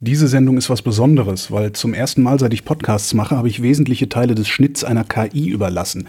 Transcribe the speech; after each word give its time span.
Diese 0.00 0.28
Sendung 0.28 0.56
ist 0.58 0.70
was 0.70 0.82
Besonderes, 0.82 1.50
weil 1.50 1.72
zum 1.72 1.92
ersten 1.92 2.22
Mal, 2.22 2.38
seit 2.38 2.54
ich 2.54 2.64
Podcasts 2.64 3.14
mache, 3.14 3.36
habe 3.36 3.48
ich 3.48 3.62
wesentliche 3.62 4.08
Teile 4.08 4.36
des 4.36 4.46
Schnitts 4.46 4.84
einer 4.84 5.02
KI 5.02 5.48
überlassen. 5.48 6.06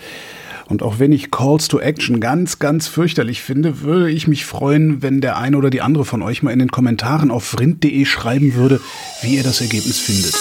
Und 0.67 0.83
auch 0.83 0.99
wenn 0.99 1.11
ich 1.11 1.31
Calls 1.31 1.69
to 1.69 1.79
Action 1.79 2.19
ganz, 2.19 2.59
ganz 2.59 2.87
fürchterlich 2.87 3.41
finde, 3.41 3.81
würde 3.81 4.11
ich 4.11 4.27
mich 4.27 4.45
freuen, 4.45 5.01
wenn 5.01 5.21
der 5.21 5.37
eine 5.37 5.57
oder 5.57 5.71
die 5.71 5.81
andere 5.81 6.05
von 6.05 6.21
euch 6.21 6.43
mal 6.43 6.51
in 6.51 6.59
den 6.59 6.69
Kommentaren 6.69 7.31
auf 7.31 7.59
rind.de 7.59 8.05
schreiben 8.05 8.53
würde, 8.53 8.79
wie 9.23 9.37
ihr 9.37 9.43
das 9.43 9.59
Ergebnis 9.59 9.97
findet. 9.97 10.35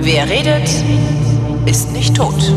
Wer 0.00 0.28
redet, 0.28 0.68
ist 1.66 1.92
nicht 1.92 2.16
tot. 2.16 2.52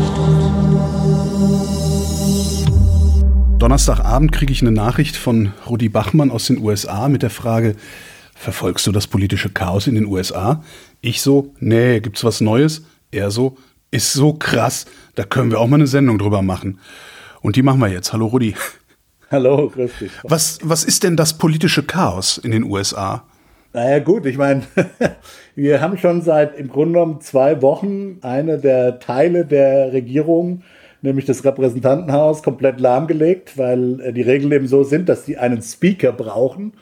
Donnerstagabend 3.58 4.32
kriege 4.32 4.52
ich 4.52 4.60
eine 4.60 4.70
Nachricht 4.70 5.16
von 5.16 5.52
Rudi 5.66 5.88
Bachmann 5.88 6.30
aus 6.30 6.46
den 6.46 6.58
USA 6.58 7.08
mit 7.08 7.22
der 7.22 7.30
Frage, 7.30 7.74
verfolgst 8.34 8.86
du 8.86 8.92
das 8.92 9.06
politische 9.06 9.48
Chaos 9.48 9.86
in 9.86 9.94
den 9.94 10.04
USA? 10.04 10.62
Ich 11.00 11.22
so, 11.22 11.54
nee, 11.58 12.00
gibt's 12.00 12.22
was 12.22 12.42
Neues? 12.42 12.84
Er 13.10 13.30
so, 13.30 13.56
ist 13.90 14.12
so 14.12 14.34
krass, 14.34 14.84
da 15.14 15.24
können 15.24 15.50
wir 15.50 15.58
auch 15.58 15.68
mal 15.68 15.76
eine 15.76 15.86
Sendung 15.86 16.18
drüber 16.18 16.42
machen. 16.42 16.80
Und 17.40 17.56
die 17.56 17.62
machen 17.62 17.80
wir 17.80 17.88
jetzt. 17.88 18.12
Hallo 18.12 18.26
Rudi. 18.26 18.54
Hallo, 19.30 19.70
grüß 19.70 19.90
dich. 20.00 20.12
Was, 20.24 20.58
was 20.62 20.84
ist 20.84 21.02
denn 21.02 21.16
das 21.16 21.38
politische 21.38 21.82
Chaos 21.82 22.36
in 22.36 22.50
den 22.50 22.64
USA? 22.64 23.24
Naja 23.72 24.00
gut, 24.00 24.26
ich 24.26 24.36
meine, 24.36 24.64
wir 25.54 25.80
haben 25.80 25.96
schon 25.96 26.20
seit 26.20 26.58
im 26.58 26.68
Grunde 26.68 26.98
genommen 26.98 27.20
zwei 27.22 27.62
Wochen 27.62 28.18
eine 28.20 28.58
der 28.58 29.00
Teile 29.00 29.46
der 29.46 29.92
Regierung 29.92 30.62
nämlich 31.06 31.24
das 31.24 31.44
Repräsentantenhaus, 31.44 32.42
komplett 32.42 32.80
lahmgelegt, 32.80 33.56
weil 33.56 34.00
äh, 34.00 34.12
die 34.12 34.22
Regeln 34.22 34.52
eben 34.52 34.66
so 34.66 34.82
sind, 34.82 35.08
dass 35.08 35.24
die 35.24 35.38
einen 35.38 35.62
Speaker 35.62 36.12
brauchen. 36.12 36.72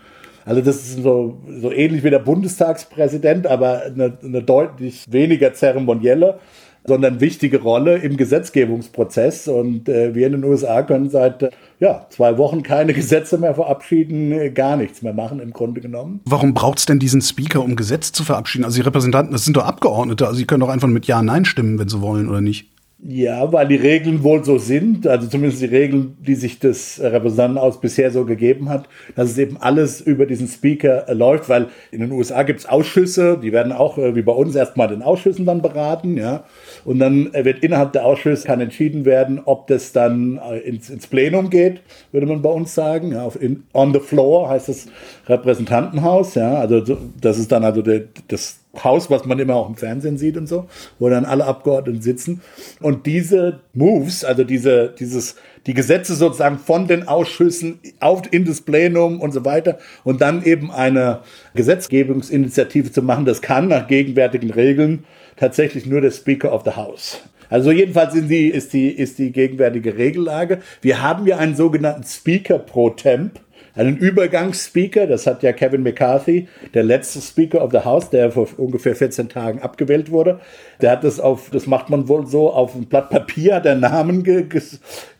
Also 0.45 0.61
das 0.61 0.77
ist 0.77 1.03
so, 1.03 1.39
so 1.61 1.71
ähnlich 1.71 2.03
wie 2.05 2.11
der 2.11 2.19
Bundestagspräsident, 2.19 3.47
aber 3.47 3.83
eine, 3.85 4.19
eine 4.23 4.43
deutlich 4.43 5.05
weniger 5.09 5.55
zeremonielle, 5.55 6.39
sondern 6.87 7.21
wichtige 7.21 7.63
Rolle 7.63 7.97
im 7.97 8.19
Gesetzgebungsprozess. 8.19 9.49
Und 9.49 9.89
äh, 9.89 10.15
wir 10.15 10.27
in 10.27 10.33
den 10.33 10.45
USA 10.45 10.83
können 10.83 11.09
seit 11.09 11.43
äh, 11.43 11.51
ja, 11.81 12.07
zwei 12.11 12.37
Wochen 12.37 12.63
keine 12.63 12.93
Gesetze 12.95 13.39
mehr 13.39 13.55
verabschieden, 13.55 14.33
äh, 14.33 14.51
gar 14.51 14.77
nichts 14.77 15.01
mehr 15.01 15.15
machen 15.15 15.41
im 15.41 15.53
Grunde 15.53 15.81
genommen. 15.81 16.21
Warum 16.27 16.53
braucht 16.53 16.79
es 16.79 16.87
denn 16.87 16.99
diesen 16.99 17.23
Speaker, 17.23 17.63
um 17.63 17.77
Gesetze 17.77 18.13
zu 18.13 18.23
verabschieden? 18.23 18.65
Also 18.65 18.77
die 18.77 18.87
Repräsentanten, 18.87 19.33
das 19.33 19.45
sind 19.45 19.57
doch 19.57 19.65
Abgeordnete, 19.65 20.27
also 20.27 20.37
sie 20.37 20.45
können 20.45 20.61
doch 20.61 20.69
einfach 20.69 20.89
mit 20.89 21.07
Ja, 21.07 21.23
Nein 21.23 21.47
stimmen, 21.47 21.79
wenn 21.79 21.89
sie 21.89 22.03
wollen, 22.03 22.29
oder 22.29 22.43
nicht? 22.43 22.74
Ja, 23.07 23.53
weil 23.53 23.69
die 23.69 23.77
Regeln 23.77 24.23
wohl 24.23 24.43
so 24.47 24.57
sind, 24.57 25.07
also 25.07 25.29
zumindest 25.29 25.61
die 25.61 25.67
Regeln, 25.67 26.17
die 26.21 26.35
sich 26.35 26.59
das 26.59 26.99
Repräsentantenhaus 27.03 27.79
bisher 27.79 28.11
so 28.11 28.25
gegeben 28.25 28.71
hat, 28.71 28.89
dass 29.15 29.31
es 29.31 29.37
eben 29.37 29.59
alles 29.59 30.01
über 30.01 30.25
diesen 30.25 30.49
Speaker 30.49 31.05
läuft, 31.13 31.51
weil 31.51 31.69
in 31.91 32.01
den 32.01 32.13
USA 32.13 32.45
gibt 32.45 32.61
es 32.61 32.67
Ausschüsse, 32.67 33.39
die 33.43 33.53
werden 33.53 33.73
auch 33.73 33.99
äh, 33.99 34.17
wie 34.17 34.23
bei 34.23 34.33
uns 34.33 34.55
erstmal 34.55 34.89
den 34.89 35.03
Ausschüssen 35.03 35.45
dann 35.45 35.61
beraten, 35.61 36.17
ja. 36.17 36.45
Und 36.87 36.99
dann 36.99 37.31
wird 37.35 37.63
innerhalb 37.63 37.93
der 37.93 38.07
Ausschüsse 38.07 38.47
kann 38.47 38.63
entschieden 38.63 39.05
werden, 39.05 39.39
ob 39.45 39.67
das 39.67 39.93
dann 39.93 40.39
äh, 40.39 40.61
ins, 40.61 40.89
ins 40.89 41.07
Plenum 41.07 41.51
geht, 41.51 41.83
würde 42.11 42.27
man 42.27 42.41
bei 42.41 42.51
uns 42.51 42.75
sagen. 42.75 43.13
Ja, 43.13 43.25
auf 43.25 43.39
in, 43.39 43.65
on 43.75 43.93
the 43.93 44.01
floor 44.01 44.49
heißt 44.49 44.71
das 44.71 44.87
Repräsentantenhaus, 45.27 46.37
ja. 46.37 46.55
Also 46.55 46.81
das 47.21 47.39
ist 47.39 47.53
dann 47.53 47.65
also 47.65 47.83
der, 47.83 48.05
das 48.29 48.64
Haus, 48.83 49.11
was 49.11 49.25
man 49.25 49.39
immer 49.39 49.55
auch 49.55 49.69
im 49.69 49.77
Fernsehen 49.77 50.19
sieht 50.19 50.37
und 50.37 50.47
so, 50.47 50.67
wo 50.99 51.09
dann 51.09 51.25
alle 51.25 51.45
Abgeordneten 51.45 52.03
sitzen. 52.03 52.41
Und 52.81 53.07
diese 53.07 53.61
Moves, 53.73 54.25
also 54.25 54.43
diese, 54.45 54.95
dieses, 54.99 55.37
die 55.67 55.75
Gesetze 55.75 56.15
sozusagen 56.15 56.59
von 56.59 56.89
den 56.89 57.07
Ausschüssen 57.07 57.79
auf, 58.01 58.23
in 58.31 58.45
das 58.45 58.61
Plenum 58.61 59.21
und 59.21 59.33
so 59.33 59.45
weiter 59.45 59.79
und 60.03 60.21
dann 60.21 60.45
eben 60.45 60.71
eine 60.71 61.21
Gesetzgebungsinitiative 61.55 62.91
zu 62.91 63.03
machen, 63.03 63.25
das 63.25 63.43
kann 63.43 63.69
nach 63.69 63.87
gegenwärtigen 63.87 64.51
Regeln 64.51 65.05
tatsächlich 65.37 65.87
nur 65.87 66.01
der 66.01 66.11
Speaker 66.11 66.53
of 66.53 66.63
the 66.65 66.73
House. 66.73 67.21
Also 67.51 67.71
jedenfalls 67.71 68.15
sind 68.15 68.29
die, 68.29 68.49
ist, 68.49 68.73
die, 68.73 68.91
ist 68.91 69.19
die 69.19 69.31
gegenwärtige 69.31 69.97
Regellage. 69.97 70.61
Wir 70.81 71.03
haben 71.03 71.27
ja 71.27 71.37
einen 71.37 71.55
sogenannten 71.55 72.05
Speaker 72.05 72.59
pro 72.59 72.91
Temp 72.91 73.39
einen 73.75 73.97
Übergangsspeaker, 73.97 75.07
das 75.07 75.27
hat 75.27 75.43
ja 75.43 75.53
Kevin 75.53 75.83
McCarthy, 75.83 76.49
der 76.75 76.85
letzte 76.85 77.21
Speaker 77.21 77.63
of 77.63 77.73
the 77.73 77.81
House, 77.81 78.11
der 78.11 78.31
vor 78.31 78.49
ungefähr 78.57 78.95
14 78.95 79.29
Tagen 79.29 79.61
abgewählt 79.61 80.11
wurde, 80.11 80.41
der 80.81 80.93
hat 80.93 81.05
das 81.05 81.19
auf, 81.19 81.51
das 81.51 81.67
macht 81.67 81.91
man 81.91 82.09
wohl 82.09 82.27
so, 82.27 82.53
auf 82.53 82.75
ein 82.75 82.87
Blatt 82.87 83.11
Papier 83.11 83.61
der 83.61 83.75
Namen 83.75 84.23
ge, 84.23 84.45
ge, 84.45 84.63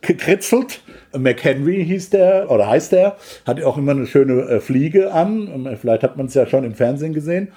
gekritzelt. 0.01 0.81
McHenry 1.17 1.85
hieß 1.85 2.09
der, 2.09 2.49
oder 2.51 2.67
heißt 2.67 2.91
der, 2.91 3.17
hat 3.45 3.61
auch 3.63 3.77
immer 3.77 3.91
eine 3.91 4.07
schöne 4.07 4.41
äh, 4.43 4.59
Fliege 4.59 5.13
an. 5.13 5.77
Vielleicht 5.79 6.03
hat 6.03 6.17
man 6.17 6.27
es 6.27 6.33
ja 6.33 6.45
schon 6.45 6.63
im 6.63 6.73
Fernsehen 6.73 7.13
gesehen. 7.13 7.49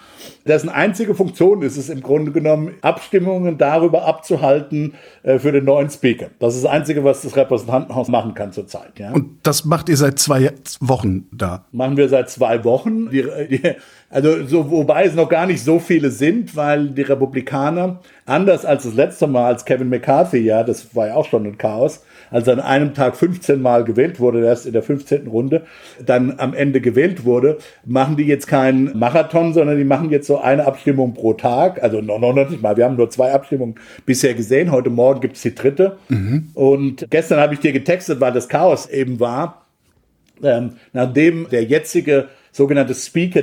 Dessen 0.46 0.69
einzige 0.69 1.14
Funktion 1.14 1.62
ist 1.62 1.76
es 1.76 1.88
im 1.88 2.02
Grunde 2.02 2.32
genommen, 2.32 2.74
Abstimmungen 2.82 3.58
darüber 3.58 4.06
abzuhalten 4.06 4.94
äh, 5.22 5.38
für 5.38 5.52
den 5.52 5.64
neuen 5.64 5.91
Speaker. 5.91 6.28
Das 6.38 6.54
ist 6.54 6.64
das 6.64 6.70
Einzige, 6.70 7.04
was 7.04 7.22
das 7.22 7.36
Repräsentantenhaus 7.36 8.08
machen 8.08 8.34
kann 8.34 8.52
zurzeit. 8.52 8.98
Ja? 8.98 9.12
Und 9.12 9.38
das 9.42 9.64
macht 9.64 9.88
ihr 9.88 9.96
seit 9.96 10.19
zwei 10.19 10.52
Wochen 10.80 11.26
da? 11.32 11.66
Machen 11.72 11.96
wir 11.96 12.08
seit 12.08 12.30
zwei 12.30 12.64
Wochen. 12.64 13.10
Die, 13.10 13.22
die, 13.50 13.60
also 14.10 14.46
so, 14.46 14.70
wobei 14.70 15.04
es 15.04 15.14
noch 15.14 15.28
gar 15.28 15.46
nicht 15.46 15.62
so 15.62 15.78
viele 15.78 16.10
sind, 16.10 16.56
weil 16.56 16.88
die 16.88 17.02
Republikaner, 17.02 18.00
anders 18.24 18.64
als 18.64 18.84
das 18.84 18.94
letzte 18.94 19.26
Mal, 19.26 19.46
als 19.46 19.66
Kevin 19.66 19.91
McCarthy, 19.91 20.38
ja, 20.38 20.62
das 20.62 20.94
war 20.96 21.08
ja 21.08 21.14
auch 21.14 21.26
schon 21.26 21.44
ein 21.44 21.58
Chaos, 21.58 22.02
als 22.30 22.48
an 22.48 22.60
einem 22.60 22.94
Tag 22.94 23.16
15 23.16 23.60
Mal 23.60 23.84
gewählt 23.84 24.19
wurde, 24.19 24.44
erst 24.44 24.64
in 24.64 24.72
der 24.72 24.82
15. 24.82 25.26
Runde, 25.26 25.62
dann 26.04 26.38
am 26.38 26.54
Ende 26.54 26.80
gewählt 26.80 27.24
wurde, 27.24 27.58
machen 27.84 28.16
die 28.16 28.24
jetzt 28.24 28.46
keinen 28.46 28.98
Marathon, 28.98 29.52
sondern 29.52 29.76
die 29.76 29.84
machen 29.84 30.10
jetzt 30.10 30.26
so 30.26 30.40
eine 30.40 30.66
Abstimmung 30.66 31.12
pro 31.12 31.34
Tag. 31.34 31.82
Also 31.82 32.00
noch, 32.00 32.19
noch 32.19 32.32
nicht 32.32 32.62
mal. 32.62 32.76
Wir 32.78 32.86
haben 32.86 32.96
nur 32.96 33.10
zwei 33.10 33.32
Abstimmungen 33.32 33.75
bisher 34.06 34.34
gesehen. 34.34 34.72
Heute 34.72 34.90
Morgen 34.90 35.20
gibt's 35.20 35.42
die 35.42 35.54
dritte. 35.54 35.98
Mhm. 36.08 36.48
Und 36.54 37.06
gestern 37.10 37.40
habe 37.40 37.54
ich 37.54 37.60
dir 37.60 37.72
getextet, 37.72 38.20
weil 38.20 38.32
das 38.32 38.48
Chaos 38.48 38.88
eben 38.88 39.20
war. 39.20 39.66
Ähm, 40.42 40.75
nachdem 40.92 41.48
der 41.50 41.64
jetzige 41.64 42.28
sogenannte 42.53 42.94
Speaker 42.94 43.42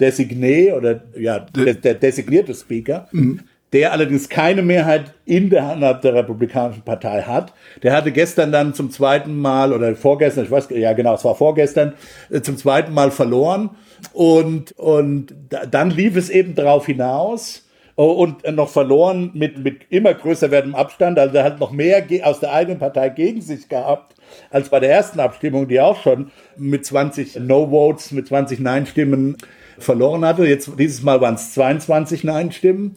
Designé 0.00 0.72
oder 0.74 1.02
ja, 1.18 1.40
der, 1.40 1.74
der 1.74 1.94
designierte 1.94 2.54
Speaker, 2.54 3.08
mhm. 3.12 3.40
der 3.72 3.92
allerdings 3.92 4.28
keine 4.28 4.62
Mehrheit 4.62 5.12
in 5.26 5.50
der, 5.50 5.76
der 5.76 6.14
Republikanischen 6.14 6.82
Partei 6.82 7.22
hat. 7.22 7.52
Der 7.82 7.92
hatte 7.92 8.10
gestern 8.12 8.50
dann 8.50 8.74
zum 8.74 8.90
zweiten 8.90 9.36
Mal 9.36 9.72
oder 9.72 9.94
vorgestern, 9.94 10.44
ich 10.44 10.50
weiß, 10.50 10.68
ja 10.70 10.92
genau, 10.94 11.14
es 11.14 11.24
war 11.24 11.34
vorgestern, 11.34 11.94
äh, 12.30 12.40
zum 12.40 12.56
zweiten 12.56 12.92
Mal 12.94 13.10
verloren. 13.10 13.70
Und, 14.12 14.72
und 14.78 15.34
dann 15.70 15.90
lief 15.90 16.16
es 16.16 16.30
eben 16.30 16.54
darauf 16.54 16.86
hinaus, 16.86 17.68
oh, 17.96 18.12
und 18.12 18.50
noch 18.56 18.70
verloren 18.70 19.30
mit, 19.34 19.62
mit 19.62 19.82
immer 19.90 20.14
größer 20.14 20.50
werdendem 20.50 20.74
Abstand. 20.74 21.18
Also 21.18 21.36
er 21.36 21.44
hat 21.44 21.60
noch 21.60 21.70
mehr 21.70 22.02
aus 22.22 22.40
der 22.40 22.52
eigenen 22.54 22.78
Partei 22.78 23.10
gegen 23.10 23.42
sich 23.42 23.68
gehabt 23.68 24.14
als 24.50 24.68
bei 24.68 24.80
der 24.80 24.90
ersten 24.90 25.20
Abstimmung, 25.20 25.68
die 25.68 25.80
auch 25.80 26.02
schon 26.02 26.30
mit 26.56 26.84
20 26.84 27.36
No-Votes, 27.40 28.12
mit 28.12 28.28
20 28.28 28.60
Nein-Stimmen 28.60 29.36
verloren 29.78 30.24
hatte. 30.24 30.44
Jetzt 30.44 30.70
dieses 30.78 31.02
Mal 31.02 31.20
waren 31.20 31.36
es 31.36 31.54
22 31.54 32.24
Nein-Stimmen. 32.24 32.96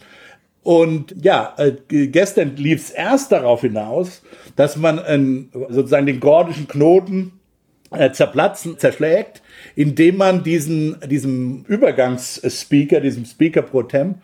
Und 0.63 1.13
ja, 1.21 1.53
äh, 1.57 1.73
gestern 2.07 2.55
lief 2.55 2.79
es 2.79 2.89
erst 2.89 3.31
darauf 3.31 3.61
hinaus, 3.61 4.23
dass 4.55 4.77
man 4.77 4.97
äh, 4.97 5.57
sozusagen 5.69 6.05
den 6.05 6.21
gordischen 6.21 6.67
Knoten 6.67 7.33
äh, 7.91 8.11
zerplatzen, 8.11 8.79
zerschlägt, 8.79 9.41
indem 9.75 10.17
man 10.17 10.43
diesen, 10.43 10.97
diesem 11.09 11.65
Übergangsspeaker, 11.67 13.01
diesem 13.01 13.25
Speaker 13.25 13.61
pro 13.61 13.83
Tem, 13.83 14.15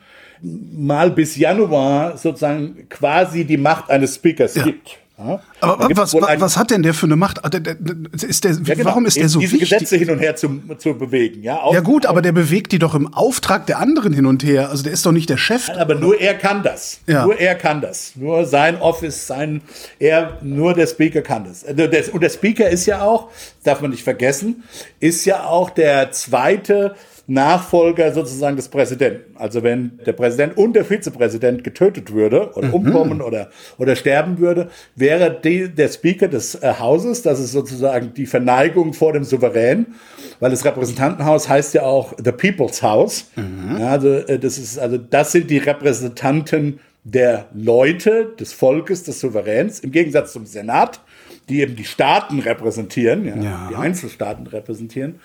mal 0.41 1.12
bis 1.12 1.35
Januar 1.35 2.18
sozusagen 2.18 2.88
quasi 2.89 3.44
die 3.44 3.57
Macht 3.57 3.89
eines 3.89 4.16
Speakers 4.16 4.56
ja. 4.56 4.63
gibt. 4.63 4.97
Ja? 5.19 5.41
Aber 5.59 5.90
was, 5.97 6.13
was 6.13 6.57
hat 6.57 6.72
denn 6.72 6.81
der 6.81 6.94
für 6.94 7.06
eine 7.06 7.18
Macht? 7.18 7.44
Ah, 7.44 7.50
ist 8.27 8.44
der, 8.45 8.51
ja, 8.51 8.74
genau. 8.75 8.86
Warum 8.86 9.06
ist 9.06 9.18
der 9.18 9.27
so 9.27 9.39
diese 9.39 9.54
wichtig? 9.54 9.69
Gesetze 9.69 9.98
hin 9.98 10.10
und 10.10 10.19
her 10.19 10.36
zu, 10.38 10.62
zu 10.77 10.94
bewegen? 10.98 11.44
Ja, 11.44 11.57
Auf, 11.57 11.74
ja 11.74 11.81
gut, 11.81 12.06
aber 12.06 12.21
der 12.21 12.31
bewegt 12.31 12.71
die 12.71 12.80
doch 12.80 12.95
im 12.95 13.13
Auftrag 13.13 13.66
der 13.66 13.80
anderen 13.80 14.13
hin 14.13 14.25
und 14.25 14.44
her. 14.44 14.69
Also 14.69 14.83
der 14.83 14.94
ist 14.94 15.06
doch 15.06 15.12
nicht 15.12 15.30
der 15.30 15.38
Chef. 15.38 15.68
Nein, 15.68 15.77
aber 15.77 15.95
nur 15.95 16.19
er 16.19 16.36
kann 16.36 16.63
das. 16.63 17.01
Ja. 17.06 17.25
Nur 17.25 17.38
er 17.38 17.56
kann 17.56 17.81
das. 17.81 18.13
Nur 18.16 18.45
sein 18.45 18.80
Office, 18.80 19.27
sein, 19.27 19.62
er, 20.00 20.38
nur 20.42 20.74
der 20.74 20.88
Speaker 20.88 21.22
kann 21.22 21.44
das. 21.44 21.65
Also 21.65 22.13
und 22.13 22.22
der 22.22 22.30
Speaker 22.30 22.69
ist 22.69 22.86
ja 22.86 23.01
auch, 23.01 23.30
darf 23.63 23.81
man 23.81 23.92
nicht 23.92 24.04
vergessen, 24.04 24.63
ist 25.01 25.25
ja 25.25 25.44
auch 25.44 25.69
der 25.69 26.12
zweite 26.12 26.95
Nachfolger 27.29 28.11
sozusagen 28.11 28.55
des 28.55 28.69
Präsidenten. 28.69 29.37
Also 29.37 29.61
wenn 29.61 29.99
der 30.05 30.13
Präsident 30.13 30.57
und 30.57 30.73
der 30.73 30.83
Vizepräsident 30.83 31.63
getötet 31.63 32.11
würde 32.11 32.51
oder 32.55 32.69
mhm. 32.69 32.73
umkommen 32.73 33.21
oder, 33.21 33.49
oder 33.77 33.95
sterben 33.95 34.39
würde, 34.39 34.69
wäre 34.95 35.39
die, 35.41 35.69
der 35.69 35.89
Speaker 35.89 36.27
des 36.27 36.55
äh, 36.55 36.73
Hauses, 36.79 37.21
das 37.21 37.39
ist 37.39 37.51
sozusagen 37.51 38.13
die 38.15 38.25
Verneigung 38.25 38.93
vor 38.93 39.13
dem 39.13 39.23
Souverän, 39.23 39.85
weil 40.39 40.49
das 40.49 40.65
Repräsentantenhaus 40.65 41.47
heißt 41.47 41.75
ja 41.75 41.83
auch 41.83 42.13
The 42.17 42.31
People's 42.31 42.81
House. 42.81 43.25
Mhm. 43.35 43.77
Ja, 43.79 43.91
also 43.91 44.09
äh, 44.09 44.39
das 44.39 44.57
ist, 44.57 44.79
also 44.79 44.97
das 44.97 45.31
sind 45.31 45.51
die 45.51 45.59
Repräsentanten 45.59 46.79
der 47.03 47.45
Leute, 47.53 48.33
des 48.39 48.53
Volkes, 48.53 49.03
des 49.03 49.19
Souveräns, 49.19 49.79
im 49.79 49.91
Gegensatz 49.91 50.33
zum 50.33 50.45
Senat, 50.45 50.99
die 51.50 51.62
eben 51.62 51.75
die 51.75 51.84
Staaten 51.86 52.40
repräsentieren, 52.40 53.25
ja, 53.25 53.36
Ja. 53.36 53.68
die 53.72 53.75
Einzelstaaten 53.75 54.48
repräsentieren, 54.48 55.19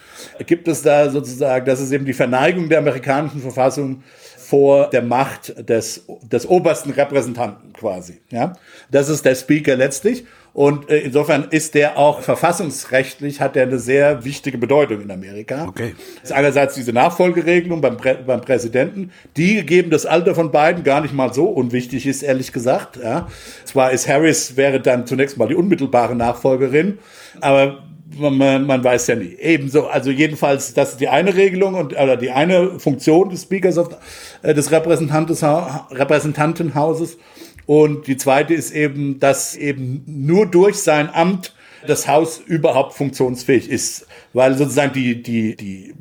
gibt 0.46 0.66
es 0.68 0.82
da 0.82 1.10
sozusagen, 1.10 1.64
das 1.66 1.80
ist 1.80 1.92
eben 1.92 2.04
die 2.04 2.12
Verneigung 2.14 2.68
der 2.68 2.78
amerikanischen 2.78 3.40
Verfassung 3.40 4.02
vor 4.38 4.90
der 4.90 5.02
Macht 5.02 5.68
des, 5.68 6.04
des 6.22 6.46
obersten 6.46 6.90
Repräsentanten 6.90 7.72
quasi. 7.72 8.20
Ja? 8.30 8.54
Das 8.90 9.08
ist 9.08 9.24
der 9.24 9.34
Speaker 9.34 9.76
letztlich. 9.76 10.24
Und 10.54 10.88
äh, 10.88 10.98
insofern 10.98 11.48
ist 11.50 11.74
der 11.74 11.98
auch 11.98 12.20
verfassungsrechtlich, 12.20 13.40
hat 13.40 13.56
er 13.56 13.64
eine 13.64 13.80
sehr 13.80 14.24
wichtige 14.24 14.56
Bedeutung 14.56 15.02
in 15.02 15.10
Amerika. 15.10 15.66
Okay. 15.66 15.96
Das 16.20 16.30
ist 16.30 16.32
einerseits 16.36 16.76
diese 16.76 16.92
Nachfolgeregelung 16.92 17.80
beim, 17.80 17.96
Prä 17.96 18.14
beim 18.24 18.40
Präsidenten, 18.40 19.10
die 19.36 19.56
gegeben 19.56 19.90
das 19.90 20.06
Alter 20.06 20.36
von 20.36 20.52
beiden 20.52 20.84
gar 20.84 21.00
nicht 21.00 21.12
mal 21.12 21.34
so 21.34 21.46
unwichtig 21.46 22.06
ist, 22.06 22.22
ehrlich 22.22 22.52
gesagt. 22.52 22.96
Ja. 23.02 23.26
Zwar 23.64 23.90
ist 23.90 24.08
Harris, 24.08 24.56
wäre 24.56 24.80
dann 24.80 25.08
zunächst 25.08 25.36
mal 25.38 25.48
die 25.48 25.56
unmittelbare 25.56 26.14
Nachfolgerin, 26.14 26.98
aber 27.40 27.82
man, 28.16 28.64
man 28.64 28.84
weiß 28.84 29.08
ja 29.08 29.16
nie. 29.16 29.34
Ebenso, 29.40 29.88
also 29.88 30.12
jedenfalls, 30.12 30.72
das 30.72 30.92
ist 30.92 31.00
die 31.00 31.08
eine 31.08 31.34
Regelung 31.34 31.74
und 31.74 31.94
oder 31.94 32.16
die 32.16 32.30
eine 32.30 32.78
Funktion 32.78 33.30
des 33.30 33.42
Speakers 33.42 33.76
of, 33.76 33.88
äh, 34.42 34.54
des 34.54 34.70
Repräsentantenha- 34.70 35.90
Repräsentantenhauses. 35.90 37.18
Und 37.66 38.06
die 38.06 38.16
zweite 38.16 38.54
ist 38.54 38.72
eben, 38.72 39.20
dass 39.20 39.56
eben 39.56 40.02
nur 40.06 40.46
durch 40.46 40.76
sein 40.76 41.08
Amt 41.12 41.54
das 41.86 42.08
Haus 42.08 42.40
überhaupt 42.46 42.94
funktionsfähig 42.94 43.68
ist, 43.68 44.06
weil 44.32 44.56
sozusagen 44.56 44.92
die 44.92 45.22
die 45.22 45.56
die 45.56 45.94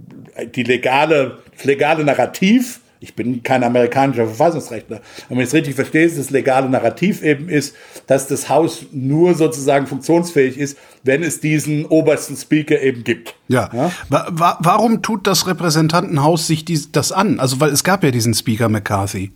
die 0.55 0.63
legale 0.63 1.39
das 1.55 1.65
legale 1.65 2.03
Narrativ 2.03 2.79
ich 2.99 3.15
bin 3.15 3.43
kein 3.43 3.65
amerikanischer 3.65 4.25
Verfassungsrechtler, 4.25 5.01
aber 5.25 5.35
wenn 5.35 5.39
ich 5.39 5.47
es 5.47 5.53
richtig 5.53 5.75
verstehe, 5.75 6.05
ist 6.05 6.17
das 6.17 6.29
legale 6.29 6.69
Narrativ 6.69 7.21
eben 7.21 7.49
ist, 7.49 7.75
dass 8.07 8.27
das 8.27 8.47
Haus 8.47 8.85
nur 8.93 9.35
sozusagen 9.35 9.87
funktionsfähig 9.87 10.57
ist, 10.57 10.77
wenn 11.03 11.21
es 11.21 11.41
diesen 11.41 11.85
obersten 11.85 12.37
Speaker 12.37 12.81
eben 12.81 13.03
gibt. 13.03 13.35
Ja. 13.49 13.91
Wa 14.07 14.57
warum 14.61 15.01
tut 15.01 15.27
das 15.27 15.47
Repräsentantenhaus 15.47 16.47
sich 16.47 16.63
dies, 16.63 16.93
das 16.93 17.11
an? 17.11 17.41
Also, 17.41 17.59
weil 17.59 17.71
es 17.71 17.83
gab 17.83 18.05
ja 18.05 18.11
diesen 18.11 18.33
Speaker 18.33 18.69
McCarthy. 18.69 19.33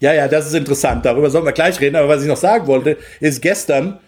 Ja, 0.00 0.12
ja, 0.12 0.28
das 0.28 0.46
ist 0.46 0.54
interessant. 0.54 1.04
Darüber 1.04 1.30
sollen 1.30 1.44
wir 1.44 1.52
gleich 1.52 1.80
reden. 1.80 1.96
Aber 1.96 2.08
was 2.08 2.22
ich 2.22 2.28
noch 2.28 2.36
sagen 2.36 2.66
wollte, 2.66 2.96
ist 3.20 3.40
gestern 3.40 3.98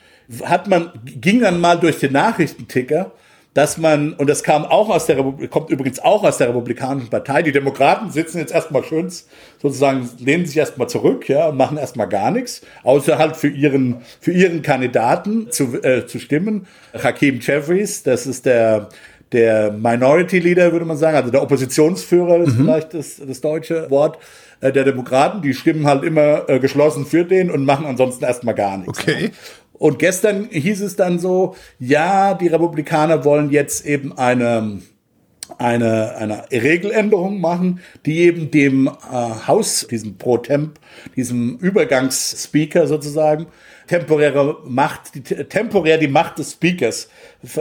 hat 0.45 0.69
man, 0.69 0.91
ging 1.05 1.41
dann 1.41 1.61
mal 1.61 1.77
durch 1.77 1.99
den 1.99 2.13
Nachrichtenticker, 2.13 3.13
dass 3.55 3.79
man, 3.79 4.13
und 4.13 4.29
das 4.29 4.43
kam 4.43 4.67
auch 4.67 4.91
aus 4.91 5.07
der 5.07 5.17
Republik, 5.17 5.51
kommt 5.51 5.71
übrigens 5.71 5.99
auch 5.99 6.25
aus 6.25 6.37
der 6.37 6.51
Republikanischen 6.51 7.09
Partei, 7.09 7.41
die 7.43 7.53
Demokraten 7.53 8.11
sitzen 8.11 8.39
jetzt 8.39 8.53
erstmal 8.53 8.85
schön, 8.85 9.11
sozusagen, 9.63 10.11
lehnen 10.19 10.45
sich 10.45 10.59
erstmal 10.59 10.91
zurück, 10.91 11.27
ja, 11.29 11.49
und 11.49 11.57
machen 11.57 11.79
erstmal 11.79 12.07
gar 12.07 12.31
nichts, 12.31 12.61
außer 12.83 13.17
halt 13.17 13.35
für 13.35 13.49
ihren, 13.49 14.03
für 14.21 14.33
ihren 14.33 14.61
Kandidaten 14.61 15.51
zu, 15.51 15.83
äh, 15.83 16.07
zu 16.07 16.19
stimmen. 16.19 16.67
Hakeem 16.93 17.41
Jeffries, 17.41 18.03
das 18.03 18.27
ist 18.27 18.45
der, 18.45 18.91
der 19.33 19.73
Minority 19.73 20.39
Leader, 20.39 20.73
würde 20.73 20.85
man 20.85 20.99
sagen, 20.99 21.17
also 21.17 21.31
der 21.31 21.43
Oppositionsführer 21.43 22.41
ist 22.41 22.57
vielleicht 22.57 22.93
das, 22.93 23.23
das 23.27 23.41
deutsche 23.41 23.91
Wort 23.91 24.19
äh, 24.61 24.73
der 24.73 24.85
Demokraten, 24.85 25.43
die 25.43 25.55
stimmen 25.55 25.87
halt 25.87 26.05
immer 26.05 26.49
äh, 26.49 26.59
geschlossen 26.59 27.07
für 27.07 27.25
den 27.25 27.51
und 27.51 27.65
machen 27.65 27.87
ansonsten 27.87 28.25
erstmal 28.25 28.55
gar 28.55 28.79
nichts. 28.79 28.99
Okay. 28.99 29.31
Und 29.73 29.99
gestern 29.99 30.49
hieß 30.51 30.81
es 30.81 30.97
dann 30.97 31.19
so, 31.19 31.55
ja, 31.79 32.35
die 32.35 32.49
Republikaner 32.49 33.25
wollen 33.25 33.51
jetzt 33.51 33.85
eben 33.85 34.17
eine, 34.17 34.81
eine, 35.59 36.17
eine 36.17 36.45
Regeländerung 36.51 37.41
machen, 37.41 37.81
die 38.07 38.21
eben 38.21 38.51
dem 38.51 38.87
äh, 38.87 38.91
Haus, 39.47 39.87
diesem 39.91 40.17
Pro 40.17 40.39
Temp, 40.39 40.81
diesem 41.15 41.59
Übergangsspeaker 41.59 42.87
sozusagen, 42.87 43.47
temporäre 43.87 44.59
Macht, 44.65 45.15
die, 45.15 45.21
temporär 45.23 45.99
die 45.99 46.09
Macht 46.09 46.39
des 46.39 46.53
Speakers 46.53 47.11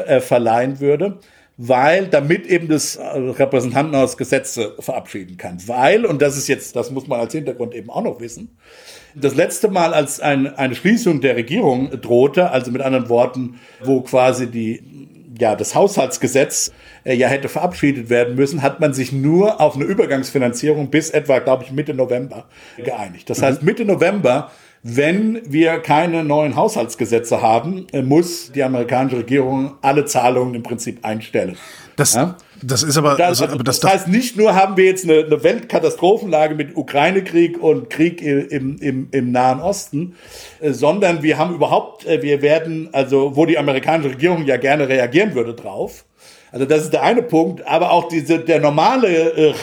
äh, 0.05 0.21
verleihen 0.21 0.79
würde 0.79 1.19
weil 1.57 2.07
damit 2.07 2.47
eben 2.47 2.67
das 2.67 2.97
äh, 2.97 3.05
Repräsentantenhaus 3.05 4.17
Gesetze 4.17 4.75
verabschieden 4.79 5.37
kann. 5.37 5.57
Weil, 5.67 6.05
und 6.05 6.21
das 6.21 6.37
ist 6.37 6.47
jetzt, 6.47 6.75
das 6.75 6.91
muss 6.91 7.07
man 7.07 7.19
als 7.19 7.33
Hintergrund 7.33 7.73
eben 7.73 7.89
auch 7.89 8.03
noch 8.03 8.19
wissen, 8.19 8.57
das 9.15 9.35
letzte 9.35 9.69
Mal, 9.69 9.93
als 9.93 10.19
ein, 10.19 10.53
eine 10.55 10.75
Schließung 10.75 11.21
der 11.21 11.37
Regierung 11.37 11.89
drohte, 12.01 12.51
also 12.51 12.69
mit 12.71 12.81
anderen 12.81 13.07
Worten, 13.07 13.59
wo 13.81 14.01
quasi 14.01 14.47
die, 14.47 14.83
ja, 15.39 15.55
das 15.55 15.73
Haushaltsgesetz 15.73 16.71
äh, 17.05 17.13
ja 17.13 17.29
hätte 17.29 17.47
verabschiedet 17.47 18.09
werden 18.09 18.35
müssen, 18.35 18.61
hat 18.61 18.81
man 18.81 18.93
sich 18.93 19.13
nur 19.13 19.61
auf 19.61 19.75
eine 19.75 19.85
Übergangsfinanzierung 19.85 20.89
bis 20.89 21.09
etwa, 21.09 21.39
glaube 21.39 21.63
ich, 21.63 21.71
Mitte 21.71 21.93
November 21.93 22.45
geeinigt. 22.77 23.29
Das 23.29 23.41
heißt, 23.41 23.63
Mitte 23.63 23.85
November 23.85 24.51
wenn 24.87 25.41
wir 25.51 25.79
keine 25.79 26.23
neuen 26.23 26.55
Haushaltsgesetze 26.55 27.41
haben, 27.41 27.87
äh, 27.91 28.03
muss 28.03 28.51
die 28.51 28.61
amerikanische 28.61 29.17
Regierung 29.17 29.73
alle 29.81 30.05
Zahlungen 30.05 30.53
im 30.53 30.61
Prinzip 30.61 31.03
einstellen. 31.03 31.57
Das, 31.95 32.13
Ja? 32.13 32.37
das 32.61 32.83
ist 32.83 32.95
aber, 32.95 33.15
Das, 33.15 33.41
also, 33.41 33.45
aber 33.45 33.63
das, 33.63 33.79
das 33.79 33.91
heißt, 33.91 34.07
nicht 34.09 34.37
nur 34.37 34.53
haben 34.53 34.77
wir 34.77 34.85
jetzt 34.85 35.03
eine, 35.05 35.25
eine 35.25 35.43
Weltkatastrophenlage 35.43 36.53
mit 36.53 36.77
Ukraine-Krieg 36.77 37.59
und 37.63 37.89
Krieg 37.89 38.21
im, 38.21 38.77
im, 38.77 39.07
im 39.09 39.31
Nahen 39.31 39.59
Osten, 39.59 40.15
äh, 40.59 40.71
sondern 40.71 41.23
wir 41.23 41.39
haben 41.39 41.55
überhaupt, 41.55 42.05
äh, 42.05 42.21
wir 42.21 42.43
werden, 42.43 42.89
also 42.91 43.35
wo 43.35 43.47
die 43.47 43.57
amerikanische 43.57 44.11
Regierung 44.11 44.45
ja 44.45 44.57
gerne 44.57 44.87
reagieren 44.87 45.33
würde 45.33 45.55
drauf, 45.55 46.05
also 46.55 46.65
das 46.65 46.83
ist 46.83 46.93
der 46.93 47.03
eine 47.03 47.21
Punkt, 47.21 47.67
aber 47.67 47.91
auch 47.91 48.07
diese, 48.07 48.39
der 48.39 48.61
normale 48.61 49.09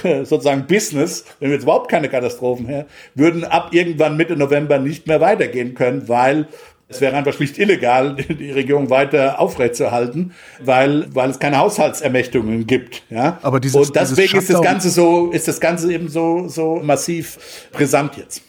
äh, 0.04 0.24
sozusagen 0.26 0.66
Business, 0.66 1.24
wenn 1.40 1.48
wir 1.48 1.54
jetzt 1.54 1.62
überhaupt 1.62 1.90
keine 1.90 2.10
Katastrophen 2.10 2.66
her, 2.66 2.84
würden 3.14 3.44
ab 3.44 3.68
irgendwann 3.72 4.18
Mitte 4.18 4.36
November 4.36 4.78
nicht 4.78 5.06
mehr 5.06 5.18
weitergehen 5.22 5.74
können, 5.74 6.06
weil 6.08 6.48
es 6.88 7.00
wäre 7.00 7.16
einfach 7.16 7.32
schlicht 7.32 7.56
illegal, 7.56 8.16
die 8.28 8.50
Regierung 8.50 8.90
weiter 8.90 9.40
aufrechtzuerhalten, 9.40 10.32
weil, 10.62 11.06
weil 11.14 11.30
es 11.30 11.38
keine 11.38 11.56
Haushaltsermächtigungen 11.56 12.66
gibt. 12.66 13.02
Ja? 13.08 13.38
Aber 13.40 13.58
dieses- 13.58 13.88
Und 13.88 13.96
deswegen 13.96 14.28
dieses 14.28 14.50
ist 14.50 14.50
das 14.52 14.60
Ganze 14.62 14.90
so, 14.90 15.30
ist 15.30 15.48
das 15.48 15.60
Ganze 15.60 15.90
eben 15.94 16.08
so, 16.08 16.46
so 16.48 16.76
massiv 16.84 17.38
brisant 17.72 18.18
jetzt. 18.18 18.42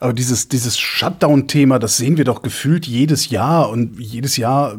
aber 0.00 0.12
dieses, 0.12 0.48
dieses 0.48 0.78
Shutdown-Thema, 0.78 1.78
das 1.78 1.96
sehen 1.96 2.18
wir 2.18 2.24
doch 2.24 2.42
gefühlt 2.42 2.86
jedes 2.86 3.30
Jahr 3.30 3.70
und 3.70 3.98
jedes 3.98 4.36
Jahr 4.36 4.76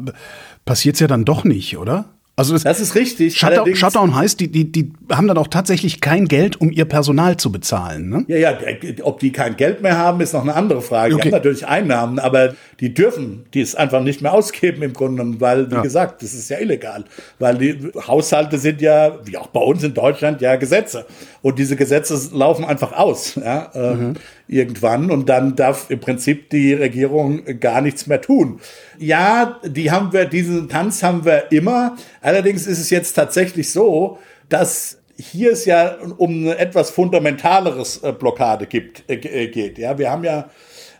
passiert 0.64 0.94
es 0.94 1.00
ja 1.00 1.08
dann 1.08 1.24
doch 1.24 1.42
nicht, 1.42 1.76
oder? 1.76 2.04
Also 2.38 2.54
es, 2.54 2.62
Das 2.62 2.78
ist 2.78 2.94
richtig. 2.94 3.36
Shutdown, 3.36 3.74
Shutdown 3.74 4.14
heißt, 4.14 4.38
die, 4.38 4.46
die, 4.50 4.70
die 4.70 4.92
haben 5.10 5.26
dann 5.26 5.36
auch 5.38 5.48
tatsächlich 5.48 6.00
kein 6.00 6.26
Geld, 6.28 6.60
um 6.60 6.70
ihr 6.70 6.84
Personal 6.84 7.36
zu 7.36 7.50
bezahlen. 7.50 8.08
Ne? 8.08 8.24
Ja, 8.28 8.36
ja, 8.36 8.58
ob 9.02 9.18
die 9.18 9.32
kein 9.32 9.56
Geld 9.56 9.82
mehr 9.82 9.98
haben, 9.98 10.20
ist 10.20 10.34
noch 10.34 10.42
eine 10.42 10.54
andere 10.54 10.80
Frage. 10.80 11.14
Okay. 11.14 11.22
Die 11.24 11.28
haben 11.30 11.36
natürlich 11.38 11.66
Einnahmen, 11.66 12.20
aber 12.20 12.54
die 12.78 12.94
dürfen 12.94 13.44
die 13.54 13.60
es 13.60 13.74
einfach 13.74 14.00
nicht 14.02 14.22
mehr 14.22 14.32
ausgeben 14.32 14.82
im 14.82 14.92
Grunde 14.92 15.16
genommen, 15.22 15.40
weil, 15.40 15.68
wie 15.68 15.74
Ja. 15.74 15.82
gesagt, 15.82 16.22
das 16.22 16.32
ist 16.32 16.48
ja 16.48 16.58
illegal. 16.60 17.04
Weil 17.40 17.58
die 17.58 17.76
Haushalte 18.06 18.56
sind 18.58 18.80
ja, 18.80 19.18
wie 19.24 19.36
auch 19.36 19.48
bei 19.48 19.60
uns 19.60 19.82
in 19.82 19.92
Deutschland, 19.94 20.40
ja 20.40 20.54
Gesetze. 20.54 21.06
Und 21.42 21.58
diese 21.58 21.74
Gesetze 21.74 22.16
laufen 22.32 22.64
einfach 22.64 22.92
aus, 22.92 23.34
ja, 23.34 23.70
äh, 23.74 23.94
Mhm. 23.96 24.14
Irgendwann. 24.48 25.10
Und 25.10 25.28
dann 25.28 25.54
darf 25.54 25.90
im 25.90 26.00
Prinzip 26.00 26.50
die 26.50 26.72
Regierung 26.72 27.44
gar 27.60 27.80
nichts 27.80 28.06
mehr 28.06 28.20
tun. 28.20 28.60
Ja, 28.98 29.60
die 29.64 29.90
haben 29.90 30.12
wir, 30.12 30.24
diesen 30.24 30.68
Tanz 30.68 31.02
haben 31.02 31.24
wir 31.24 31.52
immer. 31.52 31.96
Allerdings 32.20 32.66
ist 32.66 32.78
es 32.78 32.90
jetzt 32.90 33.12
tatsächlich 33.12 33.70
so, 33.70 34.18
dass 34.48 34.98
hier 35.18 35.52
es 35.52 35.64
ja 35.64 35.96
um 36.16 36.46
etwas 36.46 36.90
fundamentaleres 36.90 38.02
äh, 38.02 38.12
Blockade 38.12 38.66
gibt, 38.66 39.08
äh, 39.10 39.14
äh, 39.14 39.48
geht. 39.48 39.78
Ja, 39.78 39.98
wir 39.98 40.10
haben 40.10 40.24
ja, 40.24 40.48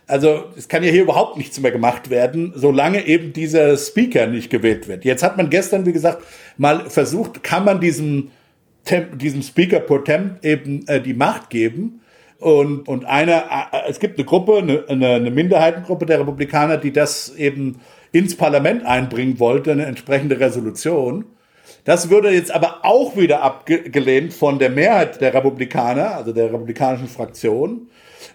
also 0.07 0.45
es 0.57 0.67
kann 0.67 0.83
ja 0.83 0.91
hier 0.91 1.03
überhaupt 1.03 1.37
nichts 1.37 1.59
mehr 1.59 1.71
gemacht 1.71 2.09
werden, 2.09 2.51
solange 2.55 3.05
eben 3.07 3.31
dieser 3.31 3.77
Speaker 3.77 4.27
nicht 4.27 4.49
gewählt 4.49 4.87
wird. 4.87 5.05
Jetzt 5.05 5.23
hat 5.23 5.37
man 5.37 5.49
gestern, 5.49 5.85
wie 5.85 5.93
gesagt, 5.93 6.23
mal 6.57 6.89
versucht, 6.89 7.43
kann 7.43 7.63
man 7.63 7.79
diesem, 7.79 8.31
diesem 9.13 9.41
Speaker 9.41 9.79
pro 9.79 9.99
Temp 9.99 10.43
eben 10.43 10.85
äh, 10.87 10.99
die 11.01 11.13
Macht 11.13 11.49
geben. 11.49 12.01
Und, 12.39 12.87
und 12.87 13.05
eine, 13.05 13.43
äh, 13.71 13.89
es 13.89 13.99
gibt 13.99 14.17
eine 14.17 14.25
Gruppe, 14.25 14.57
eine, 14.57 14.85
eine 14.87 15.07
eine 15.15 15.31
Minderheitengruppe 15.31 16.05
der 16.05 16.21
Republikaner, 16.21 16.77
die 16.77 16.93
das 16.93 17.35
eben 17.35 17.81
ins 18.11 18.35
Parlament 18.35 18.85
einbringen 18.85 19.39
wollte, 19.39 19.71
eine 19.71 19.85
entsprechende 19.85 20.39
Resolution. 20.39 21.25
Das 21.83 22.09
würde 22.09 22.31
jetzt 22.31 22.51
aber 22.51 22.79
auch 22.83 23.15
wieder 23.17 23.41
abgelehnt 23.41 24.33
von 24.33 24.57
der 24.57 24.69
Mehrheit 24.69 25.21
der 25.21 25.33
Republikaner, 25.33 26.15
also 26.15 26.31
der 26.31 26.45
republikanischen 26.45 27.07
Fraktion. 27.07 27.89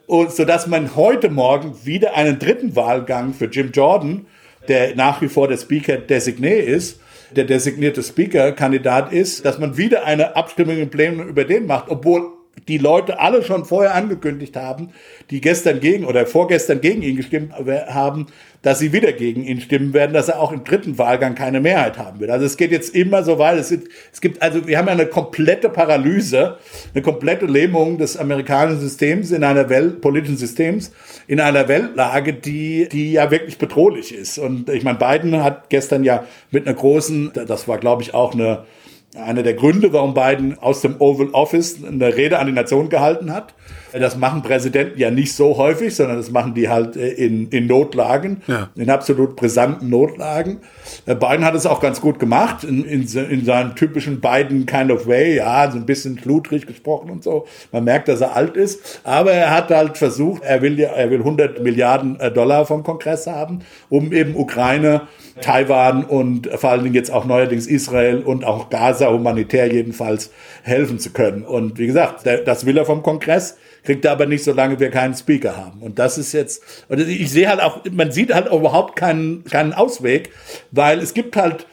Und 0.06 0.32
so 0.32 0.44
dass 0.44 0.66
man 0.66 0.96
heute 0.96 1.30
Morgen 1.30 1.74
wieder 1.84 2.14
einen 2.14 2.38
dritten 2.38 2.76
Wahlgang 2.76 3.32
für 3.32 3.46
Jim 3.46 3.70
Jordan, 3.72 4.26
der 4.68 4.94
nach 4.96 5.20
wie 5.22 5.28
vor 5.28 5.48
der 5.48 5.56
Speaker 5.56 5.94
Designé 5.94 6.56
ist, 6.56 7.00
der 7.34 7.44
designierte 7.44 8.02
Speaker-Kandidat 8.02 9.12
ist, 9.12 9.44
dass 9.44 9.58
man 9.58 9.76
wieder 9.76 10.04
eine 10.04 10.36
Abstimmung 10.36 10.78
im 10.78 10.90
Plenum 10.90 11.26
über 11.26 11.44
den 11.44 11.66
macht, 11.66 11.88
obwohl 11.88 12.32
die 12.68 12.78
Leute 12.78 13.18
alle 13.18 13.42
schon 13.42 13.64
vorher 13.64 13.94
angekündigt 13.94 14.56
haben, 14.56 14.90
die 15.30 15.40
gestern 15.40 15.80
gegen 15.80 16.04
oder 16.04 16.26
vorgestern 16.26 16.80
gegen 16.80 17.02
ihn 17.02 17.16
gestimmt 17.16 17.52
haben, 17.88 18.26
dass 18.64 18.78
sie 18.78 18.92
wieder 18.94 19.12
gegen 19.12 19.44
ihn 19.44 19.60
stimmen 19.60 19.92
werden, 19.92 20.14
dass 20.14 20.28
er 20.28 20.40
auch 20.40 20.50
im 20.50 20.64
dritten 20.64 20.96
Wahlgang 20.96 21.34
keine 21.34 21.60
Mehrheit 21.60 21.98
haben 21.98 22.18
wird. 22.18 22.30
Also 22.30 22.46
es 22.46 22.56
geht 22.56 22.72
jetzt 22.72 22.94
immer 22.94 23.22
so 23.22 23.38
weit. 23.38 23.58
Es, 23.58 23.68
gibt, 23.68 23.88
es 24.10 24.20
gibt 24.22 24.40
also, 24.40 24.66
wir 24.66 24.78
haben 24.78 24.86
ja 24.86 24.92
eine 24.92 25.06
komplette 25.06 25.68
Paralyse, 25.68 26.56
eine 26.94 27.02
komplette 27.02 27.44
Lähmung 27.44 27.98
des 27.98 28.16
amerikanischen 28.16 28.80
Systems 28.80 29.32
in 29.32 29.44
einer 29.44 29.68
Welt, 29.68 30.00
politischen 30.00 30.38
Systems, 30.38 30.92
in 31.26 31.40
einer 31.40 31.68
Weltlage, 31.68 32.32
die, 32.32 32.88
die 32.90 33.12
ja 33.12 33.30
wirklich 33.30 33.58
bedrohlich 33.58 34.14
ist. 34.14 34.38
Und 34.38 34.70
ich 34.70 34.82
meine, 34.82 34.98
Biden 34.98 35.44
hat 35.44 35.68
gestern 35.68 36.02
ja 36.02 36.24
mit 36.50 36.66
einer 36.66 36.74
großen, 36.74 37.32
das 37.34 37.68
war 37.68 37.76
glaube 37.76 38.02
ich 38.02 38.14
auch 38.14 38.32
eine, 38.32 38.64
einer 39.14 39.42
der 39.42 39.54
Gründe, 39.54 39.92
warum 39.92 40.14
Biden 40.14 40.58
aus 40.58 40.80
dem 40.80 40.96
Oval 41.00 41.28
Office 41.32 41.78
eine 41.84 42.16
Rede 42.16 42.38
an 42.38 42.46
die 42.46 42.52
Nation 42.52 42.88
gehalten 42.88 43.32
hat. 43.32 43.54
Das 43.92 44.16
machen 44.16 44.42
Präsidenten 44.42 44.98
ja 44.98 45.12
nicht 45.12 45.34
so 45.34 45.56
häufig, 45.56 45.94
sondern 45.94 46.16
das 46.16 46.32
machen 46.32 46.52
die 46.54 46.68
halt 46.68 46.96
äh, 46.96 47.10
in, 47.10 47.48
in 47.50 47.68
Notlagen, 47.68 48.42
ja. 48.48 48.70
in 48.74 48.90
absolut 48.90 49.36
brisanten 49.36 49.88
Notlagen. 49.88 50.58
Äh, 51.06 51.14
Biden 51.14 51.44
hat 51.44 51.54
es 51.54 51.64
auch 51.64 51.80
ganz 51.80 52.00
gut 52.00 52.18
gemacht, 52.18 52.64
in, 52.64 52.84
in, 52.84 53.02
in 53.02 53.44
seinem 53.44 53.76
typischen 53.76 54.20
Biden 54.20 54.66
kind 54.66 54.90
of 54.90 55.06
way, 55.06 55.36
ja, 55.36 55.70
so 55.70 55.76
ein 55.76 55.86
bisschen 55.86 56.18
schludrig 56.18 56.66
gesprochen 56.66 57.08
und 57.08 57.22
so. 57.22 57.46
Man 57.70 57.84
merkt, 57.84 58.08
dass 58.08 58.20
er 58.20 58.34
alt 58.34 58.56
ist, 58.56 59.00
aber 59.04 59.30
er 59.30 59.52
hat 59.52 59.70
halt 59.70 59.96
versucht, 59.96 60.42
er 60.42 60.60
will 60.60 60.80
er 60.80 61.10
will 61.10 61.20
100 61.20 61.62
Milliarden 61.62 62.18
äh, 62.18 62.32
Dollar 62.32 62.66
vom 62.66 62.82
Kongress 62.82 63.28
haben, 63.28 63.60
um 63.90 64.12
eben 64.12 64.34
Ukraine 64.34 65.02
Taiwan 65.40 66.04
und 66.04 66.48
vor 66.54 66.70
allen 66.70 66.84
Dingen 66.84 66.94
jetzt 66.94 67.10
auch 67.10 67.24
neuerdings 67.24 67.66
Israel 67.66 68.22
und 68.22 68.44
auch 68.44 68.70
Gaza 68.70 69.10
humanitär 69.10 69.72
jedenfalls 69.72 70.30
helfen 70.62 70.98
zu 70.98 71.10
können. 71.10 71.42
Und 71.42 71.78
wie 71.78 71.86
gesagt, 71.86 72.26
das 72.44 72.66
will 72.66 72.76
er 72.78 72.84
vom 72.84 73.02
Kongress, 73.02 73.56
kriegt 73.82 74.04
er 74.04 74.12
aber 74.12 74.26
nicht, 74.26 74.44
solange 74.44 74.78
wir 74.78 74.90
keinen 74.90 75.14
Speaker 75.14 75.56
haben. 75.56 75.82
Und 75.82 75.98
das 75.98 76.18
ist 76.18 76.32
jetzt, 76.32 76.62
und 76.88 77.00
ich 77.00 77.30
sehe 77.30 77.48
halt 77.48 77.60
auch, 77.60 77.80
man 77.90 78.12
sieht 78.12 78.32
halt 78.32 78.46
überhaupt 78.46 78.96
keinen, 78.96 79.44
keinen 79.44 79.72
Ausweg, 79.72 80.30
weil 80.70 81.00
es 81.00 81.14
gibt 81.14 81.36
halt 81.36 81.66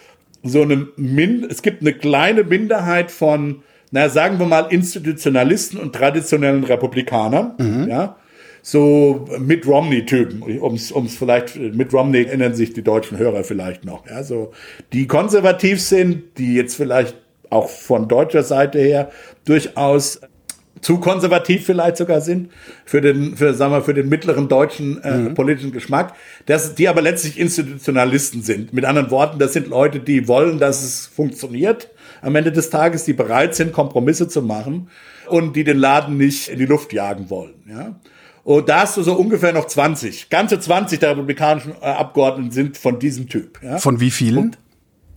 so 0.43 0.63
eine, 0.63 0.87
Min 0.95 1.45
es 1.49 1.61
gibt 1.61 1.81
eine 1.81 1.93
kleine 1.93 2.43
Minderheit 2.43 3.11
von, 3.11 3.63
na, 3.91 4.09
sagen 4.09 4.39
wir 4.39 4.47
mal, 4.47 4.67
Institutionalisten 4.69 5.79
und 5.79 5.93
traditionellen 5.93 6.63
Republikanern, 6.63 7.53
mhm. 7.59 7.87
ja, 7.89 8.15
so 8.61 9.25
mit 9.39 9.65
Romney-Typen, 9.65 10.43
ums, 10.61 10.91
ums 10.91 11.17
vielleicht, 11.17 11.55
mit 11.55 11.93
Romney 11.93 12.23
erinnern 12.23 12.53
sich 12.53 12.73
die 12.73 12.83
deutschen 12.83 13.17
Hörer 13.17 13.43
vielleicht 13.43 13.85
noch, 13.85 14.05
ja, 14.07 14.23
so, 14.23 14.51
die 14.93 15.07
konservativ 15.07 15.81
sind, 15.81 16.37
die 16.37 16.55
jetzt 16.55 16.75
vielleicht 16.75 17.15
auch 17.49 17.69
von 17.69 18.07
deutscher 18.07 18.43
Seite 18.43 18.79
her 18.79 19.11
durchaus 19.45 20.21
zu 20.79 20.99
konservativ 20.99 21.65
vielleicht 21.65 21.97
sogar 21.97 22.21
sind 22.21 22.49
für 22.85 23.01
den, 23.01 23.37
für, 23.37 23.53
sagen 23.53 23.71
wir, 23.71 23.81
für 23.81 23.93
den 23.93 24.09
mittleren 24.09 24.47
deutschen 24.47 25.01
äh, 25.03 25.17
mhm. 25.17 25.33
politischen 25.35 25.71
Geschmack, 25.71 26.15
dass 26.47 26.75
die 26.75 26.87
aber 26.87 27.01
letztlich 27.01 27.39
Institutionalisten 27.39 28.41
sind. 28.41 28.73
Mit 28.73 28.85
anderen 28.85 29.11
Worten, 29.11 29.37
das 29.37 29.53
sind 29.53 29.67
Leute, 29.67 29.99
die 29.99 30.27
wollen, 30.27 30.57
dass 30.57 30.83
es 30.83 31.05
funktioniert 31.05 31.89
am 32.21 32.35
Ende 32.35 32.51
des 32.51 32.69
Tages, 32.69 33.03
die 33.03 33.13
bereit 33.13 33.53
sind, 33.55 33.73
Kompromisse 33.73 34.27
zu 34.27 34.41
machen 34.41 34.89
und 35.27 35.55
die 35.55 35.63
den 35.63 35.77
Laden 35.77 36.17
nicht 36.17 36.47
in 36.47 36.59
die 36.59 36.65
Luft 36.65 36.93
jagen 36.93 37.29
wollen. 37.29 37.53
Ja? 37.69 37.95
Und 38.43 38.69
da 38.69 38.81
hast 38.81 38.97
du 38.97 39.03
so 39.03 39.13
ungefähr 39.13 39.53
noch 39.53 39.65
20. 39.65 40.29
Ganze 40.29 40.59
20 40.59 40.99
der 40.99 41.11
republikanischen 41.11 41.73
äh, 41.81 41.85
Abgeordneten 41.85 42.51
sind 42.51 42.77
von 42.77 42.99
diesem 42.99 43.29
Typ. 43.29 43.61
Ja? 43.63 43.77
Von 43.77 43.99
wie 43.99 44.11
vielen? 44.11 44.37
Und 44.37 44.57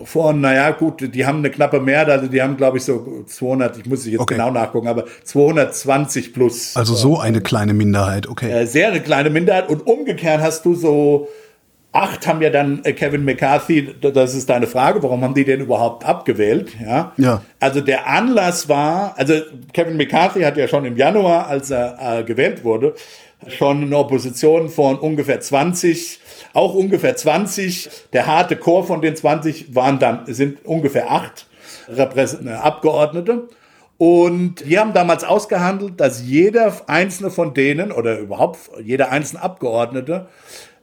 von, 0.03 0.41
naja, 0.41 0.73
gut, 0.73 1.15
die 1.15 1.25
haben 1.25 1.39
eine 1.39 1.51
knappe 1.51 1.81
Mehrheit, 1.81 2.11
also 2.11 2.27
die 2.27 2.43
haben, 2.43 2.57
glaube 2.57 2.79
ich, 2.79 2.85
so 2.85 3.25
200, 3.27 3.79
ich 3.79 3.87
muss 3.87 4.05
jetzt 4.05 4.21
okay. 4.21 4.35
genau 4.35 4.51
nachgucken, 4.51 4.89
aber 4.89 5.05
220 5.23 6.35
plus. 6.35 6.77
Also 6.77 6.95
so 6.95 7.19
eine 7.19 7.41
kleine 7.41 7.75
Minderheit, 7.75 8.27
okay. 8.27 8.51
Äh, 8.51 8.67
sehr 8.67 8.89
eine 8.89 9.01
kleine 9.01 9.31
Minderheit. 9.31 9.69
Und 9.69 9.87
umgekehrt 9.87 10.41
hast 10.41 10.65
du 10.65 10.75
so, 10.75 11.29
acht 11.95 12.27
haben 12.27 12.43
ja 12.43 12.51
dann 12.51 12.85
äh, 12.85 12.93
Kevin 12.93 13.25
McCarthy, 13.25 13.95
das 14.01 14.35
ist 14.35 14.51
deine 14.51 14.67
Frage, 14.67 15.03
warum 15.03 15.23
haben 15.23 15.35
die 15.35 15.45
den 15.45 15.61
überhaupt 15.61 16.05
abgewählt? 16.05 16.73
Ja. 16.85 17.13
ja. 17.17 17.43
Also 17.61 17.81
der 17.81 18.09
Anlass 18.09 18.69
war, 18.69 19.15
also 19.17 19.35
Kevin 19.73 19.97
McCarthy 19.97 20.43
hat 20.43 20.57
ja 20.57 20.67
schon 20.67 20.85
im 20.85 20.97
Januar, 20.97 21.47
als 21.47 21.71
er 21.71 21.97
äh, 22.01 22.25
gewählt 22.25 22.65
wurde, 22.65 22.95
schon 23.49 23.83
eine 23.83 23.97
Opposition 23.97 24.69
von 24.71 24.99
ungefähr 24.99 25.41
20, 25.41 26.21
auch 26.53 26.75
ungefähr 26.75 27.17
20. 27.17 27.89
Der 28.13 28.27
harte 28.27 28.57
Chor 28.57 28.85
von 28.85 29.01
den 29.01 29.15
20 29.15 29.75
waren 29.75 29.99
dann, 29.99 30.23
sind 30.27 30.65
ungefähr 30.65 31.13
acht 31.13 31.47
Repräsent 31.89 32.49
Abgeordnete. 32.49 33.49
Und 33.97 34.67
die 34.67 34.79
haben 34.79 34.93
damals 34.93 35.23
ausgehandelt, 35.23 36.01
dass 36.01 36.23
jeder 36.23 36.75
einzelne 36.89 37.31
von 37.31 37.55
denen 37.55 37.93
oder 37.93 38.19
überhaupt 38.19 38.59
jeder 38.83 39.13
einzelne 39.13 39.43
Abgeordnete 39.43 40.27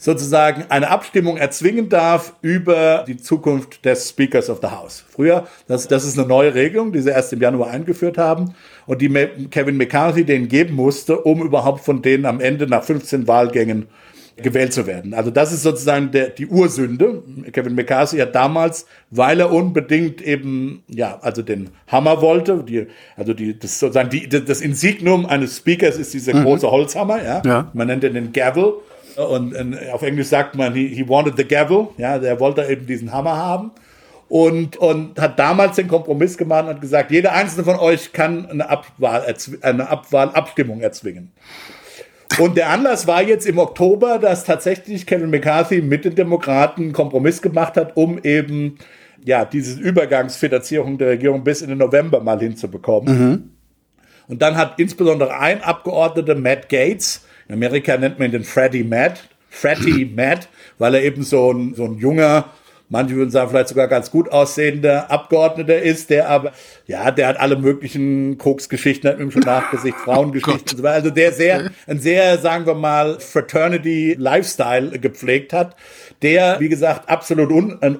sozusagen 0.01 0.65
eine 0.69 0.89
Abstimmung 0.89 1.37
erzwingen 1.37 1.87
darf 1.87 2.33
über 2.41 3.05
die 3.07 3.17
Zukunft 3.17 3.85
des 3.85 4.09
Speakers 4.09 4.49
of 4.49 4.57
the 4.59 4.69
House. 4.69 5.05
Früher, 5.07 5.45
das, 5.67 5.87
das 5.87 6.05
ist 6.05 6.17
eine 6.17 6.27
neue 6.27 6.55
Regelung, 6.55 6.91
die 6.91 7.01
sie 7.01 7.11
erst 7.11 7.31
im 7.33 7.39
Januar 7.39 7.69
eingeführt 7.69 8.17
haben 8.17 8.55
und 8.87 8.99
die 8.99 9.09
Kevin 9.51 9.77
McCarthy 9.77 10.25
denen 10.25 10.47
geben 10.47 10.73
musste, 10.73 11.19
um 11.19 11.43
überhaupt 11.43 11.85
von 11.85 12.01
denen 12.01 12.25
am 12.25 12.39
Ende 12.39 12.65
nach 12.65 12.83
15 12.83 13.27
Wahlgängen 13.27 13.89
gewählt 14.37 14.73
zu 14.73 14.87
werden. 14.87 15.13
Also 15.13 15.29
das 15.29 15.53
ist 15.53 15.61
sozusagen 15.61 16.09
der, 16.09 16.29
die 16.29 16.47
Ursünde. 16.47 17.21
Kevin 17.51 17.75
McCarthy 17.75 18.17
hat 18.17 18.33
damals, 18.33 18.87
weil 19.11 19.39
er 19.39 19.51
unbedingt 19.51 20.19
eben, 20.23 20.83
ja, 20.87 21.19
also 21.21 21.43
den 21.43 21.69
Hammer 21.85 22.21
wollte, 22.21 22.63
die, 22.67 22.87
also 23.15 23.35
die, 23.35 23.59
das 23.59 23.79
sozusagen 23.79 24.09
die, 24.09 24.27
das 24.27 24.61
Insignum 24.61 25.27
eines 25.27 25.57
Speakers 25.57 25.97
ist 25.97 26.15
dieser 26.15 26.35
mhm. 26.35 26.45
große 26.45 26.71
Holzhammer, 26.71 27.21
ja. 27.23 27.43
ja. 27.45 27.71
Man 27.73 27.85
nennt 27.85 28.03
ihn 28.03 28.15
den 28.15 28.33
Gavel. 28.33 28.73
Und, 29.17 29.55
und 29.55 29.77
auf 29.91 30.01
Englisch 30.01 30.27
sagt 30.27 30.55
man, 30.55 30.73
he, 30.73 30.87
he 30.87 31.07
wanted 31.07 31.35
the 31.37 31.43
gavel, 31.43 31.89
ja, 31.97 32.19
der 32.19 32.39
wollte 32.39 32.63
eben 32.65 32.85
diesen 32.85 33.11
Hammer 33.11 33.35
haben. 33.35 33.71
Und, 34.29 34.77
und 34.77 35.19
hat 35.19 35.37
damals 35.37 35.75
den 35.75 35.89
Kompromiss 35.89 36.37
gemacht 36.37 36.65
und 36.67 36.79
gesagt, 36.79 37.11
jeder 37.11 37.33
einzelne 37.33 37.65
von 37.65 37.75
euch 37.75 38.13
kann 38.13 38.45
eine 38.45 38.69
Abwahl, 38.69 39.35
eine 39.61 39.89
Abwahlabstimmung 39.89 40.79
erzwingen. 40.79 41.31
Und 42.39 42.55
der 42.55 42.69
Anlass 42.69 43.07
war 43.07 43.21
jetzt 43.21 43.45
im 43.45 43.57
Oktober, 43.57 44.19
dass 44.19 44.45
tatsächlich 44.45 45.05
Kevin 45.05 45.31
McCarthy 45.31 45.81
mit 45.81 46.05
den 46.05 46.15
Demokraten 46.15 46.83
einen 46.83 46.93
Kompromiss 46.93 47.41
gemacht 47.41 47.75
hat, 47.75 47.97
um 47.97 48.19
eben 48.23 48.77
ja 49.25 49.43
diese 49.43 49.79
Übergangsfinanzierung 49.79 50.97
der 50.97 51.09
Regierung 51.09 51.43
bis 51.43 51.61
in 51.61 51.69
den 51.69 51.77
November 51.77 52.21
mal 52.21 52.39
hinzubekommen. 52.39 53.29
Mhm. 53.29 53.49
Und 54.27 54.41
dann 54.41 54.55
hat 54.55 54.79
insbesondere 54.79 55.37
ein 55.37 55.61
Abgeordneter, 55.61 56.35
Matt 56.35 56.69
Gates, 56.69 57.25
in 57.51 57.55
Amerika 57.55 57.97
nennt 57.97 58.17
man 58.17 58.29
ihn 58.29 58.31
den 58.31 58.43
Freddy 58.45 58.81
Matt, 58.81 59.27
Freddy 59.49 60.05
Matt, 60.15 60.47
weil 60.77 60.95
er 60.95 61.03
eben 61.03 61.21
so 61.21 61.51
ein, 61.51 61.73
so 61.75 61.83
ein 61.83 61.97
junger, 61.97 62.45
manche 62.87 63.15
würden 63.15 63.29
sagen, 63.29 63.49
vielleicht 63.49 63.67
sogar 63.67 63.89
ganz 63.89 64.09
gut 64.09 64.31
aussehender 64.31 65.11
Abgeordneter 65.11 65.81
ist, 65.81 66.09
der 66.11 66.29
aber, 66.29 66.53
ja, 66.87 67.11
der 67.11 67.27
hat 67.27 67.41
alle 67.41 67.57
möglichen 67.57 68.37
Koksgeschichten, 68.37 69.09
hat 69.09 69.19
ihm 69.19 69.31
schon 69.31 69.41
nachgesicht, 69.41 69.97
Frauengeschichten 69.97 70.71
und 70.71 70.77
so 70.77 70.83
weiter. 70.83 70.95
Also 70.95 71.09
der 71.09 71.33
sehr, 71.33 71.71
ein 71.87 71.99
sehr, 71.99 72.37
sagen 72.37 72.65
wir 72.65 72.75
mal, 72.75 73.19
Fraternity 73.19 74.15
Lifestyle 74.17 74.97
gepflegt 74.97 75.51
hat, 75.51 75.75
der, 76.21 76.57
wie 76.61 76.69
gesagt, 76.69 77.09
absolut, 77.09 77.51
un, 77.51 77.77
ein, 77.81 77.99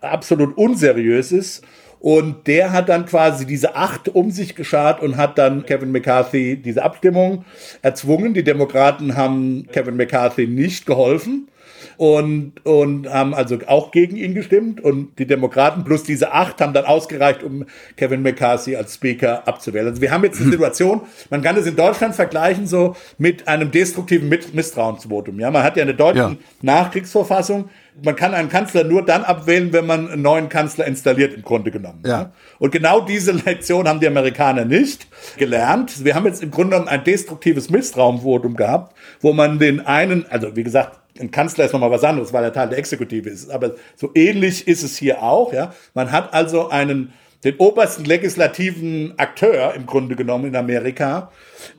absolut 0.00 0.56
unseriös 0.56 1.32
ist 1.32 1.62
und 1.98 2.46
der 2.46 2.72
hat 2.72 2.88
dann 2.88 3.06
quasi 3.06 3.46
diese 3.46 3.74
acht 3.74 4.08
um 4.08 4.30
sich 4.30 4.54
geschart 4.54 5.02
und 5.02 5.16
hat 5.16 5.38
dann 5.38 5.64
Kevin 5.66 5.92
McCarthy 5.92 6.56
diese 6.56 6.82
Abstimmung 6.82 7.44
erzwungen. 7.82 8.34
Die 8.34 8.44
Demokraten 8.44 9.16
haben 9.16 9.66
Kevin 9.72 9.96
McCarthy 9.96 10.46
nicht 10.46 10.86
geholfen 10.86 11.48
und, 11.96 12.52
und 12.64 13.08
haben 13.08 13.34
also 13.34 13.58
auch 13.66 13.90
gegen 13.90 14.16
ihn 14.16 14.34
gestimmt. 14.34 14.80
Und 14.80 15.18
die 15.18 15.26
Demokraten 15.26 15.84
plus 15.84 16.02
diese 16.02 16.32
acht 16.32 16.60
haben 16.60 16.72
dann 16.72 16.84
ausgereicht, 16.84 17.42
um 17.42 17.64
Kevin 17.96 18.22
McCarthy 18.22 18.76
als 18.76 18.94
Speaker 18.94 19.46
abzuwählen. 19.48 19.88
Also 19.88 20.02
wir 20.02 20.10
haben 20.10 20.24
jetzt 20.24 20.40
eine 20.40 20.50
Situation, 20.52 21.02
man 21.30 21.42
kann 21.42 21.56
es 21.56 21.66
in 21.66 21.76
Deutschland 21.76 22.14
vergleichen 22.14 22.66
so 22.66 22.96
mit 23.18 23.48
einem 23.48 23.70
destruktiven 23.70 24.28
Misstrauensvotum. 24.28 25.40
Ja, 25.40 25.50
man 25.50 25.62
hat 25.62 25.76
ja 25.76 25.82
eine 25.82 25.94
deutsche 25.94 26.18
ja. 26.18 26.36
Nachkriegsverfassung 26.62 27.70
man 28.02 28.16
kann 28.16 28.34
einen 28.34 28.48
Kanzler 28.48 28.84
nur 28.84 29.04
dann 29.04 29.24
abwählen, 29.24 29.72
wenn 29.72 29.86
man 29.86 30.10
einen 30.10 30.22
neuen 30.22 30.48
Kanzler 30.48 30.86
installiert, 30.86 31.34
im 31.34 31.42
Grunde 31.42 31.70
genommen. 31.70 32.02
Ja. 32.06 32.32
Und 32.58 32.70
genau 32.70 33.00
diese 33.00 33.32
Lektion 33.32 33.88
haben 33.88 34.00
die 34.00 34.06
Amerikaner 34.06 34.64
nicht 34.64 35.06
gelernt. 35.36 36.04
Wir 36.04 36.14
haben 36.14 36.26
jetzt 36.26 36.42
im 36.42 36.50
Grunde 36.50 36.72
genommen 36.72 36.88
ein 36.88 37.04
destruktives 37.04 37.70
Misstrauensvotum 37.70 38.56
gehabt, 38.56 38.96
wo 39.20 39.32
man 39.32 39.58
den 39.58 39.80
einen, 39.80 40.26
also 40.30 40.56
wie 40.56 40.64
gesagt, 40.64 40.98
ein 41.18 41.30
Kanzler 41.30 41.64
ist 41.64 41.72
nochmal 41.72 41.90
was 41.90 42.04
anderes, 42.04 42.32
weil 42.32 42.44
er 42.44 42.52
Teil 42.52 42.68
der 42.68 42.78
Exekutive 42.78 43.30
ist. 43.30 43.50
Aber 43.50 43.72
so 43.94 44.10
ähnlich 44.14 44.68
ist 44.68 44.82
es 44.82 44.98
hier 44.98 45.22
auch, 45.22 45.52
ja. 45.52 45.72
Man 45.94 46.12
hat 46.12 46.34
also 46.34 46.68
einen, 46.68 47.14
den 47.44 47.56
obersten 47.56 48.04
legislativen 48.04 49.14
Akteur 49.18 49.74
im 49.74 49.86
Grunde 49.86 50.16
genommen 50.16 50.46
in 50.46 50.56
Amerika 50.56 51.30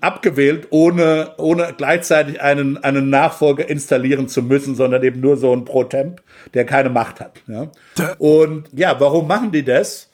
abgewählt, 0.01 0.67
ohne, 0.69 1.31
ohne 1.37 1.73
gleichzeitig 1.75 2.41
einen, 2.41 2.77
einen 2.77 3.09
Nachfolger 3.09 3.69
installieren 3.69 4.27
zu 4.27 4.43
müssen, 4.43 4.75
sondern 4.75 5.03
eben 5.03 5.19
nur 5.19 5.37
so 5.37 5.53
ein 5.53 5.65
Pro-Temp, 5.65 6.21
der 6.53 6.65
keine 6.65 6.89
Macht 6.89 7.19
hat. 7.19 7.41
Ja? 7.47 7.71
Und 8.17 8.69
ja, 8.73 8.99
warum 8.99 9.27
machen 9.27 9.51
die 9.51 9.63
das? 9.63 10.09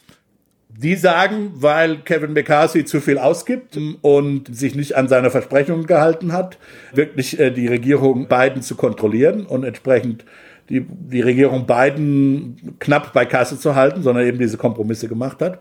Die 0.75 0.95
sagen, 0.95 1.51
weil 1.53 1.97
Kevin 1.97 2.33
McCarthy 2.33 2.83
zu 2.83 3.00
viel 3.00 3.19
ausgibt 3.19 3.77
und 4.01 4.55
sich 4.55 4.73
nicht 4.73 4.95
an 4.95 5.07
seine 5.07 5.29
Versprechungen 5.29 5.85
gehalten 5.85 6.33
hat, 6.33 6.57
wirklich 6.93 7.39
äh, 7.39 7.51
die 7.51 7.67
Regierung 7.67 8.27
Biden 8.27 8.63
zu 8.63 8.75
kontrollieren 8.75 9.45
und 9.45 9.63
entsprechend 9.65 10.25
die, 10.70 10.86
die 10.88 11.22
Regierung 11.22 11.65
Biden 11.65 12.75
knapp 12.79 13.13
bei 13.13 13.25
Kasse 13.25 13.60
zu 13.60 13.75
halten, 13.75 14.01
sondern 14.01 14.25
eben 14.25 14.39
diese 14.39 14.58
Kompromisse 14.58 15.08
gemacht 15.08 15.41
hat. 15.41 15.60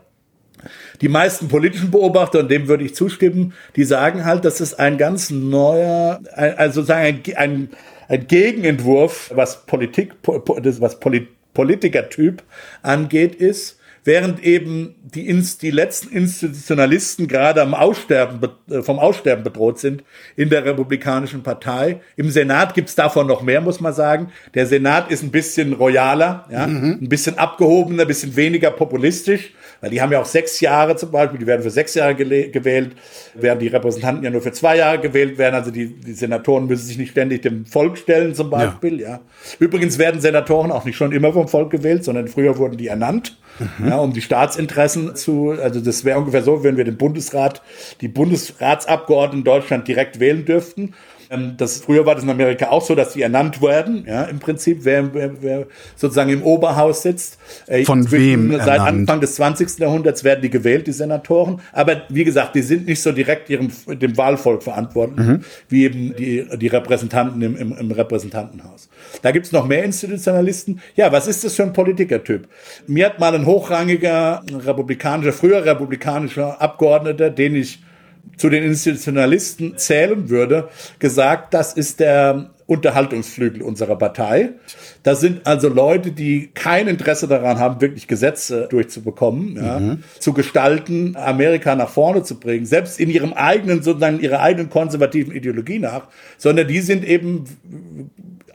Die 1.01 1.09
meisten 1.09 1.49
politischen 1.49 1.91
Beobachter, 1.91 2.39
und 2.39 2.49
dem 2.49 2.67
würde 2.67 2.85
ich 2.85 2.95
zustimmen, 2.95 3.53
die 3.75 3.83
sagen 3.83 4.23
halt, 4.23 4.45
dass 4.45 4.59
es 4.59 4.73
ein 4.73 4.97
ganz 4.97 5.29
neuer, 5.29 6.21
also 6.35 6.81
sozusagen 6.81 7.21
ein, 7.25 7.35
ein, 7.35 7.69
ein 8.07 8.27
Gegenentwurf, 8.27 9.31
was 9.35 9.65
Politik, 9.65 10.13
was 10.23 10.99
Politikertyp 11.53 12.43
angeht, 12.81 13.35
ist, 13.35 13.79
während 14.03 14.43
eben 14.43 14.95
die, 15.03 15.43
die 15.61 15.71
letzten 15.71 16.09
Institutionalisten 16.09 17.27
gerade 17.27 17.61
am 17.61 17.73
Aussterben, 17.73 18.49
äh, 18.69 18.81
vom 18.81 18.99
Aussterben 18.99 19.43
bedroht 19.43 19.79
sind 19.79 20.03
in 20.35 20.49
der 20.49 20.65
Republikanischen 20.65 21.43
Partei. 21.43 22.01
Im 22.15 22.29
Senat 22.29 22.73
gibt's 22.73 22.95
davon 22.95 23.27
noch 23.27 23.41
mehr, 23.41 23.61
muss 23.61 23.79
man 23.79 23.93
sagen. 23.93 24.31
Der 24.53 24.65
Senat 24.65 25.11
ist 25.11 25.23
ein 25.23 25.31
bisschen 25.31 25.73
royaler, 25.73 26.45
ja, 26.51 26.67
mhm. 26.67 26.99
ein 27.01 27.09
bisschen 27.09 27.37
abgehobener, 27.37 28.03
ein 28.03 28.07
bisschen 28.07 28.35
weniger 28.35 28.71
populistisch, 28.71 29.53
weil 29.81 29.89
die 29.89 30.01
haben 30.01 30.11
ja 30.11 30.21
auch 30.21 30.25
sechs 30.25 30.59
Jahre 30.59 30.95
zum 30.95 31.11
Beispiel, 31.11 31.39
die 31.39 31.47
werden 31.47 31.61
für 31.61 31.69
sechs 31.69 31.93
Jahre 31.95 32.15
gewählt, 32.15 32.95
während 33.35 33.61
die 33.61 33.67
Repräsentanten 33.67 34.23
ja 34.23 34.29
nur 34.29 34.41
für 34.41 34.51
zwei 34.51 34.77
Jahre 34.77 34.99
gewählt 34.99 35.37
werden. 35.37 35.55
Also 35.55 35.71
die, 35.71 35.87
die 35.87 36.13
Senatoren 36.13 36.67
müssen 36.67 36.85
sich 36.85 36.97
nicht 36.97 37.11
ständig 37.11 37.41
dem 37.41 37.65
Volk 37.65 37.97
stellen 37.97 38.35
zum 38.35 38.49
Beispiel. 38.49 38.99
Ja. 38.99 39.09
ja. 39.09 39.19
Übrigens 39.59 39.97
werden 39.97 40.21
Senatoren 40.21 40.71
auch 40.71 40.85
nicht 40.85 40.95
schon 40.95 41.11
immer 41.11 41.33
vom 41.33 41.47
Volk 41.47 41.69
gewählt, 41.71 42.03
sondern 42.03 42.27
früher 42.27 42.57
wurden 42.57 42.77
die 42.77 42.87
ernannt 42.87 43.37
mhm. 43.59 43.87
ja, 43.87 43.97
um 43.97 44.13
die 44.13 44.21
Staatsinteressen 44.21 45.15
zu, 45.15 45.51
also 45.51 45.79
das 45.79 46.05
wäre 46.05 46.19
ungefähr 46.19 46.43
so, 46.43 46.63
wenn 46.63 46.77
wir 46.77 46.83
den 46.83 46.97
Bundesrat, 46.97 47.61
die 48.01 48.07
Bundesratsabgeordneten 48.07 49.39
in 49.39 49.43
Deutschland 49.43 49.87
direkt 49.87 50.19
wählen 50.19 50.45
dürften. 50.45 50.93
Ähm, 51.33 51.53
das, 51.57 51.81
früher 51.81 52.05
war 52.05 52.15
das 52.15 52.23
in 52.23 52.29
Amerika 52.29 52.69
auch 52.69 52.83
so, 52.83 52.95
dass 52.95 53.13
die 53.13 53.21
ernannt 53.21 53.61
werden, 53.61 54.05
ja, 54.07 54.23
im 54.23 54.39
Prinzip, 54.39 54.79
wer, 54.83 55.13
wer, 55.13 55.41
wer 55.41 55.67
sozusagen 55.95 56.29
im 56.29 56.43
Oberhaus 56.43 57.01
sitzt. 57.01 57.37
Äh, 57.67 57.83
Von 57.85 58.11
wem? 58.11 58.51
Seit 58.51 58.67
ernannt? 58.67 59.01
Anfang 59.01 59.21
des 59.21 59.35
20. 59.35 59.79
Jahrhunderts 59.79 60.23
werden 60.23 60.41
die 60.41 60.49
gewählt, 60.49 60.87
die 60.87 60.91
Senatoren. 60.91 61.61
Aber 61.71 62.03
wie 62.09 62.23
gesagt, 62.23 62.55
die 62.55 62.61
sind 62.61 62.85
nicht 62.85 63.01
so 63.01 63.11
direkt 63.11 63.49
ihrem, 63.49 63.71
dem 63.87 64.17
Wahlvolk 64.17 64.63
verantwortlich, 64.63 65.27
mhm. 65.27 65.43
wie 65.69 65.85
eben 65.85 66.15
die, 66.15 66.45
die 66.57 66.67
Repräsentanten 66.67 67.41
im, 67.41 67.55
im, 67.55 67.77
im 67.77 67.91
Repräsentantenhaus. 67.91 68.89
Da 69.21 69.31
gibt's 69.31 69.51
noch 69.51 69.67
mehr 69.67 69.83
Institutionalisten. 69.83 70.81
Ja, 70.95 71.11
was 71.11 71.27
ist 71.27 71.43
das 71.43 71.55
für 71.55 71.63
ein 71.63 71.73
Politikertyp? 71.73 72.47
Mir 72.87 73.07
hat 73.07 73.19
mal 73.19 73.33
ein 73.33 73.45
hochrangiger 73.45 74.43
republikanischer, 74.51 75.33
früher 75.33 75.65
republikanischer 75.65 76.61
Abgeordneter, 76.61 77.29
den 77.29 77.55
ich 77.55 77.82
zu 78.37 78.49
den 78.49 78.63
Institutionalisten 78.63 79.77
zählen 79.77 80.29
würde, 80.29 80.69
gesagt, 80.99 81.53
das 81.53 81.73
ist 81.73 81.99
der 81.99 82.49
Unterhaltungsflügel 82.65 83.61
unserer 83.61 83.97
Partei. 83.97 84.51
Das 85.03 85.19
sind 85.19 85.45
also 85.45 85.67
Leute, 85.67 86.11
die 86.11 86.49
kein 86.53 86.87
Interesse 86.87 87.27
daran 87.27 87.59
haben, 87.59 87.81
wirklich 87.81 88.07
Gesetze 88.07 88.67
durchzubekommen, 88.69 89.57
ja, 89.57 89.79
mhm. 89.79 90.03
zu 90.19 90.33
gestalten, 90.33 91.15
Amerika 91.17 91.75
nach 91.75 91.89
vorne 91.89 92.23
zu 92.23 92.39
bringen, 92.39 92.65
selbst 92.65 92.99
in 92.99 93.09
ihrem 93.09 93.33
eigenen, 93.33 93.83
sozusagen 93.83 94.19
ihrer 94.19 94.39
eigenen 94.39 94.69
konservativen 94.69 95.35
Ideologie 95.35 95.79
nach, 95.79 96.07
sondern 96.37 96.67
die 96.67 96.79
sind 96.79 97.03
eben 97.03 97.43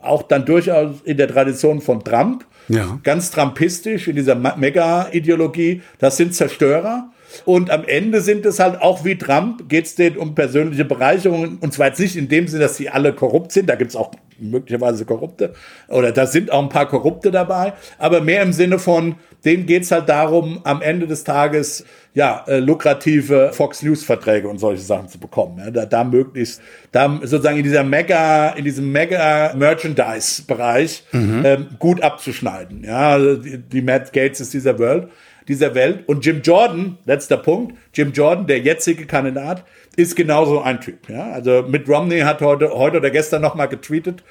auch 0.01 0.23
dann 0.23 0.45
durchaus 0.45 0.95
in 1.03 1.17
der 1.17 1.27
Tradition 1.27 1.81
von 1.81 2.03
Trump, 2.03 2.45
ja. 2.67 2.99
ganz 3.03 3.31
trumpistisch 3.31 4.07
in 4.07 4.15
dieser 4.15 4.35
Mega-Ideologie. 4.35 5.81
Das 5.99 6.17
sind 6.17 6.33
Zerstörer. 6.33 7.11
Und 7.45 7.69
am 7.69 7.83
Ende 7.85 8.21
sind 8.21 8.45
es 8.45 8.59
halt 8.59 8.81
auch 8.81 9.05
wie 9.05 9.17
Trump, 9.17 9.69
geht 9.69 9.85
es 9.85 9.95
denen 9.95 10.17
um 10.17 10.35
persönliche 10.35 10.85
Bereicherungen. 10.85 11.57
Und 11.59 11.73
zwar 11.73 11.87
jetzt 11.87 11.99
nicht 11.99 12.15
in 12.15 12.29
dem 12.29 12.47
Sinne, 12.47 12.63
dass 12.63 12.77
sie 12.77 12.89
alle 12.89 13.13
korrupt 13.13 13.51
sind, 13.51 13.69
da 13.69 13.75
gibt 13.75 13.91
es 13.91 13.95
auch 13.95 14.11
möglicherweise 14.41 15.05
Korrupte, 15.05 15.53
oder 15.87 16.11
da 16.11 16.25
sind 16.25 16.51
auch 16.51 16.61
ein 16.61 16.69
paar 16.69 16.87
Korrupte 16.87 17.31
dabei, 17.31 17.73
aber 17.97 18.21
mehr 18.21 18.41
im 18.41 18.53
Sinne 18.53 18.79
von, 18.79 19.15
denen 19.45 19.65
geht 19.65 19.83
es 19.83 19.91
halt 19.91 20.09
darum, 20.09 20.61
am 20.63 20.81
Ende 20.81 21.07
des 21.07 21.23
Tages 21.23 21.85
ja, 22.13 22.43
äh, 22.47 22.59
lukrative 22.59 23.51
Fox 23.53 23.81
News 23.83 24.03
Verträge 24.03 24.49
und 24.49 24.57
solche 24.57 24.81
Sachen 24.81 25.07
zu 25.07 25.19
bekommen. 25.19 25.59
Ja, 25.59 25.71
da, 25.71 25.85
da 25.85 26.03
möglichst, 26.03 26.61
da 26.91 27.19
sozusagen 27.21 27.57
in 27.57 27.63
dieser 27.63 27.83
Mega, 27.83 28.49
in 28.49 28.65
diesem 28.65 28.91
Mega 28.91 29.53
Merchandise 29.55 30.43
Bereich 30.43 31.03
mhm. 31.11 31.41
ähm, 31.45 31.67
gut 31.77 32.01
abzuschneiden. 32.01 32.83
Ja, 32.83 33.11
also 33.11 33.35
die, 33.35 33.57
die 33.59 33.81
Matt 33.81 34.11
Gates 34.11 34.41
ist 34.41 34.53
dieser 34.53 34.77
World 34.79 35.09
dieser 35.49 35.75
Welt. 35.75 36.07
Und 36.07 36.25
Jim 36.25 36.41
Jordan, 36.41 36.97
letzter 37.05 37.37
Punkt, 37.37 37.75
Jim 37.93 38.13
Jordan, 38.13 38.47
der 38.47 38.59
jetzige 38.59 39.05
Kandidat, 39.05 39.65
ist 39.97 40.15
genauso 40.15 40.61
ein 40.61 40.79
Typ. 40.79 41.09
Ja? 41.09 41.31
Also 41.31 41.65
Mitt 41.67 41.89
Romney 41.89 42.19
hat 42.19 42.41
heute, 42.41 42.69
heute 42.69 42.97
oder 42.97 43.09
gestern 43.09 43.41
nochmal 43.41 43.67
getweetet. 43.67 44.23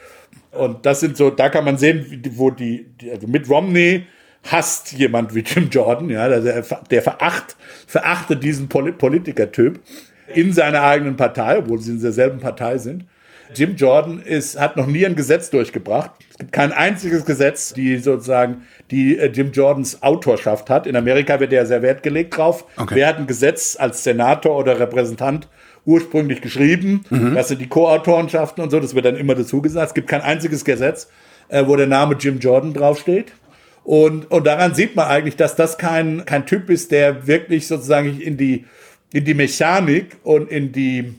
Und 0.53 0.87
das 0.87 1.01
sind 1.01 1.17
so, 1.17 1.29
da 1.31 1.51
kann 1.51 1.65
man 1.65 1.77
sehen, 1.77 2.23
wo 2.37 2.51
die, 2.51 2.87
also 3.13 3.27
Mitt 3.27 3.51
Romney 3.51 4.07
hasst 4.45 4.93
jemand 4.93 5.35
wie 5.35 5.41
Jim 5.41 5.69
Jordan, 5.71 6.09
ja, 6.09 6.29
der, 6.29 6.63
der 6.63 7.03
veracht, 7.03 7.57
verachtet 7.87 8.43
diesen 8.43 8.69
Politikertyp 8.69 9.81
in 10.35 10.53
seiner 10.53 10.83
eigenen 10.83 11.17
Partei, 11.17 11.59
obwohl 11.59 11.81
sie 11.81 11.93
in 11.93 12.01
derselben 12.01 12.39
Partei 12.39 12.79
sind. 12.79 13.05
Jim 13.55 13.77
Jordan 13.77 14.21
ist, 14.21 14.59
hat 14.59 14.77
noch 14.77 14.87
nie 14.87 15.05
ein 15.07 15.17
Gesetz 15.17 15.51
durchgebracht. 15.51 16.11
Es 16.31 16.39
gibt 16.39 16.53
kein 16.53 16.73
einziges 16.73 17.25
Gesetz, 17.25 17.73
die 17.73 17.99
sozusagen 17.99 18.63
die 18.91 19.19
äh, 19.19 19.27
Jim 19.27 19.53
Jordans 19.53 20.03
Autorschaft 20.03 20.71
hat. 20.71 20.87
In 20.87 20.97
Amerika 20.97 21.41
wird 21.41 21.53
ja 21.53 21.65
sehr 21.65 21.83
Wert 21.83 22.03
gelegt 22.03 22.37
drauf. 22.37 22.65
Okay. 22.77 22.95
Wer 22.97 23.09
hat 23.09 23.19
ein 23.19 23.27
Gesetz 23.27 23.77
als 23.79 24.05
Senator 24.05 24.57
oder 24.57 24.79
Repräsentant 24.79 25.49
ursprünglich 25.85 26.41
geschrieben? 26.41 27.05
Mhm. 27.11 27.35
Das 27.35 27.49
sind 27.49 27.61
die 27.61 27.69
Co-Autorenschaften 27.69 28.63
und 28.63 28.71
so. 28.71 28.81
Das 28.81 28.95
wird 28.95 29.05
dann 29.05 29.17
immer 29.17 29.35
dazu 29.35 29.63
gesagt. 29.63 29.89
Es 29.89 29.95
gibt 29.95 30.09
kein 30.09 30.23
einziges 30.23 30.65
Gesetz, 30.65 31.09
äh, 31.49 31.67
wo 31.67 31.77
der 31.77 31.87
Name 31.87 32.17
Jim 32.19 32.39
Jordan 32.39 32.73
draufsteht. 32.73 33.33
Und, 33.85 34.31
und 34.31 34.47
daran 34.47 34.75
sieht 34.75 34.97
man 34.97 35.07
eigentlich, 35.07 35.37
dass 35.37 35.57
das 35.57 35.79
kein, 35.79 36.27
kein 36.27 36.45
Typ 36.45 36.69
ist, 36.69 36.93
der 36.93 37.27
wirklich 37.27 37.67
sozusagen 37.67 38.21
in 38.21 38.37
die, 38.37 38.67
in 39.15 39.25
die 39.25 39.33
Mechanik 39.33 40.19
und 40.25 40.51
in 40.51 40.73
die, 40.73 41.15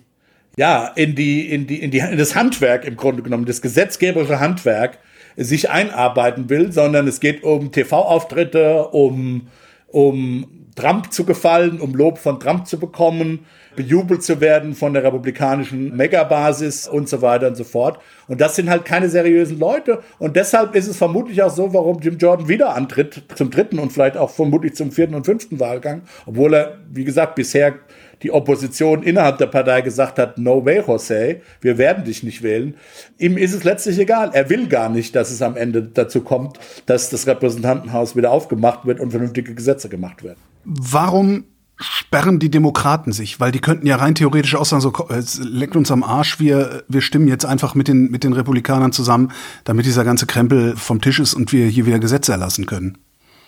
ja, 0.59 0.91
in 0.93 1.15
die, 1.15 1.49
in 1.49 1.67
die, 1.67 1.81
in 1.81 1.89
die, 1.89 1.99
in 1.99 2.17
das 2.17 2.35
Handwerk 2.35 2.83
im 2.83 2.97
Grunde 2.97 3.23
genommen, 3.23 3.45
das 3.45 3.61
gesetzgeberische 3.61 4.41
Handwerk 4.41 4.97
sich 5.37 5.69
einarbeiten 5.69 6.49
will, 6.49 6.73
sondern 6.73 7.07
es 7.07 7.21
geht 7.21 7.45
um 7.45 7.71
TV-Auftritte, 7.71 8.89
um, 8.89 9.47
um 9.87 10.67
Trump 10.75 11.13
zu 11.13 11.23
gefallen, 11.23 11.79
um 11.79 11.93
Lob 11.93 12.17
von 12.17 12.41
Trump 12.41 12.67
zu 12.67 12.77
bekommen, 12.77 13.45
bejubelt 13.77 14.21
zu 14.21 14.41
werden 14.41 14.73
von 14.75 14.93
der 14.93 15.05
republikanischen 15.05 15.95
Megabasis 15.95 16.89
und 16.89 17.07
so 17.07 17.21
weiter 17.21 17.47
und 17.47 17.55
so 17.55 17.63
fort. 17.63 17.99
Und 18.27 18.41
das 18.41 18.57
sind 18.57 18.69
halt 18.69 18.83
keine 18.83 19.07
seriösen 19.07 19.59
Leute. 19.59 20.01
Und 20.17 20.35
deshalb 20.35 20.75
ist 20.75 20.87
es 20.89 20.97
vermutlich 20.97 21.41
auch 21.41 21.51
so, 21.51 21.73
warum 21.73 22.01
Jim 22.01 22.17
Jordan 22.17 22.49
wieder 22.49 22.75
antritt 22.75 23.23
zum 23.35 23.49
dritten 23.49 23.79
und 23.79 23.93
vielleicht 23.93 24.17
auch 24.17 24.29
vermutlich 24.29 24.75
zum 24.75 24.91
vierten 24.91 25.15
und 25.15 25.25
fünften 25.25 25.61
Wahlgang, 25.61 26.01
obwohl 26.25 26.53
er, 26.53 26.79
wie 26.91 27.05
gesagt, 27.05 27.35
bisher 27.35 27.75
die 28.23 28.31
Opposition 28.31 29.03
innerhalb 29.03 29.37
der 29.37 29.47
Partei 29.47 29.81
gesagt 29.81 30.19
hat, 30.19 30.37
no 30.37 30.65
way, 30.65 30.81
José, 30.81 31.41
wir 31.61 31.77
werden 31.77 32.03
dich 32.03 32.23
nicht 32.23 32.43
wählen. 32.43 32.75
Ihm 33.17 33.37
ist 33.37 33.53
es 33.53 33.63
letztlich 33.63 33.99
egal. 33.99 34.31
Er 34.33 34.49
will 34.49 34.67
gar 34.67 34.89
nicht, 34.89 35.15
dass 35.15 35.31
es 35.31 35.41
am 35.41 35.55
Ende 35.55 35.83
dazu 35.83 36.21
kommt, 36.21 36.59
dass 36.85 37.09
das 37.09 37.27
Repräsentantenhaus 37.27 38.15
wieder 38.15 38.31
aufgemacht 38.31 38.85
wird 38.85 38.99
und 38.99 39.11
vernünftige 39.11 39.53
Gesetze 39.53 39.89
gemacht 39.89 40.23
werden. 40.23 40.39
Warum 40.65 41.45
sperren 41.81 42.39
die 42.39 42.51
Demokraten 42.51 43.13
sich, 43.13 43.39
weil 43.39 43.53
die 43.53 43.61
könnten 43.61 43.87
ja 43.87 43.95
rein 43.95 44.13
theoretisch 44.13 44.55
auch 44.55 44.65
sagen, 44.65 44.81
so 44.81 44.91
es 45.09 45.39
leckt 45.39 45.77
uns 45.77 45.91
am 45.91 46.03
Arsch, 46.03 46.39
wir, 46.39 46.83
wir 46.89 46.99
stimmen 46.99 47.29
jetzt 47.29 47.45
einfach 47.45 47.73
mit 47.73 47.87
den, 47.87 48.11
mit 48.11 48.25
den 48.25 48.33
Republikanern 48.33 48.91
zusammen, 48.91 49.31
damit 49.63 49.85
dieser 49.85 50.03
ganze 50.03 50.25
Krempel 50.25 50.75
vom 50.75 50.99
Tisch 50.99 51.19
ist 51.19 51.33
und 51.33 51.53
wir 51.53 51.67
hier 51.67 51.85
wieder 51.85 51.99
Gesetze 51.99 52.33
erlassen 52.33 52.65
können. 52.65 52.97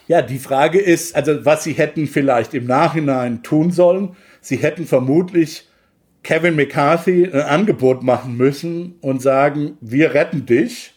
Ja, 0.07 0.21
die 0.21 0.39
Frage 0.39 0.79
ist, 0.79 1.15
also 1.15 1.45
was 1.45 1.63
sie 1.63 1.73
hätten 1.73 2.07
vielleicht 2.07 2.53
im 2.53 2.65
Nachhinein 2.65 3.43
tun 3.43 3.71
sollen, 3.71 4.15
sie 4.41 4.57
hätten 4.57 4.85
vermutlich 4.85 5.67
Kevin 6.23 6.55
McCarthy 6.55 7.25
ein 7.25 7.41
Angebot 7.41 8.03
machen 8.03 8.37
müssen 8.37 8.95
und 9.01 9.21
sagen, 9.21 9.77
wir 9.81 10.13
retten 10.13 10.45
dich, 10.45 10.93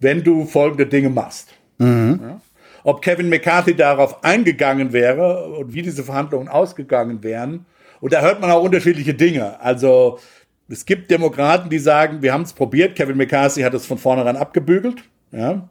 wenn 0.00 0.22
du 0.22 0.44
folgende 0.44 0.86
Dinge 0.86 1.10
machst. 1.10 1.48
Mhm. 1.78 2.20
Ja? 2.22 2.40
Ob 2.84 3.02
Kevin 3.02 3.28
McCarthy 3.28 3.74
darauf 3.74 4.24
eingegangen 4.24 4.92
wäre 4.92 5.46
und 5.48 5.74
wie 5.74 5.82
diese 5.82 6.02
Verhandlungen 6.02 6.48
ausgegangen 6.48 7.22
wären. 7.22 7.66
Und 8.00 8.12
da 8.12 8.20
hört 8.20 8.40
man 8.40 8.50
auch 8.50 8.62
unterschiedliche 8.62 9.14
Dinge. 9.14 9.60
Also 9.60 10.18
es 10.68 10.84
gibt 10.84 11.10
Demokraten, 11.10 11.70
die 11.70 11.78
sagen, 11.78 12.22
wir 12.22 12.32
haben 12.32 12.42
es 12.42 12.52
probiert, 12.52 12.96
Kevin 12.96 13.16
McCarthy 13.16 13.62
hat 13.62 13.74
es 13.74 13.86
von 13.86 13.98
vornherein 13.98 14.36
abgebügelt. 14.36 15.04
Ja? 15.30 15.68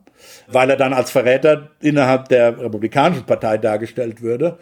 weil 0.47 0.69
er 0.69 0.77
dann 0.77 0.93
als 0.93 1.11
Verräter 1.11 1.69
innerhalb 1.81 2.29
der 2.29 2.59
Republikanischen 2.59 3.25
Partei 3.25 3.57
dargestellt 3.57 4.21
würde. 4.21 4.57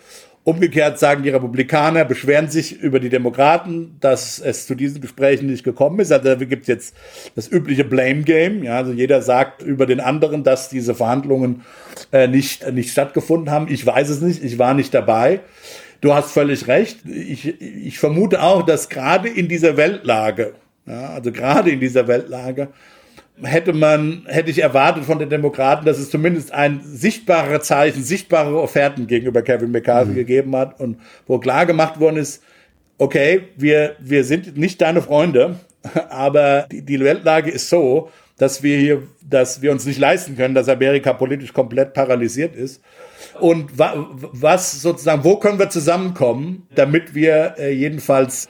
Umgekehrt 0.45 0.97
sagen 0.97 1.23
die 1.23 1.29
Republikaner, 1.29 2.05
beschweren 2.05 2.49
sich 2.49 2.79
über 2.79 2.99
die 2.99 3.09
Demokraten, 3.09 3.97
dass 3.99 4.39
es 4.39 4.65
zu 4.65 4.73
diesen 4.73 5.01
Gesprächen 5.01 5.47
nicht 5.47 5.63
gekommen 5.63 5.99
ist. 5.99 6.11
Also 6.11 6.33
da 6.33 6.35
gibt 6.35 6.63
es 6.63 6.67
jetzt 6.67 6.95
das 7.35 7.51
übliche 7.51 7.83
Blame 7.83 8.23
Game. 8.23 8.63
Ja, 8.63 8.77
also 8.77 8.93
jeder 8.93 9.21
sagt 9.21 9.61
über 9.61 9.85
den 9.85 9.99
anderen, 9.99 10.43
dass 10.43 10.69
diese 10.69 10.95
Verhandlungen 10.95 11.63
äh, 12.11 12.27
nicht, 12.27 12.71
nicht 12.71 12.91
stattgefunden 12.91 13.51
haben. 13.51 13.67
Ich 13.69 13.85
weiß 13.85 14.09
es 14.09 14.21
nicht, 14.21 14.43
ich 14.43 14.57
war 14.57 14.73
nicht 14.73 14.93
dabei. 14.93 15.41
Du 16.01 16.13
hast 16.13 16.31
völlig 16.31 16.67
recht. 16.67 16.99
Ich, 17.05 17.61
ich 17.61 17.99
vermute 17.99 18.41
auch, 18.41 18.63
dass 18.63 18.87
gerade 18.87 19.27
in 19.27 19.49
dieser 19.49 19.75
Weltlage, 19.75 20.53
ja, 20.85 21.09
also 21.09 21.31
gerade 21.33 21.69
in 21.69 21.81
dieser 21.81 22.07
Weltlage, 22.07 22.69
hätte 23.43 23.73
man, 23.73 24.23
hätte 24.27 24.51
ich 24.51 24.61
erwartet 24.61 25.05
von 25.05 25.19
den 25.19 25.29
Demokraten, 25.29 25.85
dass 25.85 25.97
es 25.97 26.09
zumindest 26.09 26.51
ein 26.51 26.81
sichtbarer 26.83 27.61
Zeichen, 27.61 28.03
sichtbare 28.03 28.59
Offerten 28.59 29.07
gegenüber 29.07 29.41
Kevin 29.41 29.71
McCarthy 29.71 30.11
mhm. 30.11 30.15
gegeben 30.15 30.55
hat 30.55 30.79
und 30.79 30.97
wo 31.27 31.39
klar 31.39 31.65
gemacht 31.65 31.99
worden 31.99 32.17
ist, 32.17 32.43
okay, 32.97 33.43
wir, 33.55 33.95
wir 33.99 34.23
sind 34.23 34.57
nicht 34.57 34.81
deine 34.81 35.01
Freunde, 35.01 35.59
aber 36.09 36.67
die, 36.71 36.81
die 36.81 36.99
Weltlage 36.99 37.49
ist 37.49 37.69
so, 37.69 38.09
dass 38.37 38.63
wir 38.63 38.77
hier, 38.77 39.03
dass 39.21 39.61
wir 39.61 39.71
uns 39.71 39.85
nicht 39.85 39.99
leisten 39.99 40.35
können, 40.37 40.55
dass 40.55 40.69
Amerika 40.69 41.13
politisch 41.13 41.53
komplett 41.53 41.93
paralysiert 41.93 42.55
ist. 42.55 42.81
Und 43.39 43.77
wa 43.77 44.07
was 44.09 44.81
sozusagen, 44.81 45.23
wo 45.23 45.37
können 45.37 45.59
wir 45.59 45.69
zusammenkommen, 45.69 46.67
damit 46.73 47.13
wir 47.13 47.55
äh, 47.57 47.71
jedenfalls 47.71 48.47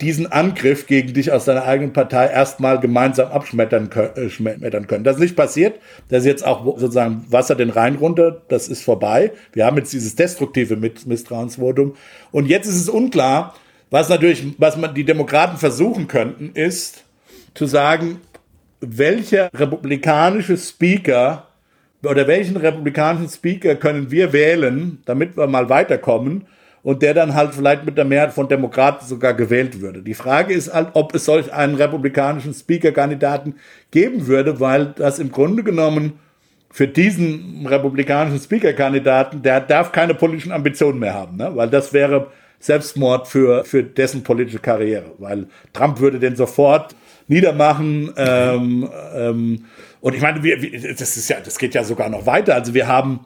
diesen 0.00 0.30
Angriff 0.30 0.86
gegen 0.86 1.12
dich 1.12 1.30
aus 1.32 1.44
deiner 1.44 1.64
eigenen 1.64 1.92
Partei 1.92 2.28
erstmal 2.28 2.80
gemeinsam 2.80 3.28
abschmettern 3.28 3.90
äh, 3.92 4.80
können. 4.86 5.04
Das 5.04 5.16
ist 5.16 5.22
nicht 5.22 5.36
passiert. 5.36 5.78
Das 6.08 6.20
ist 6.20 6.26
jetzt 6.26 6.46
auch 6.46 6.64
sozusagen 6.78 7.24
Wasser 7.28 7.54
den 7.54 7.70
Rhein 7.70 7.96
runter. 7.96 8.40
Das 8.48 8.68
ist 8.68 8.82
vorbei. 8.82 9.32
Wir 9.52 9.66
haben 9.66 9.76
jetzt 9.76 9.92
dieses 9.92 10.14
destruktive 10.14 10.76
Misstrauensvotum. 10.76 11.94
Und 12.32 12.46
jetzt 12.46 12.66
ist 12.66 12.76
es 12.76 12.88
unklar, 12.88 13.54
was 13.90 14.08
natürlich, 14.08 14.44
was 14.58 14.76
man 14.76 14.94
die 14.94 15.04
Demokraten 15.04 15.58
versuchen 15.58 16.08
könnten, 16.08 16.52
ist 16.54 17.04
zu 17.54 17.66
sagen, 17.66 18.20
welcher 18.80 19.50
republikanische 19.52 20.56
Speaker 20.56 21.48
oder 22.02 22.26
welchen 22.26 22.56
republikanischen 22.56 23.28
Speaker 23.28 23.74
können 23.74 24.10
wir 24.10 24.32
wählen, 24.32 25.02
damit 25.04 25.36
wir 25.36 25.46
mal 25.46 25.68
weiterkommen 25.68 26.46
und 26.82 27.02
der 27.02 27.14
dann 27.14 27.34
halt 27.34 27.54
vielleicht 27.54 27.84
mit 27.84 27.98
der 27.98 28.04
Mehrheit 28.04 28.32
von 28.32 28.48
Demokraten 28.48 29.06
sogar 29.06 29.34
gewählt 29.34 29.80
würde. 29.80 30.02
Die 30.02 30.14
Frage 30.14 30.54
ist 30.54 30.72
halt, 30.72 30.88
ob 30.94 31.14
es 31.14 31.24
solch 31.24 31.52
einen 31.52 31.74
republikanischen 31.74 32.54
Speaker-Kandidaten 32.54 33.54
geben 33.90 34.26
würde, 34.26 34.60
weil 34.60 34.86
das 34.96 35.18
im 35.18 35.30
Grunde 35.30 35.62
genommen 35.62 36.18
für 36.70 36.86
diesen 36.86 37.66
republikanischen 37.66 38.38
Speaker-Kandidaten, 38.38 39.42
der 39.42 39.60
darf 39.60 39.92
keine 39.92 40.14
politischen 40.14 40.52
Ambitionen 40.52 41.00
mehr 41.00 41.14
haben, 41.14 41.36
ne? 41.36 41.50
weil 41.54 41.68
das 41.68 41.92
wäre 41.92 42.28
Selbstmord 42.60 43.26
für, 43.26 43.64
für 43.64 43.82
dessen 43.82 44.22
politische 44.22 44.58
Karriere, 44.58 45.12
weil 45.18 45.46
Trump 45.72 45.98
würde 45.98 46.18
den 46.18 46.36
sofort 46.36 46.94
niedermachen. 47.26 48.12
Ähm, 48.16 48.88
ähm, 49.14 49.64
und 50.00 50.14
ich 50.14 50.20
meine, 50.20 50.42
wir, 50.42 50.60
wir, 50.60 50.94
das 50.94 51.16
ist 51.16 51.28
ja, 51.28 51.38
das 51.42 51.58
geht 51.58 51.74
ja 51.74 51.84
sogar 51.84 52.08
noch 52.08 52.26
weiter. 52.26 52.54
Also 52.54 52.74
wir 52.74 52.86
haben 52.86 53.20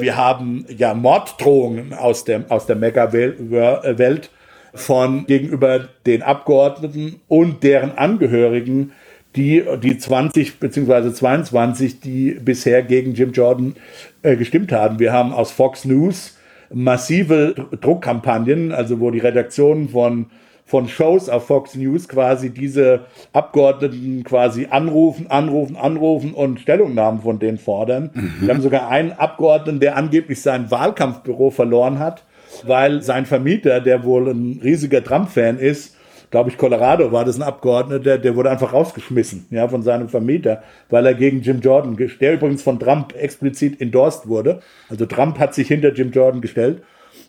wir 0.00 0.16
haben 0.16 0.66
ja 0.76 0.94
Morddrohungen 0.94 1.92
aus, 1.92 2.24
dem, 2.24 2.44
aus 2.48 2.66
der 2.66 2.76
Mega-Welt 2.76 4.30
von 4.74 5.26
gegenüber 5.26 5.88
den 6.04 6.22
Abgeordneten 6.22 7.20
und 7.28 7.62
deren 7.62 7.92
Angehörigen, 7.92 8.92
die, 9.36 9.64
die 9.82 9.98
20 9.98 10.58
bzw. 10.58 11.12
22, 11.12 12.00
die 12.00 12.32
bisher 12.32 12.82
gegen 12.82 13.14
Jim 13.14 13.32
Jordan 13.32 13.74
äh, 14.22 14.36
gestimmt 14.36 14.72
haben. 14.72 14.98
Wir 14.98 15.12
haben 15.12 15.32
aus 15.32 15.50
Fox 15.50 15.84
News 15.84 16.38
massive 16.72 17.54
Druckkampagnen, 17.80 18.72
also 18.72 19.00
wo 19.00 19.10
die 19.10 19.18
Redaktionen 19.18 19.88
von 19.88 20.26
von 20.74 20.88
Shows 20.88 21.28
auf 21.28 21.46
Fox 21.46 21.76
News 21.76 22.08
quasi 22.08 22.50
diese 22.50 23.02
Abgeordneten 23.32 24.24
quasi 24.24 24.66
anrufen, 24.68 25.28
anrufen, 25.28 25.76
anrufen 25.76 26.34
und 26.34 26.58
Stellungnahmen 26.58 27.20
von 27.20 27.38
denen 27.38 27.58
fordern. 27.58 28.10
Mhm. 28.12 28.32
Wir 28.40 28.48
haben 28.52 28.60
sogar 28.60 28.88
einen 28.88 29.12
Abgeordneten, 29.12 29.78
der 29.78 29.96
angeblich 29.96 30.42
sein 30.42 30.72
Wahlkampfbüro 30.72 31.52
verloren 31.52 32.00
hat, 32.00 32.24
weil 32.64 33.02
sein 33.02 33.24
Vermieter, 33.24 33.80
der 33.80 34.02
wohl 34.02 34.28
ein 34.28 34.58
riesiger 34.64 35.04
Trump-Fan 35.04 35.60
ist, 35.60 35.94
glaube 36.32 36.50
ich, 36.50 36.58
Colorado 36.58 37.12
war 37.12 37.24
das 37.24 37.36
ein 37.36 37.44
Abgeordneter, 37.44 38.18
der 38.18 38.34
wurde 38.34 38.50
einfach 38.50 38.72
rausgeschmissen, 38.72 39.46
ja, 39.50 39.68
von 39.68 39.84
seinem 39.84 40.08
Vermieter, 40.08 40.64
weil 40.90 41.06
er 41.06 41.14
gegen 41.14 41.40
Jim 41.40 41.60
Jordan, 41.60 41.96
der 42.20 42.34
übrigens 42.34 42.64
von 42.64 42.80
Trump 42.80 43.14
explizit 43.14 43.80
endorsed 43.80 44.26
wurde. 44.26 44.58
Also 44.88 45.06
Trump 45.06 45.38
hat 45.38 45.54
sich 45.54 45.68
hinter 45.68 45.92
Jim 45.92 46.10
Jordan 46.10 46.40
gestellt. 46.40 46.82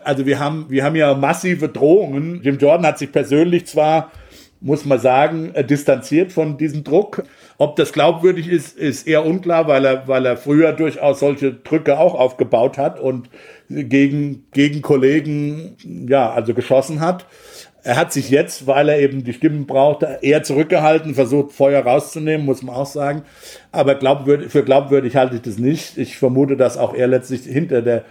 Also 0.06 0.26
wir 0.26 0.40
haben, 0.40 0.68
wir 0.70 0.84
haben 0.84 0.96
ja 0.96 1.16
massive 1.16 1.68
Drohungen. 1.68 2.42
Jim 2.44 2.58
Jordan 2.60 2.86
hat 2.86 3.00
sich 3.00 3.12
persönlich 3.12 3.66
zwar, 3.66 4.12
muss 4.62 4.86
man 4.86 5.00
sagen, 5.00 5.52
äh, 5.56 5.64
distanziert 5.64 6.32
von 6.32 6.58
diesem 6.58 6.84
Druck. 6.84 7.24
Ob 7.58 7.76
das 7.76 7.92
glaubwürdig 7.92 8.48
ist, 8.48 8.78
ist 8.78 9.08
eher 9.08 9.26
unklar, 9.26 9.68
weil 9.68 9.84
er, 9.84 10.08
weil 10.08 10.26
er 10.26 10.38
früher 10.38 10.74
durchaus 10.74 11.20
solche 11.20 11.54
Drücke 11.54 11.98
auch 11.98 12.14
aufgebaut 12.14 12.78
hat 12.78 13.00
und 13.00 13.30
gegen, 13.68 14.46
gegen 14.52 14.84
Kollegen, 14.84 15.76
ja, 16.08 16.32
also 16.32 16.54
geschossen 16.54 17.00
hat. 17.00 17.26
Er 17.84 17.98
hat 17.98 18.14
sich 18.14 18.30
jetzt, 18.30 18.68
weil 18.68 18.90
er 18.90 19.00
eben 19.00 19.24
die 19.24 19.34
Stimmen 19.34 19.66
brauchte, 19.66 20.20
eher 20.22 20.44
zurückgehalten, 20.44 21.16
versucht 21.16 21.52
Feuer 21.52 21.84
rauszunehmen, 21.84 22.46
muss 22.46 22.64
man 22.64 22.76
auch 22.76 22.88
sagen. 22.88 23.24
Aber 23.72 23.96
glaubwürdig, 23.96 24.52
für 24.52 24.64
glaubwürdig 24.64 25.16
halte 25.16 25.36
ich 25.36 25.42
das 25.42 25.58
nicht. 25.58 25.98
Ich 25.98 26.18
vermute, 26.18 26.58
dass 26.58 26.78
auch 26.78 26.94
er 26.94 27.08
letztlich 27.08 27.42
hinter 27.44 27.82
der 27.82 28.04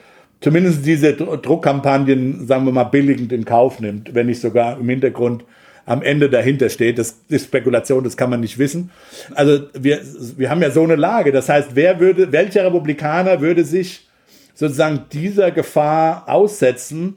zumindest 0.44 0.84
diese 0.84 1.14
Druckkampagnen, 1.14 2.46
sagen 2.46 2.66
wir 2.66 2.72
mal, 2.72 2.84
billigend 2.84 3.32
in 3.32 3.46
Kauf 3.46 3.80
nimmt, 3.80 4.14
wenn 4.14 4.26
nicht 4.26 4.42
sogar 4.42 4.78
im 4.78 4.86
Hintergrund 4.86 5.42
am 5.86 6.02
Ende 6.02 6.28
dahinter 6.28 6.68
steht. 6.68 6.98
Das 6.98 7.18
ist 7.28 7.46
Spekulation, 7.46 8.04
das 8.04 8.18
kann 8.18 8.28
man 8.28 8.40
nicht 8.40 8.58
wissen. 8.58 8.90
Also 9.34 9.60
wir, 9.72 10.02
wir 10.36 10.50
haben 10.50 10.60
ja 10.60 10.70
so 10.70 10.82
eine 10.82 10.96
Lage. 10.96 11.32
Das 11.32 11.48
heißt, 11.48 11.70
wer 11.74 11.98
würde, 11.98 12.30
welcher 12.30 12.66
Republikaner 12.66 13.40
würde 13.40 13.64
sich 13.64 14.06
sozusagen 14.54 15.06
dieser 15.12 15.50
Gefahr 15.50 16.28
aussetzen? 16.28 17.16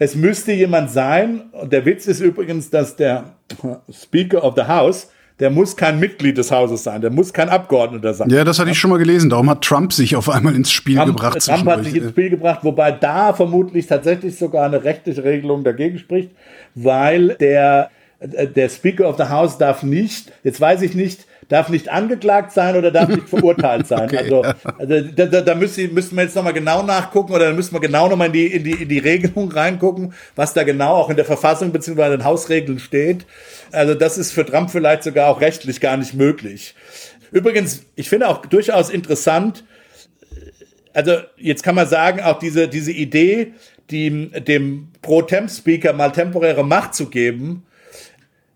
Es 0.00 0.16
müsste 0.16 0.52
jemand 0.52 0.90
sein, 0.90 1.42
und 1.52 1.72
der 1.72 1.84
Witz 1.84 2.08
ist 2.08 2.20
übrigens, 2.20 2.70
dass 2.70 2.96
der 2.96 3.34
Speaker 3.88 4.42
of 4.42 4.54
the 4.56 4.62
House 4.62 5.10
der 5.40 5.50
muss 5.50 5.76
kein 5.76 5.98
Mitglied 5.98 6.38
des 6.38 6.50
Hauses 6.50 6.84
sein, 6.84 7.00
der 7.00 7.10
muss 7.10 7.32
kein 7.32 7.48
Abgeordneter 7.48 8.14
sein. 8.14 8.30
Ja, 8.30 8.44
das 8.44 8.58
hatte 8.58 8.70
ich 8.70 8.78
schon 8.78 8.90
mal 8.90 8.98
gelesen. 8.98 9.30
Darum 9.30 9.50
hat 9.50 9.62
Trump 9.62 9.92
sich 9.92 10.14
auf 10.14 10.28
einmal 10.30 10.54
ins 10.54 10.70
Spiel 10.70 10.96
Trump, 10.96 11.16
gebracht. 11.16 11.40
Trump 11.40 11.66
hat 11.66 11.84
sich 11.84 11.96
ins 11.96 12.10
Spiel 12.10 12.30
gebracht, 12.30 12.60
wobei 12.62 12.92
da 12.92 13.32
vermutlich 13.32 13.86
tatsächlich 13.86 14.38
sogar 14.38 14.66
eine 14.66 14.84
rechtliche 14.84 15.24
Regelung 15.24 15.64
dagegen 15.64 15.98
spricht, 15.98 16.30
weil 16.74 17.34
der, 17.40 17.90
der 18.20 18.68
Speaker 18.68 19.08
of 19.08 19.16
the 19.16 19.24
House 19.24 19.58
darf 19.58 19.82
nicht, 19.82 20.32
jetzt 20.44 20.60
weiß 20.60 20.82
ich 20.82 20.94
nicht, 20.94 21.26
darf 21.48 21.68
nicht 21.68 21.88
angeklagt 21.90 22.52
sein 22.52 22.76
oder 22.76 22.90
darf 22.90 23.08
nicht 23.08 23.28
verurteilt 23.28 23.86
sein. 23.88 24.04
okay, 24.04 24.18
also, 24.18 24.42
also 24.78 25.00
da, 25.14 25.26
da, 25.26 25.40
da 25.40 25.54
müssen, 25.54 25.92
müssen 25.92 26.16
wir 26.16 26.24
jetzt 26.24 26.36
nochmal 26.36 26.52
genau 26.52 26.82
nachgucken 26.82 27.32
oder 27.32 27.46
da 27.48 27.52
müssen 27.52 27.74
wir 27.74 27.80
genau 27.80 28.08
nochmal 28.08 28.28
in 28.28 28.32
die, 28.32 28.46
in, 28.46 28.64
die, 28.64 28.82
in 28.82 28.88
die 28.88 28.98
Regelung 28.98 29.50
reingucken, 29.50 30.14
was 30.36 30.54
da 30.54 30.62
genau 30.62 30.94
auch 30.94 31.10
in 31.10 31.16
der 31.16 31.24
Verfassung 31.24 31.72
bzw. 31.72 32.04
in 32.04 32.10
den 32.12 32.24
Hausregeln 32.24 32.78
steht. 32.78 33.26
Also 33.72 33.94
das 33.94 34.18
ist 34.18 34.32
für 34.32 34.44
Trump 34.44 34.70
vielleicht 34.70 35.02
sogar 35.02 35.28
auch 35.28 35.40
rechtlich 35.40 35.80
gar 35.80 35.96
nicht 35.96 36.14
möglich. 36.14 36.74
Übrigens, 37.30 37.84
ich 37.96 38.08
finde 38.08 38.28
auch 38.28 38.46
durchaus 38.46 38.90
interessant, 38.90 39.64
also 40.92 41.16
jetzt 41.36 41.64
kann 41.64 41.74
man 41.74 41.88
sagen, 41.88 42.20
auch 42.20 42.38
diese, 42.38 42.68
diese 42.68 42.92
Idee, 42.92 43.54
die, 43.90 44.30
dem 44.30 44.88
Pro-Temp-Speaker 45.02 45.92
mal 45.92 46.10
temporäre 46.10 46.64
Macht 46.64 46.94
zu 46.94 47.10
geben, 47.10 47.64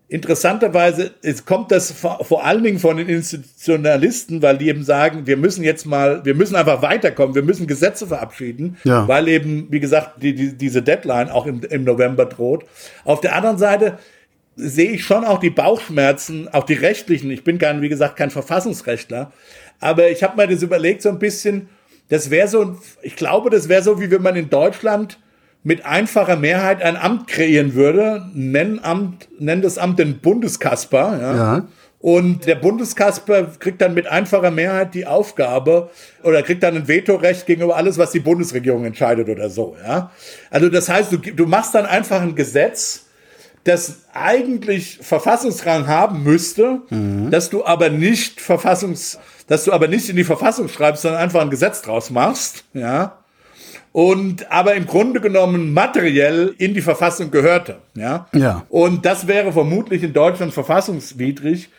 interessanterweise 0.09 1.11
es 1.21 1.45
kommt 1.45 1.71
das 1.71 1.91
vor, 1.91 2.43
allen 2.43 2.63
Dingen 2.63 2.79
von 2.79 2.97
den 2.97 3.07
Institutionalisten, 3.07 4.41
weil 4.41 4.57
die 4.57 4.67
eben 4.67 4.83
sagen, 4.83 5.27
wir 5.27 5.37
müssen 5.37 5.63
jetzt 5.63 5.85
mal, 5.85 6.25
wir 6.25 6.33
müssen 6.33 6.55
einfach 6.55 6.81
weiterkommen, 6.81 7.35
wir 7.35 7.43
müssen 7.43 7.67
Gesetze 7.67 8.07
verabschieden, 8.07 8.77
ja. 8.83 9.07
weil 9.07 9.27
eben, 9.27 9.67
wie 9.69 9.79
gesagt, 9.79 10.23
die, 10.23 10.33
die, 10.33 10.57
diese 10.57 10.81
Deadline 10.81 11.29
auch 11.29 11.45
im, 11.45 11.61
im 11.61 11.83
November 11.83 12.25
droht. 12.25 12.65
Auf 13.05 13.21
der 13.21 13.35
anderen 13.35 13.59
Seite 13.59 13.99
sehe 14.55 14.91
ich 14.91 15.03
schon 15.03 15.23
auch 15.23 15.39
die 15.39 15.51
Bauchschmerzen, 15.51 16.49
auch 16.51 16.63
die 16.63 16.73
rechtlichen. 16.73 17.29
Ich 17.29 17.43
bin 17.43 17.59
gar, 17.59 17.79
wie 17.79 17.89
gesagt, 17.89 18.15
kein 18.15 18.31
Verfassungsrechtler, 18.31 19.31
aber 19.79 20.09
ich 20.09 20.23
habe 20.23 20.35
mir 20.35 20.47
das 20.47 20.63
überlegt 20.63 21.03
so 21.03 21.09
ein 21.09 21.19
bisschen. 21.19 21.69
Das 22.09 22.31
wäre 22.31 22.47
so, 22.47 22.77
ich 23.03 23.15
glaube, 23.15 23.51
das 23.51 23.69
wäre 23.69 23.83
so, 23.83 24.01
wie 24.01 24.09
wenn 24.09 24.23
man 24.23 24.35
in 24.35 24.49
Deutschland 24.49 25.19
mit 25.63 25.85
einfacher 25.85 26.35
Mehrheit 26.35 26.81
ein 26.81 26.95
Amt 26.95 27.27
kreieren 27.27 27.73
würde, 27.73 28.25
nennen 28.33 28.79
Amt, 28.79 29.27
nennen 29.39 29.61
das 29.61 29.77
Amt 29.77 29.99
den 29.99 30.19
Bundeskasper, 30.19 31.19
ja. 31.19 31.35
ja. 31.35 31.67
Und 32.01 32.45
der 32.45 32.55
Bundeskasper 32.55 33.51
kriegt 33.59 33.81
dann 33.81 33.93
mit 33.93 34.07
einfacher 34.07 34.51
Mehrheit 34.51 34.93
die 34.93 35.05
Aufgabe 35.05 35.89
oder 36.23 36.43
kriegt 36.43 36.63
dann 36.63 36.77
ein 36.77 36.87
Vetorecht 36.87 37.45
gegenüber 37.45 37.75
alles, 37.75 37.97
was 37.97 38.11
die 38.11 38.21
Bundesregierung 38.21 38.85
entscheidet 38.85 39.27
oder 39.27 39.49
so, 39.49 39.75
ja. 39.85 40.11
Also 40.49 40.69
das 40.69 40.87
heißt, 40.87 41.11
du, 41.11 41.17
du 41.17 41.45
machst 41.45 41.75
dann 41.75 41.85
einfach 41.85 42.21
ein 42.21 42.35
Gesetz, 42.35 43.05
das 43.65 44.03
eigentlich 44.13 44.99
Verfassungsrang 45.01 45.87
haben 45.87 46.23
müsste, 46.23 46.81
mhm. 46.89 47.29
dass 47.31 47.49
du 47.49 47.65
aber 47.65 47.89
nicht 47.89 48.39
Verfassungs, 48.39 49.19
dass 49.47 49.65
du 49.65 49.73
aber 49.73 49.89
nicht 49.89 50.07
in 50.09 50.15
die 50.15 50.23
Verfassung 50.23 50.69
schreibst, 50.69 51.01
sondern 51.01 51.21
einfach 51.21 51.41
ein 51.41 51.49
Gesetz 51.49 51.81
draus 51.81 52.09
machst, 52.09 52.63
ja. 52.73 53.17
Und 53.91 54.51
aber 54.51 54.75
im 54.75 54.85
Grunde 54.85 55.19
genommen 55.19 55.73
materiell 55.73 56.53
in 56.57 56.73
die 56.73 56.81
Verfassung 56.81 57.31
gehörte. 57.31 57.77
Ja. 57.95 58.27
Ja. 58.33 58.65
Und 58.69 59.05
das 59.05 59.27
wäre 59.27 59.51
vermutlich 59.51 60.03
in 60.03 60.13
Deutschland 60.13 60.53
verfassungswidrig. 60.53 61.69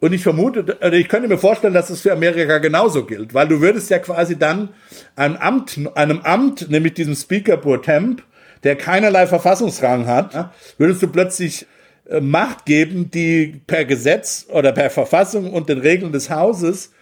Und 0.00 0.12
ich 0.12 0.22
vermute, 0.22 0.76
also 0.80 0.96
ich 0.96 1.08
könnte 1.08 1.26
mir 1.28 1.38
vorstellen, 1.38 1.74
dass 1.74 1.90
es 1.90 2.02
für 2.02 2.12
Amerika 2.12 2.58
genauso 2.58 3.04
gilt, 3.04 3.34
weil 3.34 3.48
du 3.48 3.60
würdest 3.60 3.90
ja 3.90 3.98
quasi 3.98 4.38
dann 4.38 4.68
einem 5.16 5.36
Amt, 5.36 5.80
einem 5.94 6.20
Amt, 6.20 6.70
nämlich 6.70 6.94
diesem 6.94 7.16
Speaker 7.16 7.56
pro 7.56 7.76
Temp, 7.78 8.22
der 8.62 8.76
keinerlei 8.76 9.26
Verfassungsrang 9.26 10.06
hat, 10.06 10.52
würdest 10.78 11.02
du 11.02 11.08
plötzlich 11.08 11.66
äh, 12.08 12.20
Macht 12.20 12.64
geben, 12.64 13.10
die 13.10 13.60
per 13.66 13.84
Gesetz 13.84 14.46
oder 14.48 14.70
per 14.72 14.90
Verfassung 14.90 15.52
und 15.52 15.68
den 15.68 15.78
Regeln 15.78 16.12
des 16.12 16.30
Hauses 16.30 16.92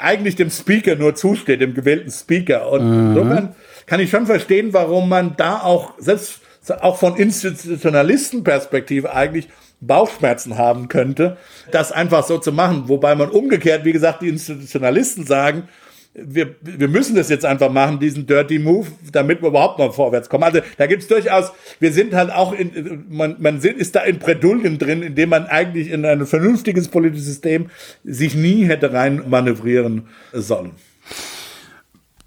eigentlich 0.00 0.36
dem 0.36 0.50
Speaker 0.50 0.96
nur 0.96 1.14
zusteht, 1.14 1.60
dem 1.60 1.74
gewählten 1.74 2.10
Speaker. 2.10 2.70
Und 2.72 2.82
Mhm. 2.88 3.08
insofern 3.10 3.54
kann 3.88 4.00
ich 4.00 4.10
schon 4.10 4.26
verstehen, 4.26 4.72
warum 4.72 5.08
man 5.08 5.34
da 5.36 5.60
auch, 5.60 5.94
selbst 5.98 6.40
auch 6.80 6.98
von 6.98 7.16
Institutionalistenperspektive 7.16 9.14
eigentlich 9.14 9.48
Bauchschmerzen 9.80 10.58
haben 10.58 10.88
könnte, 10.88 11.36
das 11.70 11.92
einfach 11.92 12.24
so 12.24 12.38
zu 12.38 12.52
machen. 12.52 12.84
Wobei 12.88 13.14
man 13.14 13.30
umgekehrt, 13.30 13.84
wie 13.84 13.92
gesagt, 13.92 14.22
die 14.22 14.28
Institutionalisten 14.28 15.24
sagen, 15.24 15.68
wir, 16.14 16.56
wir 16.60 16.88
müssen 16.88 17.14
das 17.14 17.28
jetzt 17.28 17.44
einfach 17.44 17.70
machen, 17.70 18.00
diesen 18.00 18.26
Dirty 18.26 18.58
Move, 18.58 18.88
damit 19.12 19.40
wir 19.40 19.48
überhaupt 19.48 19.78
noch 19.78 19.94
vorwärts 19.94 20.28
kommen. 20.28 20.44
Also 20.44 20.60
da 20.76 20.86
gibt's 20.86 21.06
durchaus, 21.06 21.52
wir 21.78 21.92
sind 21.92 22.12
halt 22.12 22.32
auch 22.32 22.52
in, 22.52 23.04
man, 23.08 23.36
man 23.38 23.60
ist 23.60 23.94
da 23.94 24.00
in 24.00 24.18
Bredouillen 24.18 24.78
drin, 24.78 25.02
in 25.02 25.14
dem 25.14 25.28
man 25.28 25.46
eigentlich 25.46 25.90
in 25.90 26.04
ein 26.04 26.26
vernünftiges 26.26 26.88
politisches 26.88 27.26
System 27.26 27.70
sich 28.04 28.34
nie 28.34 28.64
hätte 28.64 28.92
rein 28.92 29.22
manövrieren 29.28 30.08
sollen. 30.32 30.72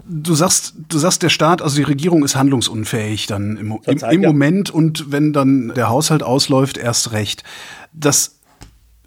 Du 0.04 0.34
sagst, 0.34 0.74
du 0.88 0.98
sagst, 0.98 1.22
der 1.22 1.28
Staat, 1.28 1.62
also 1.62 1.76
die 1.76 1.82
Regierung 1.82 2.24
ist 2.24 2.34
handlungsunfähig 2.34 3.26
dann 3.26 3.56
im, 3.56 3.78
im, 3.84 3.98
im 3.98 4.22
ja. 4.22 4.28
Moment 4.28 4.70
und 4.70 5.12
wenn 5.12 5.32
dann 5.32 5.72
der 5.74 5.88
Haushalt 5.88 6.22
ausläuft, 6.22 6.76
erst 6.76 7.12
recht. 7.12 7.44
Das 7.92 8.36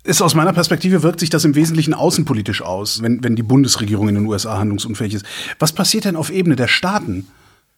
ist 0.04 0.22
aus 0.22 0.36
meiner 0.36 0.54
Perspektive 0.54 1.04
wirkt 1.04 1.20
sich 1.20 1.30
das 1.30 1.44
im 1.46 1.56
Wesentlichen 1.56 1.94
außenpolitisch 1.94 2.62
aus, 2.62 3.02
wenn, 3.02 3.24
wenn 3.24 3.36
die 3.36 3.44
Bundesregierung 3.44 4.08
in 4.08 4.16
den 4.16 4.26
USA 4.26 4.58
handlungsunfähig 4.58 5.16
ist. 5.16 5.26
Was 5.60 5.74
passiert 5.74 6.06
denn 6.06 6.16
auf 6.16 6.30
Ebene 6.30 6.56
der 6.56 6.68
Staaten? 6.68 7.28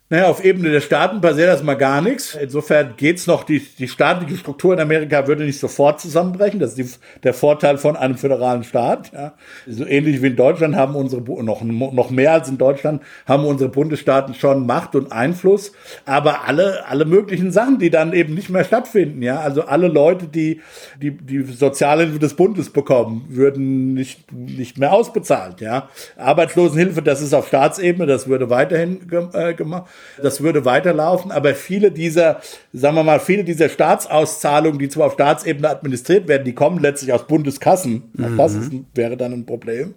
Naja, 0.10 0.30
auf 0.30 0.42
Ebene 0.42 0.72
der 0.72 0.80
Staaten 0.80 1.20
passiert 1.20 1.50
erstmal 1.50 1.76
gar 1.76 2.02
nichts. 2.02 2.34
Insofern 2.34 2.94
geht's 2.96 3.28
noch, 3.28 3.44
die, 3.44 3.60
die 3.60 3.90
staatliche 3.90 4.38
Struktur 4.38 4.74
in 4.74 4.80
Amerika 4.80 5.28
würde 5.28 5.44
nicht 5.44 5.60
sofort 5.60 6.00
zusammenbrechen. 6.00 6.62
Das 6.62 6.78
ist 6.78 6.78
die, 6.78 7.22
der 7.24 7.34
Vorteil 7.34 7.78
von 7.78 7.98
einem 7.98 8.16
föderalen 8.16 8.64
Staat. 8.64 9.12
Ja. 9.12 9.34
So 9.68 9.86
ähnlich 9.86 10.22
wie 10.22 10.28
in 10.28 10.38
Deutschland 10.38 10.78
haben 10.78 10.96
unsere, 10.96 11.22
noch, 11.44 11.62
noch 11.62 12.10
mehr 12.10 12.32
als 12.32 12.48
in 12.48 12.58
Deutschland, 12.58 13.02
haben 13.26 13.44
unsere 13.44 13.70
Bundesstaaten 13.70 14.34
schon 14.34 14.66
Macht 14.66 14.96
und 14.96 15.12
Einfluss. 15.12 15.74
Aber 16.06 16.48
alle, 16.48 16.88
alle 16.88 17.04
möglichen 17.04 17.52
Sachen, 17.52 17.78
die 17.78 17.90
dann 17.90 18.14
eben 18.14 18.34
nicht 18.34 18.50
mehr 18.50 18.64
stattfinden. 18.64 19.22
Ja. 19.22 19.42
Also 19.42 19.64
alle 19.64 19.90
Leute, 19.90 20.28
die, 20.28 20.62
die, 21.02 21.12
die 21.12 21.44
Sozialhilfe 21.44 22.18
des 22.18 22.34
Bundes 22.36 22.70
bekommen, 22.70 23.26
würden 23.28 23.94
nicht, 23.94 24.32
nicht 24.32 24.78
mehr 24.78 24.94
ausbezahlt. 24.94 25.60
Ja. 25.60 25.90
Arbeitslosenhilfe, 26.16 27.02
das 27.02 27.22
ist 27.22 27.34
auf 27.34 27.50
Staatsebene, 27.50 28.06
das 28.06 28.30
würde 28.30 28.50
weiterhin 28.50 29.02
äh, 29.34 29.54
gemacht. 29.54 29.90
Das 30.22 30.42
würde 30.42 30.66
weiterlaufen, 30.66 31.32
aber 31.32 31.54
viele 31.54 31.92
dieser, 31.92 32.42
sagen 32.74 32.96
wir 32.96 33.04
mal, 33.04 33.20
viele 33.20 33.44
dieser 33.44 33.70
Staatsauszahlungen, 33.70 34.80
die 34.80 34.90
zwar 34.90 35.08
auf 35.08 35.14
Staatsebene 35.14 35.70
administriert 35.70 36.28
werden, 36.28 36.44
die 36.44 36.54
kommen 36.54 36.80
letztlich 36.80 37.14
aus 37.14 37.28
Bundeskassen. 37.28 38.12
Auch 38.20 38.38
Das 38.38 38.56
ist, 38.56 38.72
wäre 38.96 39.18
dann 39.18 39.34
ein 39.34 39.46
Problem. 39.46 39.94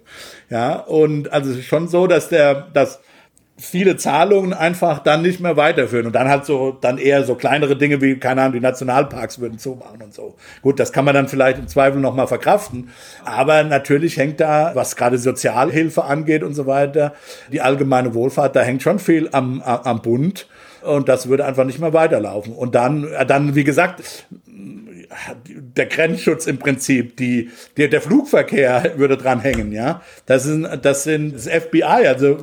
Ja, 0.49 0.75
und 0.75 1.31
also 1.31 1.51
es 1.51 1.57
ist 1.57 1.65
schon 1.65 1.87
so, 1.87 2.07
dass 2.07 2.29
der, 2.29 2.67
dass 2.73 2.99
viele 3.61 3.95
Zahlungen 3.95 4.53
einfach 4.53 4.99
dann 4.99 5.21
nicht 5.21 5.39
mehr 5.39 5.55
weiterführen 5.55 6.07
und 6.07 6.15
dann 6.15 6.27
halt 6.27 6.45
so, 6.45 6.75
dann 6.81 6.97
eher 6.97 7.23
so 7.23 7.35
kleinere 7.35 7.75
Dinge 7.75 8.01
wie, 8.01 8.17
keine 8.17 8.41
Ahnung, 8.41 8.53
die 8.53 8.59
Nationalparks 8.59 9.39
würden 9.39 9.59
zumachen 9.59 10.01
und 10.01 10.13
so. 10.13 10.35
Gut, 10.63 10.79
das 10.79 10.91
kann 10.91 11.05
man 11.05 11.13
dann 11.13 11.27
vielleicht 11.27 11.59
im 11.59 11.67
Zweifel 11.67 12.01
nochmal 12.01 12.27
verkraften, 12.27 12.89
aber 13.23 13.63
natürlich 13.63 14.17
hängt 14.17 14.39
da, 14.39 14.71
was 14.73 14.95
gerade 14.95 15.19
Sozialhilfe 15.19 16.03
angeht 16.03 16.41
und 16.43 16.55
so 16.55 16.65
weiter, 16.65 17.13
die 17.51 17.61
allgemeine 17.61 18.15
Wohlfahrt, 18.15 18.55
da 18.55 18.61
hängt 18.61 18.81
schon 18.81 18.97
viel 18.97 19.29
am, 19.31 19.61
am, 19.61 20.01
Bund 20.01 20.47
und 20.81 21.07
das 21.07 21.29
würde 21.29 21.45
einfach 21.45 21.65
nicht 21.65 21.79
mehr 21.79 21.93
weiterlaufen. 21.93 22.53
Und 22.53 22.73
dann, 22.73 23.07
dann, 23.27 23.53
wie 23.53 23.63
gesagt, 23.63 24.25
der 25.47 25.85
Grenzschutz 25.87 26.47
im 26.47 26.57
Prinzip, 26.57 27.17
die, 27.17 27.49
der, 27.77 27.89
der 27.89 28.01
Flugverkehr 28.01 28.93
würde 28.95 29.17
dran 29.17 29.41
hängen, 29.41 29.71
ja. 29.71 30.01
Das 30.25 30.43
sind, 30.43 30.67
das 30.83 31.03
sind 31.03 31.35
das 31.35 31.47
FBI, 31.47 31.83
also 31.83 32.37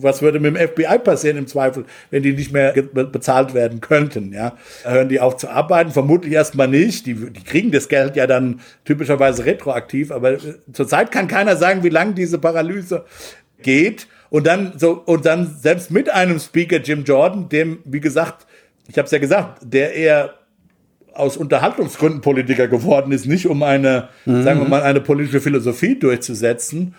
was 0.00 0.22
würde 0.22 0.40
mit 0.40 0.56
dem 0.56 0.68
FBI 0.68 0.98
passieren 0.98 1.36
im 1.36 1.46
Zweifel, 1.46 1.84
wenn 2.10 2.22
die 2.22 2.32
nicht 2.32 2.52
mehr 2.52 2.72
bezahlt 2.72 3.54
werden 3.54 3.80
könnten, 3.80 4.32
ja. 4.32 4.56
Hören 4.84 5.08
die 5.08 5.20
auf 5.20 5.36
zu 5.36 5.48
arbeiten? 5.48 5.90
Vermutlich 5.90 6.32
erstmal 6.32 6.68
nicht. 6.68 7.06
Die, 7.06 7.14
die 7.14 7.44
kriegen 7.44 7.70
das 7.70 7.88
Geld 7.88 8.16
ja 8.16 8.26
dann 8.26 8.60
typischerweise 8.84 9.44
retroaktiv, 9.44 10.10
aber 10.10 10.32
äh, 10.32 10.38
zurzeit 10.72 11.12
kann 11.12 11.28
keiner 11.28 11.56
sagen, 11.56 11.82
wie 11.82 11.88
lange 11.88 12.14
diese 12.14 12.38
Paralyse 12.38 13.04
geht. 13.62 14.08
Und 14.30 14.46
dann 14.46 14.74
so, 14.76 15.02
und 15.06 15.24
dann 15.24 15.56
selbst 15.58 15.90
mit 15.90 16.10
einem 16.10 16.38
Speaker, 16.38 16.78
Jim 16.78 17.04
Jordan, 17.04 17.48
dem, 17.48 17.78
wie 17.84 18.00
gesagt, 18.00 18.46
ich 18.88 18.96
habe 18.98 19.06
es 19.06 19.12
ja 19.12 19.18
gesagt, 19.18 19.60
der 19.62 19.94
eher 19.94 20.37
aus 21.18 21.36
Unterhaltungsgründen 21.36 22.20
Politiker 22.20 22.68
geworden 22.68 23.12
ist, 23.12 23.26
nicht 23.26 23.46
um 23.46 23.62
eine, 23.62 24.08
sagen 24.24 24.60
wir 24.60 24.68
mal, 24.68 24.82
eine 24.82 25.00
politische 25.00 25.40
Philosophie 25.40 25.98
durchzusetzen. 25.98 26.94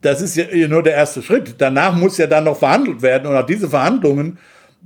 Das 0.00 0.20
ist 0.20 0.36
ja 0.36 0.44
nur 0.68 0.82
der 0.82 0.94
erste 0.94 1.22
Schritt. 1.22 1.56
Danach 1.58 1.94
muss 1.94 2.18
ja 2.18 2.26
dann 2.26 2.44
noch 2.44 2.58
verhandelt 2.58 3.02
werden 3.02 3.26
und 3.26 3.36
auch 3.36 3.46
diese 3.46 3.68
Verhandlungen 3.68 4.38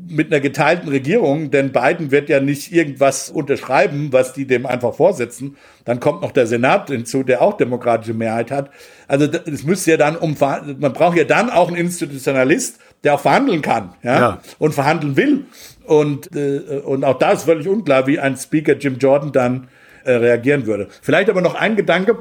mit 0.08 0.30
einer 0.30 0.40
geteilten 0.40 0.90
Regierung, 0.90 1.50
denn 1.50 1.72
Biden 1.72 2.10
wird 2.10 2.28
ja 2.28 2.38
nicht 2.38 2.70
irgendwas 2.70 3.30
unterschreiben, 3.30 4.08
was 4.12 4.34
die 4.34 4.46
dem 4.46 4.66
einfach 4.66 4.94
vorsetzen. 4.94 5.56
Dann 5.86 6.00
kommt 6.00 6.20
noch 6.20 6.32
der 6.32 6.46
Senat 6.46 6.90
hinzu, 6.90 7.22
der 7.22 7.40
auch 7.40 7.56
demokratische 7.56 8.12
Mehrheit 8.12 8.50
hat. 8.50 8.70
Also 9.08 9.24
es 9.24 9.64
müsste 9.64 9.92
ja 9.92 9.96
dann 9.96 10.16
um, 10.16 10.36
man 10.78 10.92
braucht 10.92 11.16
ja 11.16 11.24
dann 11.24 11.48
auch 11.48 11.68
einen 11.68 11.78
Institutionalist, 11.78 12.78
der 13.04 13.14
auch 13.14 13.20
verhandeln 13.20 13.62
kann, 13.62 13.94
ja, 14.02 14.18
Ja. 14.20 14.40
und 14.58 14.74
verhandeln 14.74 15.16
will. 15.16 15.44
Und, 15.86 16.34
äh, 16.34 16.80
und 16.84 17.04
auch 17.04 17.18
da 17.18 17.32
ist 17.32 17.44
völlig 17.44 17.68
unklar, 17.68 18.06
wie 18.06 18.18
ein 18.18 18.36
Speaker 18.36 18.74
Jim 18.74 18.98
Jordan 18.98 19.32
dann 19.32 19.68
äh, 20.04 20.12
reagieren 20.12 20.66
würde. 20.66 20.88
Vielleicht 21.02 21.30
aber 21.30 21.40
noch 21.40 21.54
ein 21.54 21.76
Gedanke, 21.76 22.18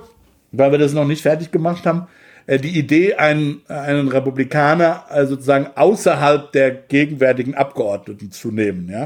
weil 0.52 0.72
wir 0.72 0.80
das 0.80 0.94
noch 0.94 1.06
nicht 1.06 1.22
fertig 1.22 1.52
gemacht 1.52 1.86
haben. 1.86 2.08
Äh, 2.48 2.60
die 2.60 2.78
Idee, 2.78 3.16
einen, 3.16 3.62
einen 3.68 4.08
Republikaner 4.08 5.06
äh, 5.10 5.26
sozusagen 5.26 5.68
außerhalb 5.76 6.52
der 6.52 6.72
gegenwärtigen 6.72 7.56
Abgeordneten 7.56 8.32
zu 8.32 8.52
nehmen. 8.52 8.90
Ja? 8.90 9.06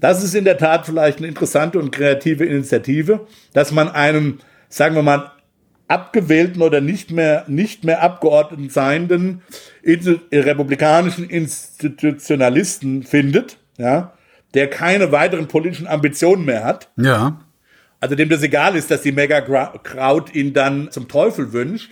Das 0.00 0.24
ist 0.24 0.34
in 0.34 0.44
der 0.44 0.58
Tat 0.58 0.86
vielleicht 0.86 1.18
eine 1.18 1.26
interessante 1.26 1.78
und 1.78 1.90
kreative 1.90 2.44
Initiative, 2.44 3.26
dass 3.52 3.72
man 3.72 3.88
einen, 3.88 4.40
sagen 4.68 4.94
wir 4.94 5.02
mal, 5.02 5.32
abgewählten 5.86 6.60
oder 6.60 6.80
nicht 6.80 7.10
mehr, 7.10 7.44
nicht 7.48 7.84
mehr 7.84 8.02
Abgeordneten 8.02 8.68
seienden 8.68 9.42
republikanischen 9.84 11.28
Institutionalisten 11.30 13.02
findet, 13.04 13.56
ja, 13.78 14.12
der 14.54 14.68
keine 14.68 15.12
weiteren 15.12 15.48
politischen 15.48 15.86
Ambitionen 15.86 16.44
mehr 16.44 16.64
hat. 16.64 16.90
Ja. 16.96 17.40
Also 18.00 18.14
dem 18.14 18.28
das 18.28 18.42
egal 18.42 18.76
ist, 18.76 18.90
dass 18.90 19.02
die 19.02 19.12
Mega-Crowd 19.12 20.32
ihn 20.32 20.52
dann 20.52 20.90
zum 20.90 21.08
Teufel 21.08 21.52
wünscht. 21.52 21.90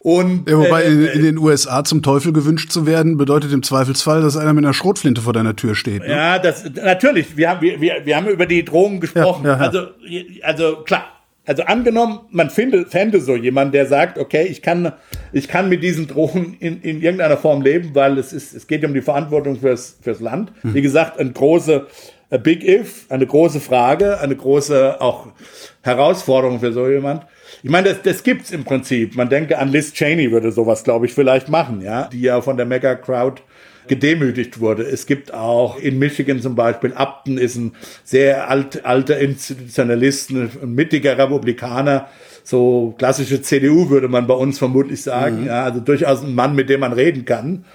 Und, 0.00 0.48
Ja, 0.48 0.56
wobei 0.56 0.84
äh, 0.84 0.88
in, 0.88 1.04
in 1.06 1.22
den 1.22 1.38
USA 1.38 1.82
zum 1.84 2.02
Teufel 2.02 2.32
gewünscht 2.32 2.70
zu 2.70 2.86
werden, 2.86 3.16
bedeutet 3.16 3.52
im 3.52 3.62
Zweifelsfall, 3.62 4.22
dass 4.22 4.36
einer 4.36 4.52
mit 4.52 4.64
einer 4.64 4.74
Schrotflinte 4.74 5.20
vor 5.20 5.32
deiner 5.32 5.56
Tür 5.56 5.74
steht. 5.74 6.02
Ne? 6.02 6.10
Ja, 6.10 6.38
das 6.38 6.64
natürlich. 6.70 7.36
Wir 7.36 7.50
haben, 7.50 7.60
wir, 7.60 7.80
wir, 7.80 8.06
wir 8.06 8.16
haben 8.16 8.28
über 8.28 8.46
die 8.46 8.64
Drohungen 8.64 9.00
gesprochen. 9.00 9.44
Ja, 9.44 9.58
ja. 9.58 9.64
Also, 9.64 9.88
also 10.42 10.76
klar. 10.84 11.17
Also 11.48 11.62
angenommen, 11.62 12.20
man 12.30 12.50
finde, 12.50 12.84
fände 12.84 13.22
so 13.22 13.34
jemand, 13.34 13.72
der 13.72 13.86
sagt, 13.86 14.18
okay, 14.18 14.46
ich 14.50 14.60
kann, 14.60 14.92
ich 15.32 15.48
kann 15.48 15.70
mit 15.70 15.82
diesen 15.82 16.06
Drohungen 16.06 16.54
in, 16.60 16.82
in 16.82 17.00
irgendeiner 17.00 17.38
Form 17.38 17.62
leben, 17.62 17.94
weil 17.94 18.18
es 18.18 18.34
ist, 18.34 18.54
es 18.54 18.66
geht 18.66 18.84
um 18.84 18.92
die 18.92 19.00
Verantwortung 19.00 19.58
fürs, 19.58 19.96
fürs 20.02 20.20
Land. 20.20 20.52
Mhm. 20.62 20.74
Wie 20.74 20.82
gesagt, 20.82 21.18
ein 21.18 21.32
große 21.32 21.86
Big 22.42 22.68
If, 22.68 23.06
eine 23.08 23.26
große 23.26 23.60
Frage, 23.60 24.20
eine 24.20 24.36
große 24.36 25.00
auch 25.00 25.28
Herausforderung 25.80 26.60
für 26.60 26.74
so 26.74 26.86
jemand. 26.86 27.24
Ich 27.62 27.70
meine, 27.70 27.88
das, 27.88 28.02
das 28.02 28.22
gibt's 28.22 28.50
im 28.50 28.64
Prinzip. 28.64 29.16
Man 29.16 29.30
denke 29.30 29.58
an 29.58 29.70
Liz 29.70 29.94
Cheney 29.94 30.30
würde 30.30 30.52
sowas, 30.52 30.84
glaube 30.84 31.06
ich, 31.06 31.14
vielleicht 31.14 31.48
machen, 31.48 31.80
ja, 31.80 32.10
die 32.12 32.20
ja 32.20 32.42
von 32.42 32.58
der 32.58 32.66
Mega 32.66 32.94
Crowd 32.94 33.40
gedemütigt 33.88 34.60
wurde. 34.60 34.82
Es 34.84 35.06
gibt 35.06 35.34
auch 35.34 35.78
in 35.78 35.98
Michigan 35.98 36.40
zum 36.40 36.54
Beispiel, 36.54 36.92
Upton 36.92 37.38
ist 37.38 37.56
ein 37.56 37.72
sehr 38.04 38.48
alt, 38.48 38.84
alter 38.84 39.18
Institutionalist, 39.18 40.30
ein 40.30 40.50
mittiger 40.74 41.18
Republikaner, 41.18 42.08
so 42.44 42.94
klassische 42.96 43.42
CDU 43.42 43.90
würde 43.90 44.08
man 44.08 44.26
bei 44.26 44.34
uns 44.34 44.58
vermutlich 44.58 45.02
sagen, 45.02 45.44
ja, 45.46 45.64
also 45.64 45.80
durchaus 45.80 46.22
ein 46.22 46.34
Mann, 46.34 46.54
mit 46.54 46.70
dem 46.70 46.80
man 46.80 46.94
reden 46.94 47.26
kann. 47.26 47.66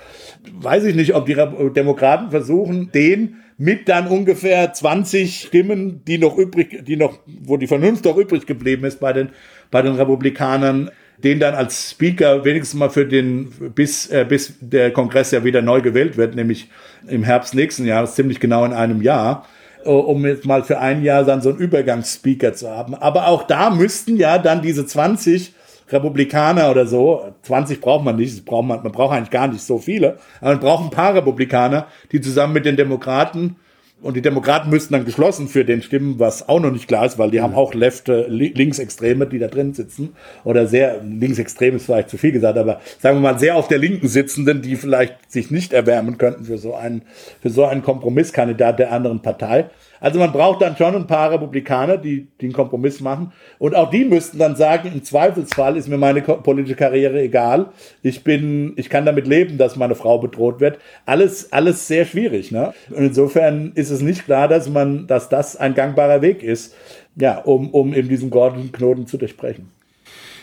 Weiß 0.51 0.83
ich 0.85 0.95
nicht, 0.95 1.13
ob 1.13 1.27
die 1.27 1.37
Demokraten 1.75 2.31
versuchen, 2.31 2.91
den 2.91 3.35
mit 3.57 3.87
dann 3.87 4.07
ungefähr 4.07 4.73
20 4.73 5.41
Stimmen, 5.41 6.01
die 6.05 6.17
noch 6.17 6.37
übrig, 6.37 6.83
die 6.85 6.95
noch, 6.95 7.19
wo 7.27 7.57
die 7.57 7.67
Vernunft 7.67 8.05
noch 8.05 8.17
übrig 8.17 8.45
geblieben 8.45 8.83
ist 8.85 8.99
bei 8.99 9.13
den, 9.13 9.29
bei 9.69 9.81
den 9.81 9.93
Republikanern, 9.93 10.89
den 11.23 11.39
dann 11.39 11.55
als 11.55 11.91
Speaker 11.91 12.43
wenigstens 12.43 12.77
mal 12.77 12.89
für 12.89 13.05
den, 13.05 13.49
bis, 13.73 14.07
äh, 14.07 14.25
bis 14.27 14.53
der 14.59 14.91
Kongress 14.91 15.31
ja 15.31 15.43
wieder 15.43 15.61
neu 15.61 15.81
gewählt 15.81 16.17
wird, 16.17 16.35
nämlich 16.35 16.69
im 17.07 17.23
Herbst 17.23 17.55
nächsten 17.55 17.85
Jahres, 17.85 18.15
ziemlich 18.15 18.39
genau 18.39 18.65
in 18.65 18.73
einem 18.73 19.01
Jahr, 19.01 19.45
äh, 19.85 19.89
um 19.89 20.25
jetzt 20.25 20.45
mal 20.45 20.63
für 20.63 20.79
ein 20.79 21.03
Jahr 21.03 21.23
dann 21.23 21.41
so 21.41 21.49
einen 21.49 21.59
Übergangsspeaker 21.59 22.53
zu 22.53 22.69
haben. 22.69 22.95
Aber 22.95 23.27
auch 23.27 23.43
da 23.43 23.69
müssten 23.69 24.17
ja 24.17 24.37
dann 24.37 24.61
diese 24.61 24.85
20 24.85 25.53
Republikaner 25.89 26.71
oder 26.71 26.85
so, 26.85 27.33
20 27.43 27.79
braucht 27.79 28.03
man 28.03 28.15
nicht, 28.15 28.45
braucht 28.45 28.65
man, 28.65 28.83
man 28.83 28.91
braucht 28.91 29.15
eigentlich 29.15 29.29
gar 29.29 29.47
nicht 29.47 29.61
so 29.61 29.77
viele, 29.77 30.17
aber 30.41 30.51
man 30.51 30.59
braucht 30.59 30.83
ein 30.85 30.89
paar 30.89 31.13
Republikaner, 31.13 31.87
die 32.11 32.19
zusammen 32.21 32.53
mit 32.53 32.65
den 32.65 32.77
Demokraten 32.77 33.57
und 34.03 34.17
die 34.17 34.21
Demokraten 34.21 34.69
müssten 34.69 34.93
dann 34.93 35.05
geschlossen 35.05 35.47
für 35.47 35.63
den 35.63 35.81
stimmen, 35.81 36.19
was 36.19 36.49
auch 36.49 36.59
noch 36.59 36.71
nicht 36.71 36.89
klar 36.89 37.05
ist, 37.05 37.17
weil 37.17 37.31
die 37.31 37.41
haben 37.41 37.55
auch 37.55 37.73
Left, 37.73 38.09
Linksextreme, 38.09 39.25
die 39.27 39.39
da 39.39 39.47
drin 39.47 39.73
sitzen. 39.73 40.15
Oder 40.43 40.67
sehr, 40.67 41.01
Linksextrem 41.01 41.77
ist 41.77 41.85
vielleicht 41.85 42.09
zu 42.09 42.17
viel 42.17 42.33
gesagt, 42.33 42.57
aber 42.57 42.81
sagen 42.99 43.17
wir 43.17 43.21
mal 43.21 43.39
sehr 43.39 43.55
auf 43.55 43.69
der 43.69 43.77
Linken 43.77 44.09
sitzenden, 44.09 44.61
die 44.61 44.75
vielleicht 44.75 45.31
sich 45.31 45.51
nicht 45.51 45.71
erwärmen 45.71 46.17
könnten 46.17 46.43
für 46.43 46.57
so 46.57 46.75
einen, 46.75 47.03
für 47.41 47.49
so 47.49 47.63
einen 47.63 47.81
Kompromisskandidat 47.81 48.77
der 48.77 48.91
anderen 48.91 49.21
Partei. 49.21 49.69
Also 50.03 50.19
man 50.19 50.33
braucht 50.33 50.61
dann 50.61 50.75
schon 50.75 50.97
ein 50.97 51.07
paar 51.07 51.31
Republikaner, 51.31 51.95
die, 51.95 52.27
einen 52.41 52.51
Kompromiss 52.51 52.99
machen. 52.99 53.31
Und 53.57 53.73
auch 53.73 53.89
die 53.89 54.03
müssten 54.03 54.37
dann 54.37 54.57
sagen, 54.57 54.91
im 54.93 55.01
Zweifelsfall 55.01 55.77
ist 55.77 55.87
mir 55.87 55.97
meine 55.97 56.21
politische 56.21 56.75
Karriere 56.75 57.21
egal. 57.21 57.69
Ich 58.01 58.21
bin, 58.25 58.73
ich 58.75 58.89
kann 58.89 59.05
damit 59.05 59.27
leben, 59.27 59.57
dass 59.57 59.77
meine 59.77 59.95
Frau 59.95 60.17
bedroht 60.17 60.59
wird. 60.59 60.77
Alles, 61.05 61.53
alles 61.53 61.87
sehr 61.87 62.03
schwierig, 62.03 62.51
ne? 62.51 62.73
Und 62.89 63.05
insofern 63.05 63.71
ist 63.75 63.91
es 63.91 64.01
nicht 64.01 64.25
klar, 64.25 64.49
dass 64.49 64.67
man, 64.67 65.07
dass 65.07 65.29
das 65.29 65.55
ein 65.55 65.73
gangbarer 65.73 66.21
Weg 66.21 66.43
ist, 66.43 66.75
ja, 67.15 67.37
um, 67.37 67.69
um 67.69 67.93
eben 67.93 68.09
diesen 68.09 68.29
goldenen 68.29 68.73
Knoten 68.73 69.07
zu 69.07 69.17
durchbrechen. 69.17 69.69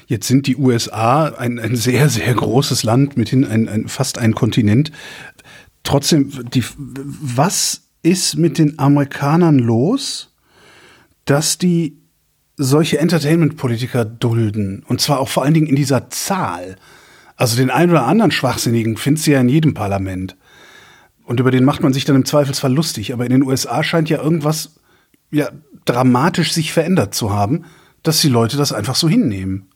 Jetzt 0.07 0.27
sind 0.27 0.46
die 0.46 0.57
USA 0.57 1.27
ein, 1.27 1.59
ein 1.59 1.77
sehr, 1.77 2.09
sehr 2.09 2.33
großes 2.33 2.83
Land, 2.83 3.18
mithin 3.18 3.44
ein, 3.44 3.68
ein, 3.68 3.88
fast 3.88 4.16
ein 4.16 4.35
Kontinent. 4.35 4.90
Trotzdem, 5.83 6.33
die, 6.51 6.64
was 6.79 7.89
ist 8.02 8.36
mit 8.36 8.58
den 8.58 8.78
Amerikanern 8.78 9.58
los, 9.58 10.34
dass 11.24 11.58
die 11.58 11.98
solche 12.56 12.98
Entertainment-Politiker 12.98 14.04
dulden? 14.04 14.84
Und 14.86 15.00
zwar 15.00 15.20
auch 15.20 15.28
vor 15.28 15.44
allen 15.44 15.54
Dingen 15.54 15.66
in 15.66 15.76
dieser 15.76 16.10
Zahl. 16.10 16.76
Also 17.36 17.56
den 17.56 17.70
einen 17.70 17.90
oder 17.90 18.06
anderen 18.06 18.30
Schwachsinnigen 18.30 18.96
findest 18.96 19.26
du 19.26 19.32
ja 19.32 19.40
in 19.40 19.48
jedem 19.48 19.74
Parlament. 19.74 20.36
Und 21.24 21.40
über 21.40 21.50
den 21.50 21.64
macht 21.64 21.82
man 21.82 21.92
sich 21.92 22.04
dann 22.04 22.16
im 22.16 22.24
Zweifelsfall 22.24 22.72
lustig. 22.72 23.12
Aber 23.12 23.24
in 23.24 23.30
den 23.30 23.42
USA 23.42 23.82
scheint 23.82 24.10
ja 24.10 24.22
irgendwas 24.22 24.80
ja, 25.30 25.50
dramatisch 25.84 26.52
sich 26.52 26.72
verändert 26.72 27.14
zu 27.14 27.32
haben, 27.32 27.64
dass 28.02 28.20
die 28.20 28.28
Leute 28.28 28.56
das 28.56 28.72
einfach 28.72 28.96
so 28.96 29.08
hinnehmen. 29.08 29.68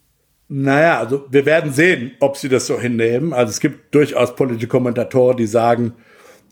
Naja, 0.48 0.98
also 0.98 1.26
wir 1.30 1.46
werden 1.46 1.72
sehen, 1.72 2.12
ob 2.20 2.36
sie 2.36 2.48
das 2.48 2.66
so 2.66 2.78
hinnehmen. 2.78 3.32
Also 3.32 3.50
es 3.50 3.60
gibt 3.60 3.94
durchaus 3.94 4.36
politische 4.36 4.68
Kommentatoren, 4.68 5.36
die 5.36 5.46
sagen, 5.46 5.94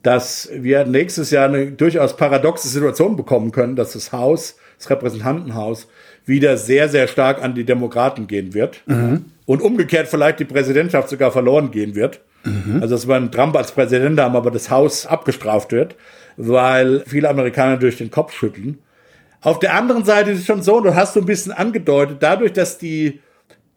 dass 0.02 0.48
wir 0.52 0.84
nächstes 0.84 1.30
Jahr 1.30 1.48
eine 1.48 1.66
durchaus 1.72 2.16
paradoxe 2.16 2.68
Situation 2.68 3.16
bekommen 3.16 3.52
können, 3.52 3.76
dass 3.76 3.92
das 3.92 4.12
Haus, 4.12 4.56
das 4.78 4.90
Repräsentantenhaus, 4.90 5.86
wieder 6.24 6.56
sehr, 6.56 6.88
sehr 6.88 7.08
stark 7.08 7.42
an 7.42 7.54
die 7.54 7.64
Demokraten 7.64 8.26
gehen 8.26 8.54
wird. 8.54 8.82
Mhm. 8.86 9.26
Und 9.46 9.62
umgekehrt 9.62 10.08
vielleicht 10.08 10.40
die 10.40 10.44
Präsidentschaft 10.44 11.08
sogar 11.08 11.30
verloren 11.30 11.70
gehen 11.70 11.94
wird. 11.94 12.20
Mhm. 12.44 12.80
Also 12.80 12.94
dass 12.94 13.06
wir 13.06 13.14
einen 13.14 13.30
Trump 13.30 13.56
als 13.56 13.72
Präsident 13.72 14.18
haben, 14.18 14.36
aber 14.36 14.50
das 14.50 14.70
Haus 14.70 15.06
abgestraft 15.06 15.72
wird, 15.72 15.94
weil 16.36 17.04
viele 17.06 17.28
Amerikaner 17.28 17.76
durch 17.76 17.98
den 17.98 18.10
Kopf 18.10 18.32
schütteln. 18.32 18.78
Auf 19.40 19.58
der 19.58 19.74
anderen 19.74 20.04
Seite 20.04 20.30
ist 20.30 20.40
es 20.40 20.46
schon 20.46 20.62
so, 20.62 20.80
du 20.80 20.94
hast 20.94 21.14
so 21.14 21.20
ein 21.20 21.26
bisschen 21.26 21.52
angedeutet, 21.52 22.18
dadurch, 22.20 22.52
dass 22.52 22.78
die, 22.78 23.20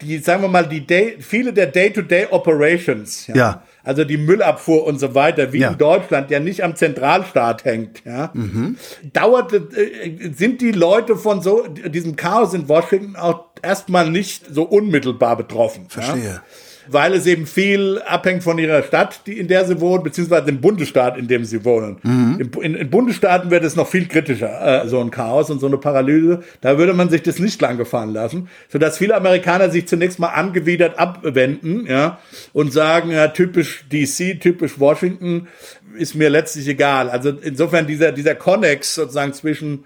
die, 0.02 0.20
sagen 0.20 0.44
wir 0.44 0.48
mal, 0.48 0.68
die 0.68 0.86
Day, 0.86 1.18
viele 1.20 1.54
der 1.54 1.68
Day-to-Day-Operations, 1.68 3.28
ja, 3.28 3.36
ja 3.36 3.64
also 3.86 4.04
die 4.04 4.18
Müllabfuhr 4.18 4.86
und 4.86 5.00
so 5.00 5.16
weiter, 5.16 5.54
wie 5.54 5.60
ja. 5.60 5.72
in 5.72 5.78
Deutschland, 5.78 6.32
ja 6.32 6.40
nicht 6.40 6.64
am 6.64 6.76
Zentralstaat 6.76 7.64
hängt, 7.64 8.04
ja, 8.04 8.32
mhm. 8.34 8.78
dauert, 9.14 9.54
äh, 9.54 10.32
sind 10.36 10.60
die 10.62 10.72
Leute 10.72 11.16
von 11.16 11.42
so 11.42 11.68
diesem 11.68 12.16
Chaos 12.16 12.54
in 12.54 12.68
Washington 12.68 13.16
auch 13.16 13.46
erstmal 13.62 14.10
nicht 14.10 14.46
so 14.54 14.64
unmittelbar 14.64 15.38
betroffen. 15.38 15.86
Verstehe. 15.88 16.26
Ja? 16.26 16.44
Weil 16.88 17.14
es 17.14 17.26
eben 17.26 17.46
viel 17.46 18.02
abhängt 18.06 18.44
von 18.44 18.58
ihrer 18.58 18.84
Stadt, 18.84 19.22
die, 19.26 19.38
in 19.38 19.48
der 19.48 19.66
sie 19.66 19.80
wohnen, 19.80 20.04
beziehungsweise 20.04 20.46
dem 20.46 20.62
Bundesstaat, 20.62 21.18
in 21.18 21.28
dem 21.28 21.46
sie 21.46 21.64
wohnen. 21.66 21.98
Mhm. 22.04 22.52
In, 22.62 22.76
in, 22.76 22.90
Bundesstaaten 22.90 23.52
wird 23.52 23.64
es 23.64 23.76
noch 23.76 23.88
viel 23.88 24.08
kritischer, 24.08 24.84
äh, 24.84 24.88
so 24.88 25.00
ein 25.00 25.12
Chaos 25.12 25.50
und 25.50 25.60
so 25.60 25.68
eine 25.68 25.78
Paralyse. 25.78 26.44
Da 26.62 26.78
würde 26.78 26.94
man 26.94 27.10
sich 27.10 27.24
das 27.24 27.40
nicht 27.40 27.62
lang 27.62 27.78
gefallen 27.78 28.14
lassen, 28.14 28.50
sodass 28.70 28.98
viele 28.98 29.16
Amerikaner 29.16 29.70
sich 29.70 29.88
zunächst 29.88 30.20
mal 30.20 30.30
angewidert 30.30 30.98
abwenden, 31.00 31.86
ja, 31.88 32.20
und 32.54 32.74
sagen, 32.74 33.12
ja, 33.12 33.28
typisch 33.28 33.86
DC, 33.92 34.40
typisch 34.40 34.80
Washington, 34.80 35.48
ist 35.98 36.16
mir 36.16 36.30
letztlich 36.30 36.68
egal. 36.68 37.10
Also 37.10 37.30
insofern 37.30 37.88
dieser, 37.88 38.12
dieser 38.12 38.36
Connex 38.36 38.96
sozusagen 38.96 39.34
zwischen 39.34 39.86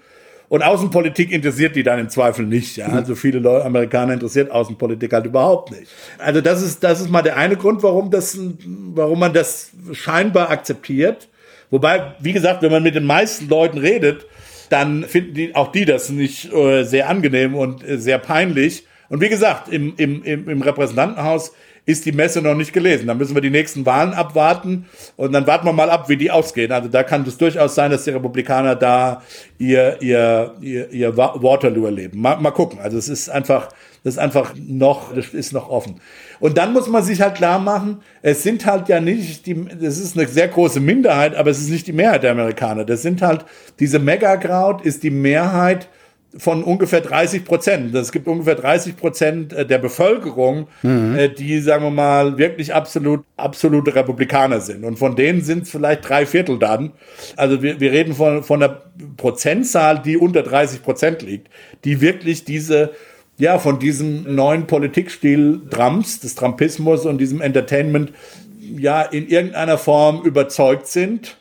und 0.50 0.64
Außenpolitik 0.64 1.30
interessiert 1.30 1.76
die 1.76 1.84
dann 1.84 2.00
im 2.00 2.08
Zweifel 2.08 2.44
nicht. 2.44 2.76
Ja? 2.76 2.88
Also 2.88 3.14
viele 3.14 3.38
Leute, 3.38 3.64
Amerikaner 3.64 4.14
interessiert 4.14 4.50
Außenpolitik 4.50 5.12
halt 5.12 5.24
überhaupt 5.24 5.70
nicht. 5.70 5.86
Also 6.18 6.40
das 6.40 6.60
ist, 6.60 6.82
das 6.82 7.00
ist 7.00 7.08
mal 7.08 7.22
der 7.22 7.36
eine 7.36 7.56
Grund, 7.56 7.84
warum 7.84 8.10
das, 8.10 8.36
warum 8.66 9.20
man 9.20 9.32
das 9.32 9.70
scheinbar 9.92 10.50
akzeptiert. 10.50 11.28
Wobei, 11.70 12.14
wie 12.18 12.32
gesagt, 12.32 12.62
wenn 12.62 12.72
man 12.72 12.82
mit 12.82 12.96
den 12.96 13.06
meisten 13.06 13.48
Leuten 13.48 13.78
redet, 13.78 14.26
dann 14.70 15.04
finden 15.04 15.34
die, 15.34 15.54
auch 15.54 15.70
die 15.70 15.84
das 15.84 16.10
nicht 16.10 16.52
äh, 16.52 16.82
sehr 16.82 17.08
angenehm 17.08 17.54
und 17.54 17.88
äh, 17.88 17.96
sehr 17.98 18.18
peinlich. 18.18 18.86
Und 19.08 19.20
wie 19.20 19.28
gesagt, 19.28 19.72
im, 19.72 19.94
im, 19.98 20.24
im, 20.24 20.48
im 20.48 20.62
Repräsentantenhaus 20.62 21.52
ist 21.86 22.06
die 22.06 22.12
Messe 22.12 22.42
noch 22.42 22.54
nicht 22.54 22.72
gelesen. 22.72 23.06
Da 23.06 23.14
müssen 23.14 23.34
wir 23.34 23.42
die 23.42 23.50
nächsten 23.50 23.86
Wahlen 23.86 24.12
abwarten 24.12 24.86
und 25.16 25.32
dann 25.32 25.46
warten 25.46 25.66
wir 25.66 25.72
mal 25.72 25.90
ab, 25.90 26.08
wie 26.08 26.16
die 26.16 26.30
ausgehen. 26.30 26.72
Also 26.72 26.88
da 26.88 27.02
kann 27.02 27.24
es 27.26 27.38
durchaus 27.38 27.74
sein, 27.74 27.90
dass 27.90 28.04
die 28.04 28.10
Republikaner 28.10 28.76
da 28.76 29.22
ihr, 29.58 30.00
ihr, 30.00 30.54
ihr, 30.60 30.90
ihr 30.90 31.16
Waterloo 31.16 31.86
erleben. 31.86 32.20
Mal, 32.20 32.36
mal 32.36 32.50
gucken. 32.50 32.78
Also 32.80 32.98
es 32.98 33.08
ist 33.08 33.28
einfach, 33.28 33.68
das 34.04 34.14
ist 34.14 34.18
einfach 34.18 34.54
noch, 34.56 35.14
das 35.14 35.28
ist 35.28 35.52
noch 35.52 35.68
offen. 35.68 36.00
Und 36.38 36.56
dann 36.56 36.72
muss 36.72 36.88
man 36.88 37.02
sich 37.02 37.20
halt 37.20 37.34
klar 37.34 37.58
machen, 37.58 38.00
es 38.22 38.42
sind 38.42 38.64
halt 38.66 38.88
ja 38.88 39.00
nicht 39.00 39.46
die, 39.46 39.66
das 39.80 39.98
ist 39.98 40.16
eine 40.16 40.26
sehr 40.26 40.48
große 40.48 40.80
Minderheit, 40.80 41.34
aber 41.34 41.50
es 41.50 41.60
ist 41.60 41.70
nicht 41.70 41.86
die 41.86 41.92
Mehrheit 41.92 42.22
der 42.22 42.32
Amerikaner. 42.32 42.84
Das 42.84 43.02
sind 43.02 43.20
halt, 43.20 43.44
diese 43.78 43.98
Mega-Crowd 43.98 44.86
ist 44.86 45.02
die 45.02 45.10
Mehrheit 45.10 45.88
von 46.36 46.62
ungefähr 46.62 47.00
30 47.00 47.44
Prozent. 47.44 47.94
Es 47.94 48.12
gibt 48.12 48.28
ungefähr 48.28 48.54
30 48.54 48.96
Prozent 48.96 49.52
äh, 49.52 49.66
der 49.66 49.78
Bevölkerung, 49.78 50.68
mhm. 50.82 51.16
Äh, 51.16 51.28
die, 51.28 51.60
sagen 51.60 51.84
wir 51.84 51.90
mal, 51.90 52.38
wirklich 52.38 52.72
absolut, 52.72 53.24
absolute 53.36 53.94
Republikaner 53.94 54.60
sind. 54.60 54.84
Und 54.84 54.98
von 54.98 55.16
denen 55.16 55.42
sind 55.42 55.64
es 55.64 55.70
vielleicht 55.70 56.08
drei 56.08 56.26
Viertel 56.26 56.58
dann. 56.58 56.92
Also 57.36 57.62
wir, 57.62 57.80
wir 57.80 57.90
reden 57.90 58.14
von, 58.14 58.44
von 58.44 58.62
einer 58.62 58.82
Prozentzahl, 59.16 60.00
die 60.00 60.16
unter 60.16 60.42
30 60.42 60.82
Prozent 60.82 61.22
liegt, 61.22 61.48
die 61.84 62.00
wirklich 62.00 62.44
diese, 62.44 62.92
ja, 63.38 63.58
von 63.58 63.80
diesem 63.80 64.34
neuen 64.34 64.66
Politikstil 64.66 65.62
Trumps, 65.70 66.20
des 66.20 66.36
Trumpismus 66.36 67.06
und 67.06 67.18
diesem 67.18 67.40
Entertainment, 67.40 68.12
ja, 68.60 69.02
in 69.02 69.28
irgendeiner 69.28 69.78
Form 69.78 70.22
überzeugt 70.22 70.86
sind 70.86 71.39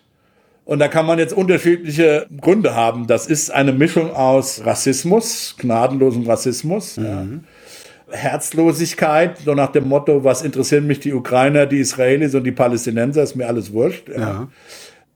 und 0.70 0.78
da 0.78 0.88
kann 0.88 1.08
man 1.08 1.18
jetzt 1.18 1.34
unterschiedliche 1.34 2.28
Gründe 2.40 2.76
haben. 2.76 3.08
Das 3.08 3.26
ist 3.26 3.50
eine 3.50 3.74
Mischung 3.74 4.14
aus 4.14 4.64
Rassismus, 4.64 5.56
gnadenlosem 5.58 6.28
Rassismus, 6.28 6.98
mhm. 6.98 7.06
ja. 7.06 8.16
Herzlosigkeit, 8.16 9.40
so 9.40 9.56
nach 9.56 9.72
dem 9.72 9.88
Motto, 9.88 10.24
was 10.24 10.44
interessieren 10.44 10.86
mich 10.86 11.00
die 11.00 11.12
Ukrainer, 11.12 11.66
die 11.66 11.80
Israelis 11.80 12.36
und 12.36 12.44
die 12.44 12.52
Palästinenser, 12.52 13.24
ist 13.24 13.36
mir 13.36 13.48
alles 13.48 13.74
wurscht. 13.74 14.10
Ja. 14.10 14.20
ja. 14.20 14.48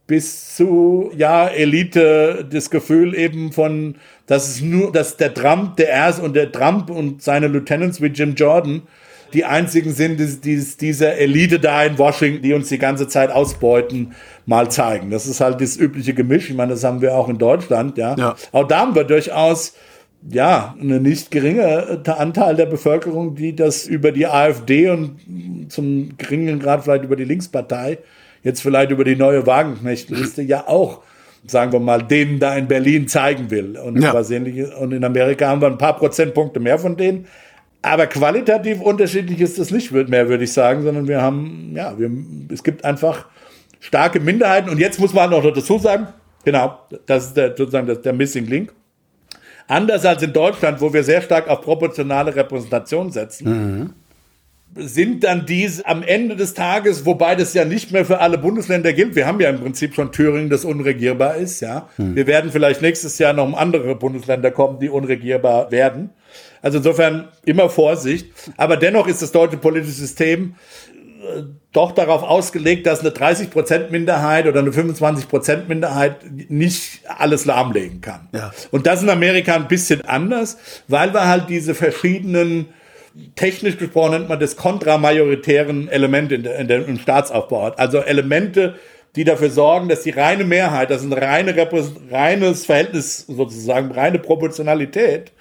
Bis 0.07 0.55
zu, 0.55 1.11
ja, 1.15 1.47
Elite, 1.47 2.47
das 2.51 2.71
Gefühl 2.71 3.13
eben 3.13 3.51
von, 3.51 3.97
dass 4.25 4.49
es 4.49 4.61
nur, 4.61 4.91
dass 4.91 5.17
der 5.17 5.35
Trump, 5.35 5.75
der 5.75 5.89
erst 5.89 6.19
und 6.19 6.35
der 6.35 6.51
Trump 6.51 6.89
und 6.89 7.21
seine 7.21 7.45
Lieutenants 7.47 8.01
wie 8.01 8.07
Jim 8.07 8.33
Jordan 8.33 8.81
die 9.34 9.46
einzigen 9.46 9.93
sind, 9.93 10.19
die, 10.19 10.39
die, 10.39 10.63
dieser 10.80 11.17
Elite 11.17 11.60
da 11.60 11.84
in 11.84 11.98
Washington, 11.98 12.41
die 12.41 12.54
uns 12.54 12.69
die 12.69 12.78
ganze 12.78 13.08
Zeit 13.08 13.32
ausbeuten, 13.32 14.13
mal 14.46 14.69
zeigen. 14.69 15.10
Das 15.10 15.26
ist 15.26 15.41
halt 15.41 15.62
das 15.62 15.78
übliche 15.78 16.13
Gemisch. 16.13 16.50
Ich 16.50 16.56
meine, 16.56 16.72
das 16.72 16.84
haben 16.84 17.02
wir 17.02 17.15
auch 17.15 17.30
in 17.30 17.38
Deutschland, 17.38 17.98
ja. 17.98 18.15
ja. 18.15 18.36
Auch 18.52 18.67
da 18.67 18.80
haben 18.80 18.96
wir 18.96 19.04
durchaus 19.04 19.74
ja, 20.30 20.76
eine 20.80 21.00
nicht 21.00 21.32
geringe 21.32 22.02
Anteil 22.06 22.56
der 22.56 22.65
Bevölkerung, 22.65 23.36
die 23.36 23.56
das 23.56 23.86
über 23.86 24.12
die 24.12 24.28
AfD 24.28 24.89
und 24.89 25.17
zum 25.69 26.17
geringen 26.17 26.60
Grad 26.60 26.84
vielleicht 26.84 27.04
über 27.04 27.15
die 27.15 27.26
Linkspartei, 27.26 27.98
jetzt 28.41 28.62
vielleicht 28.62 28.91
über 28.91 29.04
die 29.04 29.15
neue 29.15 29.46
Wagenknechtliste 29.46 30.41
ja 30.41 30.67
auch, 30.67 31.02
sagen 31.46 31.74
wir 31.74 31.80
mal, 31.80 32.04
denen 32.04 32.39
da 32.39 32.56
in 32.56 32.67
Berlin 32.67 33.08
zeigen 33.08 33.52
will. 33.52 33.78
Und, 33.78 34.02
ja. 34.02 34.13
und 34.13 34.93
in 34.93 35.04
Amerika 35.04 35.48
haben 35.48 35.62
wir 35.62 35.67
ein 35.67 35.78
paar 35.78 35.98
Prozentpunkte 35.98 36.60
mehr 36.60 36.80
von 36.80 36.96
denen. 36.96 37.28
Aber 37.84 38.08
qualitativ 38.08 38.82
unterschiedlich 38.82 39.41
ist 39.41 39.60
das 39.60 39.69
nicht 39.69 39.91
mehr, 39.91 40.30
würde 40.30 40.46
ich 40.46 40.54
sagen, 40.54 40.84
sondern 40.84 41.08
wir 41.10 41.22
haben, 41.22 41.74
ja, 41.76 42.00
wir, 42.00 42.10
es 42.52 42.63
gibt 42.63 42.86
einfach 42.86 43.26
starke 43.82 44.22
Minderheiten. 44.22 44.69
Und 44.69 44.80
jetzt 44.80 45.02
muss 45.02 45.13
man 45.13 45.30
noch 45.30 45.43
dazu 45.43 45.78
sagen, 45.78 46.08
genau, 46.46 46.80
das 47.06 47.28
ist 47.28 47.38
der, 47.38 47.50
sozusagen 47.58 47.86
der, 47.86 47.98
der 47.98 48.13
Missing 48.13 48.48
Link. 48.48 48.74
Anders 49.67 50.06
als 50.06 50.24
in 50.24 50.32
Deutschland, 50.32 50.80
wo 50.80 50.93
wir 50.93 51.04
sehr 51.04 51.22
stark 51.22 51.50
auf 51.50 51.62
proportionale 51.62 52.34
Repräsentation 52.34 53.12
setzen, 53.12 53.50
mhm. 53.50 53.94
sind 54.75 55.25
dann 55.25 55.46
diese 55.46 55.86
am 55.86 56.04
Ende 56.04 56.38
des 56.38 56.54
Tages, 56.54 57.06
wobei 57.06 57.36
das 57.36 57.54
ja 57.54 57.65
nicht 57.65 57.92
mehr 57.92 58.06
für 58.06 58.19
alle 58.19 58.38
Bundesländer 58.38 58.94
gilt. 58.94 59.15
Wir 59.15 59.27
haben 59.27 59.42
ja 59.42 59.50
im 59.50 59.60
Prinzip 59.60 59.94
schon 59.94 60.13
Thüringen, 60.13 60.50
das 60.50 60.63
unregierbar 60.63 61.36
ist, 61.36 61.60
ja. 61.60 61.90
Hm. 61.98 62.15
Wir 62.15 62.27
werden 62.27 62.50
vielleicht 62.50 62.81
nächstes 62.81 63.17
Jahr 63.19 63.34
noch 63.34 63.46
um 63.46 63.56
andere 63.56 63.96
Bundesländer 63.96 64.52
kommen, 64.52 64.79
die 64.79 64.90
unregierbar 64.90 65.69
werden. 65.69 66.12
Also 66.63 66.79
insofern 66.79 67.27
immer 67.45 67.69
Vorsicht. 67.69 68.31
Aber 68.57 68.77
dennoch 68.77 69.07
ist 69.07 69.21
das 69.21 69.31
deutsche 69.31 69.57
politische 69.57 69.91
System 69.91 70.55
äh, 71.21 71.43
doch 71.73 71.91
darauf 71.91 72.23
ausgelegt, 72.23 72.87
dass 72.87 73.01
eine 73.01 73.11
30 73.11 73.51
Prozent 73.51 73.91
Minderheit 73.91 74.47
oder 74.47 74.61
eine 74.61 74.71
25 74.71 75.27
Prozent 75.27 75.67
Minderheit 75.67 76.17
nicht 76.49 77.01
alles 77.05 77.45
lahmlegen 77.45 77.99
kann. 77.99 78.29
Ja. 78.31 78.51
Und 78.71 78.87
das 78.87 79.03
in 79.03 79.09
Amerika 79.09 79.55
ein 79.55 79.67
bisschen 79.67 80.05
anders, 80.05 80.57
weil 80.87 81.13
wir 81.13 81.27
halt 81.27 81.49
diese 81.49 81.75
verschiedenen 81.75 82.69
technisch 83.35 83.77
gesprochen 83.77 84.11
nennt 84.11 84.29
man 84.29 84.39
das 84.39 84.55
kontramajoritären 84.55 85.87
Elemente 85.89 86.35
in 86.35 86.43
der, 86.43 86.59
in 86.59 86.67
der, 86.67 86.87
im 86.87 86.97
Staatsaufbau 86.97 87.65
hat. 87.65 87.79
Also 87.79 87.99
Elemente, 87.99 88.75
die 89.15 89.23
dafür 89.23 89.49
sorgen, 89.49 89.89
dass 89.89 90.03
die 90.03 90.09
reine 90.09 90.43
Mehrheit, 90.43 90.89
das 90.89 91.03
ist 91.03 91.11
ein 91.11 91.13
reine, 91.13 91.55
reines 92.09 92.65
Verhältnis 92.65 93.25
sozusagen, 93.27 93.91
reine 93.91 94.19
Proportionalität, 94.19 95.31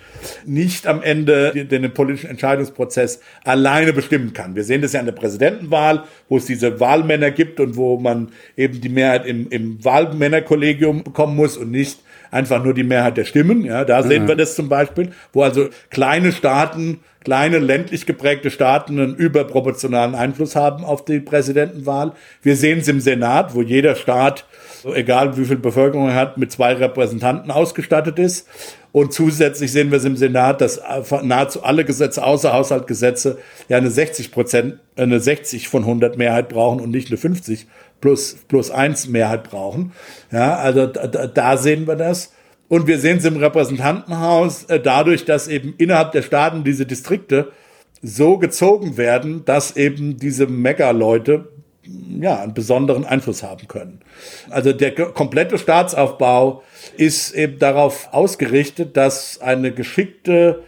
nicht 0.45 0.87
am 0.87 1.03
Ende 1.03 1.53
den, 1.53 1.69
den 1.69 1.95
politischen 1.95 2.31
Entscheidungsprozess 2.31 3.21
alleine 3.45 3.93
bestimmen 3.93 4.33
kann. 4.33 4.55
Wir 4.55 4.65
sehen 4.65 4.83
das 4.83 4.93
ja 4.93 5.01
an 5.01 5.07
der 5.07 5.13
Präsidentenwahl, 5.13 6.05
wo 6.29 6.37
es 6.37 6.47
diese 6.47 6.81
Wahlmänner 6.81 7.31
gibt 7.31 7.61
und 7.61 7.77
wo 7.77 7.99
man 7.99 8.29
eben 8.57 8.81
die 8.81 8.89
Mehrheit 8.91 9.27
im, 9.27 9.49
im 9.51 9.83
Wahlmännerkollegium 9.85 11.03
bekommen 11.03 11.35
muss 11.35 11.57
und 11.57 11.71
nicht 11.71 12.01
einfach 12.33 12.65
nur 12.65 12.75
die 12.75 12.83
Mehrheit 12.83 13.17
der 13.17 13.25
Stimmen. 13.25 13.65
Ja, 13.65 13.85
da 13.85 14.03
sehen 14.03 14.25
mhm. 14.25 14.29
wir 14.29 14.37
das 14.37 14.57
zum 14.57 14.69
Beispiel, 14.69 15.11
wo 15.33 15.43
also 15.43 15.69
kleine 15.91 16.33
Staaten 16.33 16.99
kleine 17.23 17.59
ländlich 17.59 18.07
geprägte 18.07 18.51
Staaten 18.51 18.99
einen 18.99 19.15
überproportionalen 19.15 20.15
Einfluss 20.15 20.57
haben 20.57 20.85
auf 20.85 21.05
die 21.05 21.21
Präsidentenwahl. 21.21 22.13
Wir 22.43 22.57
sehen 22.57 22.81
es 22.81 22.89
im 22.89 23.01
Senat, 23.01 23.55
wo 23.55 23.63
jeder 23.63 23.95
Staat, 23.95 24.45
egal 24.85 25.37
wie 25.37 25.45
viel 25.45 25.57
Bevölkerung 25.57 26.09
er 26.09 26.15
hat, 26.15 26.39
mit 26.39 26.53
zwei 26.53 26.73
Repräsentanten 26.75 27.51
ausgestattet 27.51 28.19
ist. 28.19 28.49
Und 28.93 29.13
zusätzlich 29.13 29.73
sehen 29.73 29.91
wir 29.91 29.99
es 29.99 30.05
im 30.05 30.17
Senat, 30.17 30.61
dass 30.61 30.81
nahezu 31.23 31.63
alle 31.63 31.85
Gesetze 31.85 32.25
außer 32.25 32.53
Haushaltgesetze 32.53 33.39
ja 33.69 33.79
eine 33.79 33.91
60 33.91 34.33
Prozent, 34.33 34.81
eine 34.97 35.19
60 35.19 35.69
von 35.69 35.83
100 35.83 36.19
Mehrheit 36.19 36.49
brauchen 36.49 36.81
und 36.81 36.91
nicht 36.91 37.09
eine 37.09 37.17
50 37.17 37.67
plus, 38.01 38.37
plus 38.49 38.71
eins 38.71 39.09
Mehrheit 39.09 39.45
brauchen. 39.45 39.93
Ja, 40.31 40.57
also 40.57 40.87
da, 40.87 41.27
da 41.27 41.57
sehen 41.57 41.87
wir 41.87 41.97
das. 41.97 42.33
Und 42.69 42.87
wir 42.87 42.99
sehen 42.99 43.19
es 43.19 43.25
im 43.25 43.37
Repräsentantenhaus 43.37 44.65
äh, 44.65 44.81
dadurch, 44.81 45.25
dass 45.25 45.49
eben 45.49 45.75
innerhalb 45.79 46.13
der 46.13 46.23
Staaten 46.23 46.65
diese 46.65 46.87
Distrikte 46.87 47.53
so 48.03 48.39
gezogen 48.39 48.97
werden, 48.97 49.45
dass 49.45 49.77
eben 49.77 50.17
diese 50.17 50.47
Mega-Leute 50.47 51.49
ja, 52.21 52.41
einen 52.41 52.55
besonderen 52.55 53.05
Einfluss 53.05 53.43
haben 53.43 53.67
können. 53.69 54.01
Also 54.51 54.73
der 54.73 54.93
komplette 54.93 55.59
Staatsaufbau 55.59 56.63
ist 56.97 57.33
eben 57.33 57.59
darauf 57.59 58.09
ausgerichtet, 58.13 58.97
dass 58.97 59.41
eine 59.41 59.73
geschickte, 59.73 60.63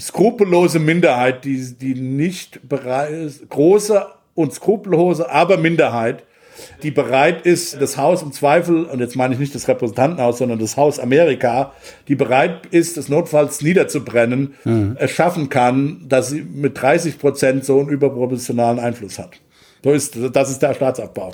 skrupellose 0.00 0.80
Minderheit, 0.80 1.44
die, 1.44 1.74
die 1.74 1.94
nicht 1.94 2.68
bereit 2.68 3.10
ist, 3.10 3.48
große 3.48 4.06
und 4.34 4.52
skrupellose, 4.52 5.30
aber 5.30 5.56
Minderheit, 5.56 6.24
die 6.82 6.90
bereit 6.90 7.46
ist, 7.46 7.80
das 7.80 7.96
Haus 7.96 8.22
im 8.22 8.32
Zweifel, 8.32 8.84
und 8.84 9.00
jetzt 9.00 9.16
meine 9.16 9.34
ich 9.34 9.40
nicht 9.40 9.54
das 9.54 9.66
Repräsentantenhaus, 9.66 10.38
sondern 10.38 10.58
das 10.58 10.76
Haus 10.76 11.00
Amerika, 11.00 11.72
die 12.08 12.14
bereit 12.14 12.66
ist, 12.70 12.96
das 12.96 13.08
notfalls 13.08 13.62
niederzubrennen, 13.62 14.54
mhm. 14.64 14.96
erschaffen 14.98 15.48
kann, 15.48 16.04
dass 16.08 16.28
sie 16.28 16.42
mit 16.42 16.80
30 16.80 17.18
Prozent 17.18 17.64
so 17.64 17.80
einen 17.80 17.88
überproportionalen 17.88 18.78
Einfluss 18.78 19.18
hat. 19.18 19.40
So 19.84 19.92
ist, 19.92 20.16
das 20.32 20.50
ist 20.50 20.62
der 20.62 20.72
Staatsabbau. 20.72 21.32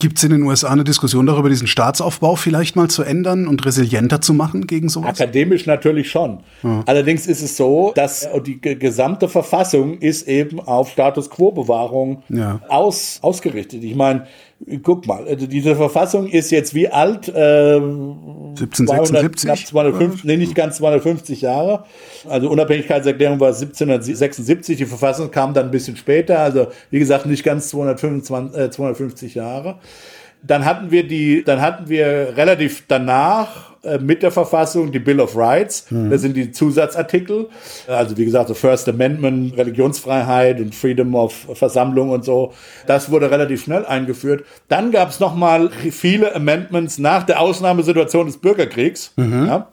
Gibt 0.00 0.18
es 0.18 0.22
in 0.22 0.30
den 0.30 0.44
USA 0.44 0.68
eine 0.68 0.84
Diskussion 0.84 1.26
darüber, 1.26 1.48
diesen 1.48 1.66
Staatsaufbau 1.66 2.36
vielleicht 2.36 2.76
mal 2.76 2.88
zu 2.88 3.02
ändern 3.02 3.48
und 3.48 3.66
resilienter 3.66 4.20
zu 4.20 4.32
machen 4.32 4.68
gegen 4.68 4.88
sowas? 4.88 5.20
Akademisch 5.20 5.66
natürlich 5.66 6.08
schon. 6.08 6.38
Ja. 6.62 6.84
Allerdings 6.86 7.26
ist 7.26 7.42
es 7.42 7.56
so, 7.56 7.90
dass 7.96 8.28
die 8.46 8.60
gesamte 8.60 9.28
Verfassung 9.28 9.98
ist 9.98 10.28
eben 10.28 10.60
auf 10.60 10.90
Status 10.90 11.28
Quo-Bewahrung 11.28 12.22
ja. 12.28 12.60
aus, 12.68 13.18
ausgerichtet. 13.22 13.82
Ich 13.82 13.96
meine, 13.96 14.28
guck 14.82 15.06
mal, 15.06 15.26
also 15.26 15.46
diese 15.46 15.76
Verfassung 15.76 16.26
ist 16.26 16.50
jetzt 16.50 16.74
wie 16.74 16.88
alt? 16.88 17.28
Äh, 17.28 17.76
1776? 17.76 19.42
knapp 19.44 19.58
250, 19.58 20.24
nee, 20.24 20.36
nicht 20.36 20.54
ganz 20.54 20.76
250 20.78 21.42
Jahre. 21.42 21.84
Also 22.28 22.50
Unabhängigkeitserklärung 22.50 23.38
war 23.40 23.48
1776, 23.48 24.76
die 24.76 24.86
Verfassung 24.86 25.30
kam 25.30 25.54
dann 25.54 25.66
ein 25.66 25.70
bisschen 25.70 25.96
später, 25.96 26.40
also 26.40 26.66
wie 26.90 26.98
gesagt 26.98 27.26
nicht 27.26 27.44
ganz 27.44 27.68
225, 27.68 28.60
äh, 28.60 28.70
250 28.70 29.34
Jahre. 29.34 29.78
Dann 30.42 30.64
hatten 30.64 30.90
wir 30.90 31.06
die, 31.06 31.42
dann 31.44 31.60
hatten 31.60 31.88
wir 31.88 32.34
relativ 32.36 32.84
danach 32.86 33.68
äh, 33.82 33.98
mit 33.98 34.22
der 34.22 34.30
Verfassung 34.30 34.92
die 34.92 34.98
Bill 34.98 35.20
of 35.20 35.36
Rights. 35.36 35.90
Mhm. 35.90 36.10
Das 36.10 36.20
sind 36.20 36.36
die 36.36 36.50
Zusatzartikel. 36.50 37.48
Also 37.86 38.16
wie 38.16 38.24
gesagt, 38.24 38.50
das 38.50 38.58
First 38.58 38.88
Amendment, 38.88 39.56
Religionsfreiheit 39.56 40.60
und 40.60 40.74
Freedom 40.74 41.14
of 41.14 41.46
Versammlung 41.54 42.10
und 42.10 42.24
so. 42.24 42.52
Das 42.86 43.10
wurde 43.10 43.30
relativ 43.30 43.62
schnell 43.62 43.86
eingeführt. 43.86 44.44
Dann 44.68 44.90
gab 44.90 45.10
es 45.10 45.20
noch 45.20 45.34
mal 45.34 45.70
viele 45.70 46.34
Amendments 46.34 46.98
nach 46.98 47.22
der 47.22 47.40
Ausnahmesituation 47.40 48.26
des 48.26 48.38
Bürgerkriegs. 48.38 49.12
Mhm. 49.16 49.46
Ja. 49.46 49.68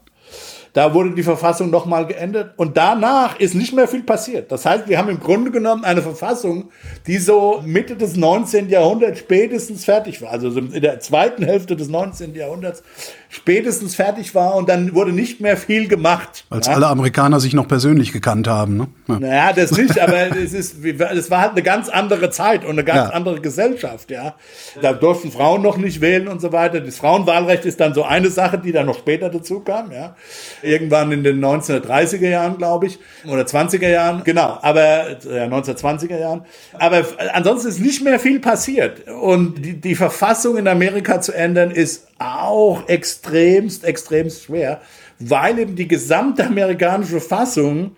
Da 0.76 0.94
wurde 0.94 1.12
die 1.12 1.24
Verfassung 1.24 1.70
nochmal 1.70 2.06
geändert 2.06 2.52
und 2.58 2.76
danach 2.76 3.40
ist 3.40 3.56
nicht 3.56 3.74
mehr 3.74 3.88
viel 3.88 4.04
passiert. 4.04 4.52
Das 4.52 4.66
heißt, 4.66 4.90
wir 4.90 4.98
haben 4.98 5.08
im 5.08 5.22
Grunde 5.22 5.50
genommen 5.50 5.86
eine 5.86 6.02
Verfassung, 6.02 6.70
die 7.08 7.18
so 7.18 7.64
Mitte 7.66 7.96
des 7.96 8.18
19. 8.18 8.68
Jahrhunderts 8.68 9.20
spätestens 9.20 9.86
fertig 9.86 10.22
war. 10.22 10.32
Also 10.32 10.50
in 10.50 10.82
der 10.82 11.00
zweiten 11.00 11.46
Hälfte 11.46 11.78
des 11.78 11.88
19. 11.88 12.36
Jahrhunderts 12.36 12.84
spätestens 13.30 13.96
fertig 13.96 14.36
war 14.36 14.56
und 14.56 14.70
dann 14.70 14.94
wurde 14.94 15.12
nicht 15.12 15.42
mehr 15.42 15.58
viel 15.58 15.88
gemacht. 15.88 16.46
Als 16.50 16.68
ja? 16.68 16.74
alle 16.74 16.88
Amerikaner 16.88 17.40
sich 17.40 17.54
noch 17.54 17.68
persönlich 17.68 18.12
gekannt 18.12 18.48
haben. 18.48 18.78
Ne? 18.78 18.88
Ja. 19.08 19.20
Naja, 19.20 19.54
das 19.54 19.72
nicht, 19.72 20.00
aber 20.00 20.38
es 20.38 20.54
ist, 20.54 20.84
es 20.84 21.32
war 21.32 21.42
halt 21.42 21.52
eine 21.52 21.64
ganz 21.64 21.90
andere 21.90 22.30
Zeit 22.30 22.64
und 22.64 22.72
eine 22.72 22.84
ganz 22.84 23.10
ja. 23.10 23.16
andere 23.16 23.42
Gesellschaft, 23.42 24.12
ja. 24.12 24.36
Da 24.82 24.94
durften 24.94 25.32
Frauen 25.32 25.62
noch 25.62 25.78
nicht 25.78 26.02
wählen 26.02 26.28
und 26.28 26.42
so 26.42 26.52
weiter. 26.52 26.80
Das 26.82 26.98
Frauenwahlrecht 26.98 27.66
ist 27.66 27.80
dann 27.80 27.94
so 27.94 28.04
eine 28.04 28.30
Sache, 28.30 28.58
die 28.58 28.72
dann 28.72 28.86
noch 28.86 29.00
später 29.00 29.30
dazu 29.30 29.60
kam, 29.60 29.92
ja. 29.92 30.16
Irgendwann 30.62 31.12
in 31.12 31.24
den 31.24 31.44
1930er 31.44 32.30
Jahren, 32.30 32.58
glaube 32.58 32.88
ich, 32.88 33.00
oder 33.28 33.44
20er 33.44 33.90
Jahren, 33.90 34.24
genau, 34.24 34.58
aber 34.62 35.10
ja, 35.12 35.46
1920er 35.46 36.20
Jahren. 36.20 36.46
Aber 36.74 37.04
ansonsten 37.34 37.70
ist 37.70 37.80
nicht 37.80 38.04
mehr 38.04 38.20
viel 38.20 38.40
passiert 38.40 39.08
und 39.10 39.64
die, 39.66 39.80
die 39.80 39.96
Verfassung 39.96 40.58
in 40.58 40.68
Amerika 40.68 41.22
zu 41.22 41.32
ändern 41.32 41.72
ist 41.72 42.08
auch 42.20 42.88
extremst, 42.88 43.84
extremst 43.84 44.44
schwer, 44.44 44.82
weil 45.20 45.60
eben 45.60 45.76
die 45.76 45.88
gesamte 45.88 46.46
amerikanische 46.46 47.20
Fassung 47.20 47.96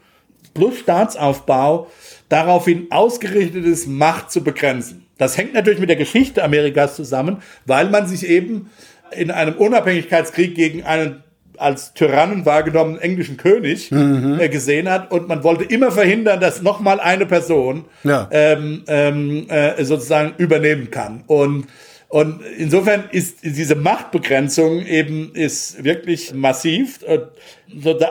plus 0.53 0.79
Staatsaufbau 0.79 1.87
daraufhin 2.29 2.87
ausgerichtet 2.89 3.65
ist, 3.65 3.87
Macht 3.87 4.31
zu 4.31 4.43
begrenzen. 4.43 5.05
Das 5.17 5.37
hängt 5.37 5.53
natürlich 5.53 5.79
mit 5.79 5.89
der 5.89 5.95
Geschichte 5.95 6.43
Amerikas 6.43 6.95
zusammen, 6.95 7.41
weil 7.65 7.89
man 7.89 8.07
sich 8.07 8.27
eben 8.27 8.69
in 9.15 9.31
einem 9.31 9.55
Unabhängigkeitskrieg 9.55 10.55
gegen 10.55 10.83
einen 10.83 11.23
als 11.57 11.93
Tyrannen 11.93 12.45
wahrgenommenen 12.45 13.01
englischen 13.01 13.37
König 13.37 13.91
mhm. 13.91 14.37
äh, 14.39 14.47
gesehen 14.47 14.89
hat 14.89 15.11
und 15.11 15.27
man 15.27 15.43
wollte 15.43 15.63
immer 15.63 15.91
verhindern, 15.91 16.39
dass 16.39 16.61
nochmal 16.61 16.99
eine 16.99 17.25
Person 17.25 17.85
ja. 18.03 18.27
ähm, 18.31 18.83
ähm, 18.87 19.49
äh, 19.49 19.83
sozusagen 19.83 20.33
übernehmen 20.37 20.91
kann. 20.91 21.23
Und 21.25 21.65
und 22.09 22.41
insofern 22.57 23.09
ist 23.11 23.39
diese 23.43 23.75
Machtbegrenzung 23.75 24.85
eben 24.85 25.35
ist 25.35 25.83
wirklich 25.83 26.33
massiv. 26.33 26.99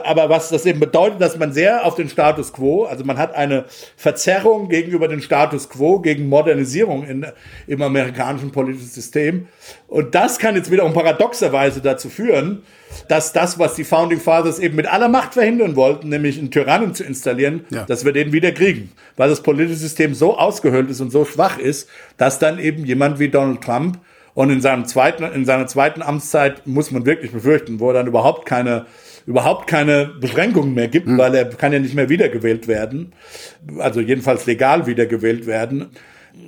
Aber 0.05 0.29
was 0.29 0.51
das 0.51 0.67
eben 0.67 0.81
bedeutet, 0.81 1.21
dass 1.21 1.39
man 1.39 1.53
sehr 1.53 1.85
auf 1.87 1.95
den 1.95 2.09
Status 2.09 2.53
quo, 2.53 2.85
also 2.85 3.05
man 3.05 3.17
hat 3.17 3.35
eine 3.35 3.65
Verzerrung 3.97 4.69
gegenüber 4.69 5.09
dem 5.09 5.21
Status 5.21 5.69
quo, 5.69 6.01
gegen 6.01 6.29
Modernisierung 6.29 7.05
in, 7.07 7.27
im 7.67 7.83
amerikanischen 7.83 8.53
politischen 8.53 8.89
System. 8.89 9.49
Und 9.89 10.15
das 10.15 10.39
kann 10.39 10.57
jetzt 10.57 10.71
wiederum 10.71 10.93
paradoxerweise 10.93 11.81
dazu 11.81 12.09
führen, 12.09 12.63
dass 13.09 13.33
das, 13.33 13.59
was 13.59 13.75
die 13.75 13.85
Founding 13.85 14.21
Fathers 14.21 14.59
eben 14.59 14.77
mit 14.77 14.87
aller 14.87 15.09
Macht 15.09 15.35
verhindern 15.35 15.75
wollten, 15.77 16.09
nämlich 16.09 16.39
einen 16.39 16.51
Tyrannen 16.51 16.95
zu 16.95 17.05
installieren, 17.05 17.65
ja. 17.71 17.85
dass 17.85 18.05
wir 18.05 18.13
den 18.13 18.33
wieder 18.33 18.53
kriegen. 18.53 18.93
Weil 19.17 19.31
das 19.31 19.43
politische 19.43 19.79
System 19.79 20.15
so 20.15 20.37
ausgehöhlt 20.39 20.91
ist 20.91 21.01
und 21.01 21.11
so 21.11 21.25
schwach 21.25 21.59
ist, 21.59 21.89
dass 22.17 22.39
dann 22.39 22.59
eben 22.59 22.85
jemand 22.85 23.19
wie 23.19 23.29
Donald 23.29 23.63
Trump 23.63 23.99
und 24.37 24.51
in 24.51 24.61
seinem 24.61 24.85
zweiten, 24.85 25.25
in 25.25 25.47
seiner 25.47 25.67
zweiten 25.67 26.03
Amtszeit 26.03 26.67
muss 26.67 26.91
man 26.91 27.07
wirklich 27.07 27.33
befürchten, 27.33 27.81
wo 27.81 27.89
er 27.89 27.95
dann 27.95 28.07
überhaupt 28.07 28.45
keine 28.45 28.85
überhaupt 29.27 29.67
keine 29.67 30.07
Beschränkungen 30.21 30.75
mehr 30.75 30.89
gibt, 30.89 31.09
mhm. 31.09 31.19
weil 31.19 31.35
er 31.35 31.45
kann 31.47 31.73
ja 31.73 31.79
nicht 31.79 31.95
mehr 31.95 32.09
wiedergewählt 32.09 32.69
werden, 32.69 33.13
also 33.79 34.01
jedenfalls 34.01 34.47
legal 34.47 34.87
wiedergewählt 34.87 35.47
werden 35.47 35.91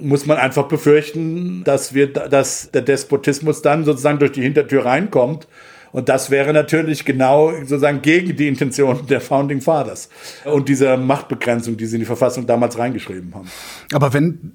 muss 0.01 0.27
man 0.27 0.37
einfach 0.37 0.69
befürchten, 0.69 1.65
dass 1.65 1.95
wir, 1.95 2.13
dass 2.13 2.71
der 2.71 2.83
Despotismus 2.83 3.63
dann 3.63 3.85
sozusagen 3.85 4.19
durch 4.19 4.33
die 4.33 4.43
Hintertür 4.43 4.85
reinkommt 4.85 5.49
Und 5.93 6.09
das 6.09 6.31
wäre 6.31 6.53
natürlich 6.53 7.05
genau 7.05 7.53
sozusagen 7.61 8.03
gegen 8.03 8.37
die 8.37 8.49
Intention 8.49 9.07
der 9.07 9.21
Founding 9.21 9.61
Fathers 9.61 10.09
und 10.45 10.69
dieser 10.69 10.97
Machtbegrenzung, 10.97 11.77
die 11.77 11.87
sie 11.87 11.97
in 11.97 12.01
die 12.01 12.07
Verfassung 12.07 12.47
damals 12.47 12.79
reingeschrieben 12.79 13.35
haben. 13.35 13.49
Aber 13.93 14.13
wenn 14.13 14.53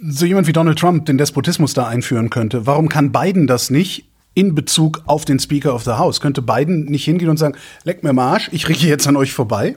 so 0.00 0.26
jemand 0.26 0.46
wie 0.46 0.52
Donald 0.52 0.78
Trump 0.78 1.06
den 1.06 1.18
Despotismus 1.18 1.74
da 1.74 1.86
einführen 1.86 2.30
könnte, 2.30 2.66
warum 2.66 2.88
kann 2.88 3.12
Biden 3.12 3.46
das 3.46 3.70
nicht 3.70 4.11
in 4.34 4.54
Bezug 4.54 5.02
auf 5.06 5.24
den 5.24 5.38
Speaker 5.38 5.74
of 5.74 5.84
the 5.84 5.92
House? 5.92 6.20
Könnte 6.20 6.42
Biden 6.42 6.84
nicht 6.84 7.04
hingehen 7.04 7.28
und 7.28 7.38
sagen, 7.38 7.56
leck 7.84 8.02
mir 8.02 8.12
Marsch, 8.12 8.48
ich 8.52 8.68
rieche 8.68 8.88
jetzt 8.88 9.06
an 9.06 9.16
euch 9.16 9.32
vorbei? 9.32 9.76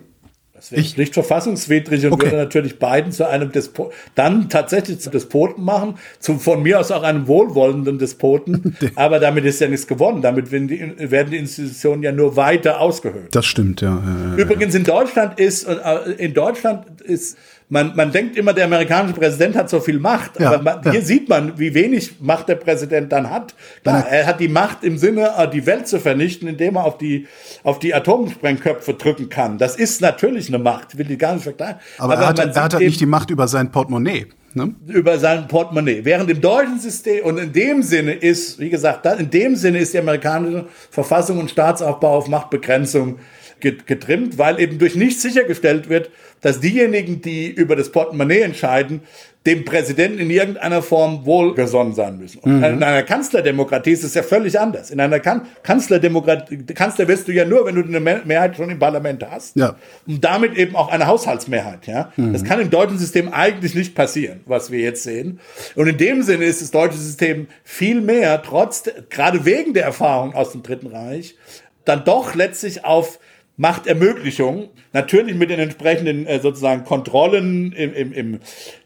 Das 0.55 0.71
wäre 0.71 0.81
nicht 0.81 1.13
verfassungswidrig 1.13 2.05
und 2.05 2.13
okay. 2.13 2.27
würde 2.27 2.37
natürlich 2.37 2.79
Biden 2.79 3.11
zu 3.11 3.27
einem 3.27 3.51
Despoten, 3.51 3.93
dann 4.15 4.49
tatsächlich 4.49 4.99
zu 4.99 5.09
Despoten 5.09 5.63
machen, 5.63 5.95
zu, 6.19 6.39
von 6.39 6.63
mir 6.63 6.79
aus 6.79 6.91
auch 6.91 7.03
einem 7.03 7.27
wohlwollenden 7.27 7.99
Despoten. 7.99 8.75
aber 8.95 9.19
damit 9.19 9.43
ist 9.43 9.59
ja 9.59 9.67
nichts 9.67 9.85
gewonnen. 9.85 10.21
Damit 10.21 10.51
werden 10.51 10.69
die, 10.69 11.11
werden 11.11 11.31
die 11.31 11.37
Institutionen 11.37 12.03
ja 12.03 12.13
nur 12.13 12.37
weiter 12.37 12.79
ausgehöhlt. 12.79 13.35
Das 13.35 13.45
stimmt, 13.45 13.81
ja. 13.81 14.01
Übrigens 14.37 14.73
in 14.75 14.85
Deutschland 14.85 15.39
ist, 15.39 15.65
äh, 15.65 16.11
in 16.17 16.33
Deutschland 16.33 17.01
ist 17.01 17.37
man, 17.67 17.95
man 17.95 18.11
denkt 18.11 18.37
immer, 18.37 18.53
der 18.53 18.65
amerikanische 18.65 19.15
Präsident 19.15 19.55
hat 19.55 19.69
so 19.69 19.79
viel 19.79 19.99
Macht, 19.99 20.39
ja, 20.39 20.51
aber 20.51 20.61
man, 20.61 20.81
ja. 20.83 20.91
hier 20.91 21.01
sieht 21.01 21.27
man, 21.29 21.57
wie 21.57 21.73
wenig 21.73 22.21
Macht 22.21 22.47
der 22.47 22.55
Präsident 22.55 23.11
dann 23.11 23.29
hat. 23.29 23.55
Klar, 23.81 24.07
er 24.07 24.27
hat 24.27 24.39
die 24.39 24.47
Macht 24.47 24.83
im 24.83 24.97
Sinne, 24.97 25.31
äh, 25.37 25.49
die 25.49 25.65
Welt 25.65 25.87
zu 25.87 25.99
vernichten, 25.99 26.47
indem 26.47 26.75
er 26.75 26.85
auf 26.85 26.97
die, 26.97 27.27
auf 27.63 27.79
die 27.79 27.95
Atomsprengköpfe 27.95 28.93
drücken 28.93 29.29
kann. 29.29 29.57
Das 29.57 29.75
ist 29.75 30.01
natürlich 30.01 30.47
eine 30.47 30.59
Macht, 30.59 30.97
will 30.97 31.09
ich 31.09 31.17
gar 31.17 31.33
nicht 31.33 31.43
vergleichen. 31.43 31.77
Aber, 31.97 32.13
aber 32.13 32.21
er 32.21 32.27
hat, 32.29 32.39
er 32.39 32.63
hat 32.63 32.73
halt 32.73 32.83
nicht 32.83 33.01
die 33.01 33.07
Macht 33.07 33.31
über 33.31 33.47
sein 33.47 33.71
Portemonnaie. 33.71 34.27
Ne? 34.53 34.73
Über 34.87 35.17
sein 35.17 35.47
Portemonnaie. 35.47 36.05
Während 36.05 36.29
im 36.29 36.39
deutschen 36.39 36.79
System, 36.79 37.25
und 37.25 37.37
in 37.37 37.51
dem 37.51 37.81
Sinne 37.81 38.13
ist, 38.13 38.59
wie 38.59 38.69
gesagt, 38.69 39.05
in 39.05 39.29
dem 39.29 39.55
Sinne 39.55 39.79
ist 39.79 39.93
die 39.93 39.99
amerikanische 39.99 40.65
Verfassung 40.91 41.39
und 41.39 41.49
Staatsaufbau 41.49 42.15
auf 42.15 42.27
Machtbegrenzung 42.29 43.19
getrimmt, 43.71 44.37
weil 44.37 44.59
eben 44.59 44.77
durch 44.79 44.95
nichts 44.95 45.21
sichergestellt 45.21 45.89
wird, 45.89 46.09
dass 46.41 46.59
diejenigen, 46.59 47.21
die 47.21 47.49
über 47.49 47.75
das 47.75 47.91
Portemonnaie 47.91 48.41
entscheiden, 48.41 49.01
dem 49.45 49.63
Präsidenten 49.63 50.19
in 50.19 50.29
irgendeiner 50.31 50.81
Form 50.81 51.25
wohlgesonnen 51.25 51.93
sein 51.93 52.17
müssen. 52.17 52.41
Mhm. 52.43 52.63
in 52.63 52.83
einer 52.83 53.03
Kanzlerdemokratie 53.03 53.91
ist 53.91 54.03
es 54.03 54.15
ja 54.15 54.23
völlig 54.23 54.59
anders. 54.59 54.89
In 54.89 54.99
einer 54.99 55.19
kan 55.19 55.43
Kanzlerdemokratie, 55.61 56.65
Kanzler 56.73 57.07
wirst 57.07 57.27
du 57.27 57.31
ja 57.31 57.45
nur, 57.45 57.65
wenn 57.65 57.75
du 57.75 57.83
eine 57.83 57.99
Mehrheit 57.99 58.55
schon 58.55 58.71
im 58.71 58.79
Parlament 58.79 59.23
hast. 59.29 59.55
Ja. 59.55 59.75
Und 60.07 60.23
damit 60.23 60.57
eben 60.57 60.75
auch 60.75 60.91
eine 60.91 61.05
Haushaltsmehrheit. 61.05 61.85
Ja. 61.85 62.11
Mhm. 62.15 62.33
Das 62.33 62.43
kann 62.43 62.59
im 62.59 62.71
deutschen 62.71 62.97
System 62.97 63.31
eigentlich 63.31 63.75
nicht 63.75 63.93
passieren, 63.93 64.41
was 64.45 64.71
wir 64.71 64.79
jetzt 64.79 65.03
sehen. 65.03 65.39
Und 65.75 65.87
in 65.87 65.97
dem 65.97 66.23
Sinne 66.23 66.45
ist 66.45 66.61
das 66.61 66.71
deutsche 66.71 66.97
System 66.97 67.47
viel 67.63 68.01
mehr, 68.01 68.41
trotz, 68.41 68.83
gerade 69.11 69.45
wegen 69.45 69.75
der 69.75 69.83
Erfahrung 69.83 70.33
aus 70.33 70.53
dem 70.53 70.63
Dritten 70.63 70.87
Reich, 70.87 71.35
dann 71.85 72.03
doch 72.03 72.33
letztlich 72.33 72.83
auf 72.83 73.19
Machtermöglichung, 73.57 74.69
natürlich 74.91 75.35
mit 75.35 75.49
den 75.49 75.59
entsprechenden 75.59 76.25
äh, 76.25 76.39
sozusagen 76.39 76.83
Kontrollen 76.83 77.71
im, 77.71 77.93
im, 77.93 78.13
im, 78.13 78.39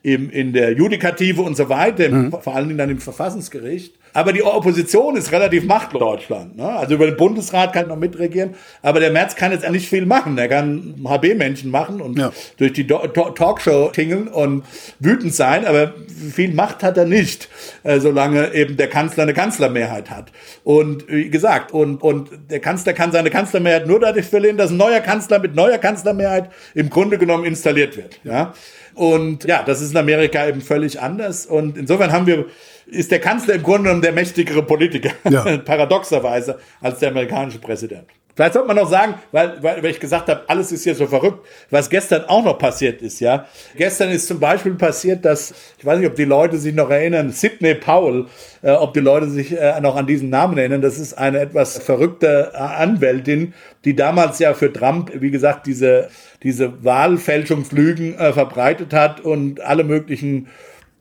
im, 0.04 0.30
in 0.30 0.54
der 0.54 0.74
Judikative 0.74 1.42
und 1.42 1.58
so 1.58 1.70
weiter, 1.70 2.10
mhm. 2.10 2.32
vor 2.32 2.56
allen 2.56 2.68
Dingen 2.68 2.78
dann 2.78 2.90
im 2.90 3.00
Verfassungsgericht, 3.00 3.99
aber 4.14 4.34
die 4.34 4.44
Opposition 4.44 5.16
ist 5.16 5.32
relativ 5.32 5.66
machtlos 5.66 6.00
in 6.00 6.08
Deutschland. 6.08 6.58
Ne? 6.58 6.68
Also 6.68 6.96
über 6.96 7.06
den 7.06 7.18
Bundesrat 7.18 7.74
kann 7.74 7.88
noch 7.88 7.98
mitregieren, 7.98 8.56
aber 8.82 9.00
der 9.00 9.12
Merz 9.12 9.36
kann 9.36 9.52
jetzt 9.52 9.70
nicht 9.70 9.88
viel 9.90 10.06
machen. 10.06 10.38
Er 10.38 10.48
kann 10.48 10.96
HB-Männchen 11.04 11.72
machen 11.72 12.02
und 12.02 12.18
ja. 12.18 12.32
durch 12.58 12.74
die 12.74 12.88
Talkshow 12.88 13.90
tingeln 13.94 14.28
und 14.28 14.64
wütend 15.00 15.34
sein, 15.34 15.66
aber 15.66 15.94
viel 16.34 16.54
Macht 16.54 16.84
hat 16.84 16.98
er 16.98 17.06
nicht, 17.06 17.50
äh, 17.84 18.00
solange 18.00 18.54
eben 18.54 18.78
der 18.78 18.88
Kanzler 18.88 19.24
eine 19.24 19.34
Kanzlermehrheit 19.34 20.10
hat. 20.10 20.32
Und 20.64 21.08
wie 21.08 21.30
gesagt, 21.30 21.72
und, 21.72 22.02
und 22.02 22.30
der 22.50 22.60
Kanzler 22.60 22.94
kann 22.94 23.12
seine 23.12 23.30
Kanzlermehrheit 23.30 23.88
nur 23.88 24.00
dadurch 24.00 24.26
verlieren, 24.26 24.58
dass 24.58 24.72
ein 24.72 24.78
neuer 24.78 25.00
Kanzler 25.00 25.40
mit 25.40 25.56
neuer 25.56 25.78
Kanzlermehrheit 25.78 26.50
im 26.74 26.90
Grunde 26.90 27.18
genommen 27.18 27.46
installiert 27.46 27.98
wird. 27.98 28.20
Ja? 28.24 28.54
Und 28.94 29.46
ja, 29.46 29.64
das 29.64 29.82
ist 29.82 29.92
in 29.92 29.98
Amerika 29.98 30.48
eben 30.48 30.62
völlig 30.62 31.02
anders. 31.02 31.46
Und 31.46 31.78
insofern 31.78 32.12
haben 32.12 32.28
wir 32.28 32.46
ist 32.92 33.12
der 33.12 33.20
Kanzler 33.20 33.56
im 33.56 33.64
Grunde 33.64 33.84
genommen 33.84 34.02
der 34.02 34.14
mächtigere 34.14 34.64
Politiker, 34.64 35.12
ja. 35.30 35.58
paradoxerweise, 35.66 36.60
als 36.82 37.00
der 37.00 37.10
amerikanische 37.10 37.60
Präsident. 37.60 38.08
Vielleicht 38.40 38.54
sollte 38.54 38.70
man 38.70 38.78
noch 38.78 38.90
sagen, 38.90 39.16
weil, 39.34 39.62
weil, 39.62 39.84
weil 39.84 39.92
ich 39.92 40.00
gesagt 40.00 40.30
habe, 40.30 40.44
alles 40.48 40.72
ist 40.72 40.86
hier 40.86 40.96
so 40.96 41.08
verrückt, 41.08 41.46
was 41.72 41.90
gestern 41.90 42.24
auch 42.24 42.42
noch 42.42 42.58
passiert 42.58 43.02
ist, 43.02 43.20
ja. 43.20 43.46
Gestern 43.76 44.12
ist 44.12 44.28
zum 44.28 44.40
Beispiel 44.40 44.76
passiert, 44.76 45.26
dass, 45.26 45.54
ich 45.78 45.86
weiß 45.86 46.00
nicht, 46.00 46.08
ob 46.08 46.16
die 46.16 46.24
Leute 46.24 46.58
sich 46.58 46.74
noch 46.74 46.90
erinnern, 46.90 47.32
Sidney 47.32 47.76
Powell, 47.76 48.28
äh, 48.62 48.72
ob 48.72 48.94
die 48.94 49.02
Leute 49.02 49.30
sich 49.30 49.52
äh, 49.52 49.82
noch 49.82 49.98
an 49.98 50.08
diesen 50.08 50.30
Namen 50.30 50.58
erinnern, 50.58 50.82
das 50.82 51.00
ist 51.00 51.16
eine 51.16 51.42
etwas 51.42 51.80
verrückte 51.80 52.52
äh, 52.54 52.58
Anwältin, 52.58 53.54
die 53.84 53.94
damals 53.94 54.40
ja 54.40 54.54
für 54.54 54.72
Trump, 54.72 55.12
wie 55.16 55.32
gesagt, 55.32 55.68
diese, 55.68 56.08
diese 56.42 56.82
Wahlfälschungslügen 56.86 58.18
äh, 58.18 58.32
verbreitet 58.32 58.94
hat 58.94 59.20
und 59.20 59.60
alle 59.60 59.84
möglichen 59.84 60.48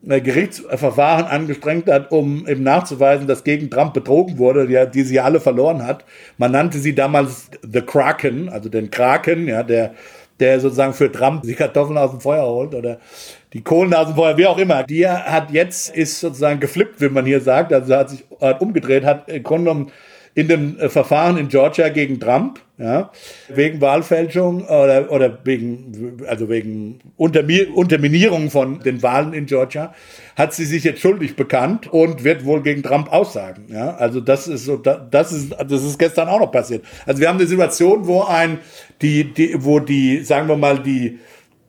Gerichtsverfahren 0.02 1.26
angestrengt 1.26 1.90
hat, 1.90 2.12
um 2.12 2.46
eben 2.46 2.62
nachzuweisen, 2.62 3.26
dass 3.26 3.42
gegen 3.42 3.68
Trump 3.68 3.94
betrogen 3.94 4.38
wurde, 4.38 4.66
die, 4.66 4.90
die 4.92 5.02
sie 5.02 5.18
alle 5.18 5.40
verloren 5.40 5.84
hat. 5.84 6.04
Man 6.36 6.52
nannte 6.52 6.78
sie 6.78 6.94
damals 6.94 7.50
The 7.62 7.80
Kraken, 7.80 8.48
also 8.48 8.68
den 8.68 8.90
Kraken, 8.90 9.48
ja, 9.48 9.62
der, 9.64 9.94
der 10.38 10.60
sozusagen 10.60 10.94
für 10.94 11.10
Trump 11.10 11.42
die 11.42 11.54
Kartoffeln 11.54 11.98
aus 11.98 12.12
dem 12.12 12.20
Feuer 12.20 12.46
holt 12.46 12.74
oder 12.74 12.98
die 13.52 13.62
Kohlen 13.62 13.92
aus 13.92 14.06
dem 14.06 14.14
Feuer, 14.14 14.36
wie 14.36 14.46
auch 14.46 14.58
immer. 14.58 14.84
Die 14.84 15.08
hat 15.08 15.50
jetzt, 15.50 15.94
ist 15.94 16.20
sozusagen 16.20 16.60
geflippt, 16.60 17.00
wie 17.00 17.08
man 17.08 17.26
hier 17.26 17.40
sagt, 17.40 17.72
also 17.72 17.96
hat 17.96 18.10
sich 18.10 18.24
hat 18.40 18.60
umgedreht, 18.60 19.04
hat 19.04 19.28
im 19.28 19.42
Grunde 19.42 19.70
genommen 19.70 19.92
in 20.38 20.46
dem 20.46 20.78
äh, 20.78 20.88
Verfahren 20.88 21.36
in 21.36 21.48
Georgia 21.48 21.88
gegen 21.88 22.20
Trump, 22.20 22.60
ja, 22.78 23.10
wegen 23.48 23.80
Wahlfälschung 23.80 24.62
oder, 24.66 25.10
oder 25.10 25.36
wegen, 25.42 26.22
also 26.28 26.48
wegen 26.48 27.00
Unterminierung 27.16 28.48
von 28.48 28.78
den 28.78 29.02
Wahlen 29.02 29.32
in 29.32 29.46
Georgia, 29.46 29.92
hat 30.36 30.54
sie 30.54 30.64
sich 30.64 30.84
jetzt 30.84 31.00
schuldig 31.00 31.34
bekannt 31.34 31.92
und 31.92 32.22
wird 32.22 32.44
wohl 32.44 32.62
gegen 32.62 32.84
Trump 32.84 33.12
aussagen. 33.12 33.64
Ja, 33.66 33.96
also 33.96 34.20
das 34.20 34.46
ist 34.46 34.64
so, 34.64 34.76
das 34.76 35.32
ist, 35.32 35.56
das 35.58 35.82
ist 35.82 35.98
gestern 35.98 36.28
auch 36.28 36.38
noch 36.38 36.52
passiert. 36.52 36.84
Also 37.04 37.20
wir 37.20 37.28
haben 37.28 37.38
eine 37.38 37.48
Situation, 37.48 38.06
wo 38.06 38.22
ein, 38.22 38.58
die, 39.02 39.24
die, 39.34 39.56
wo 39.58 39.80
die, 39.80 40.22
sagen 40.22 40.46
wir 40.46 40.56
mal, 40.56 40.78
die, 40.78 41.18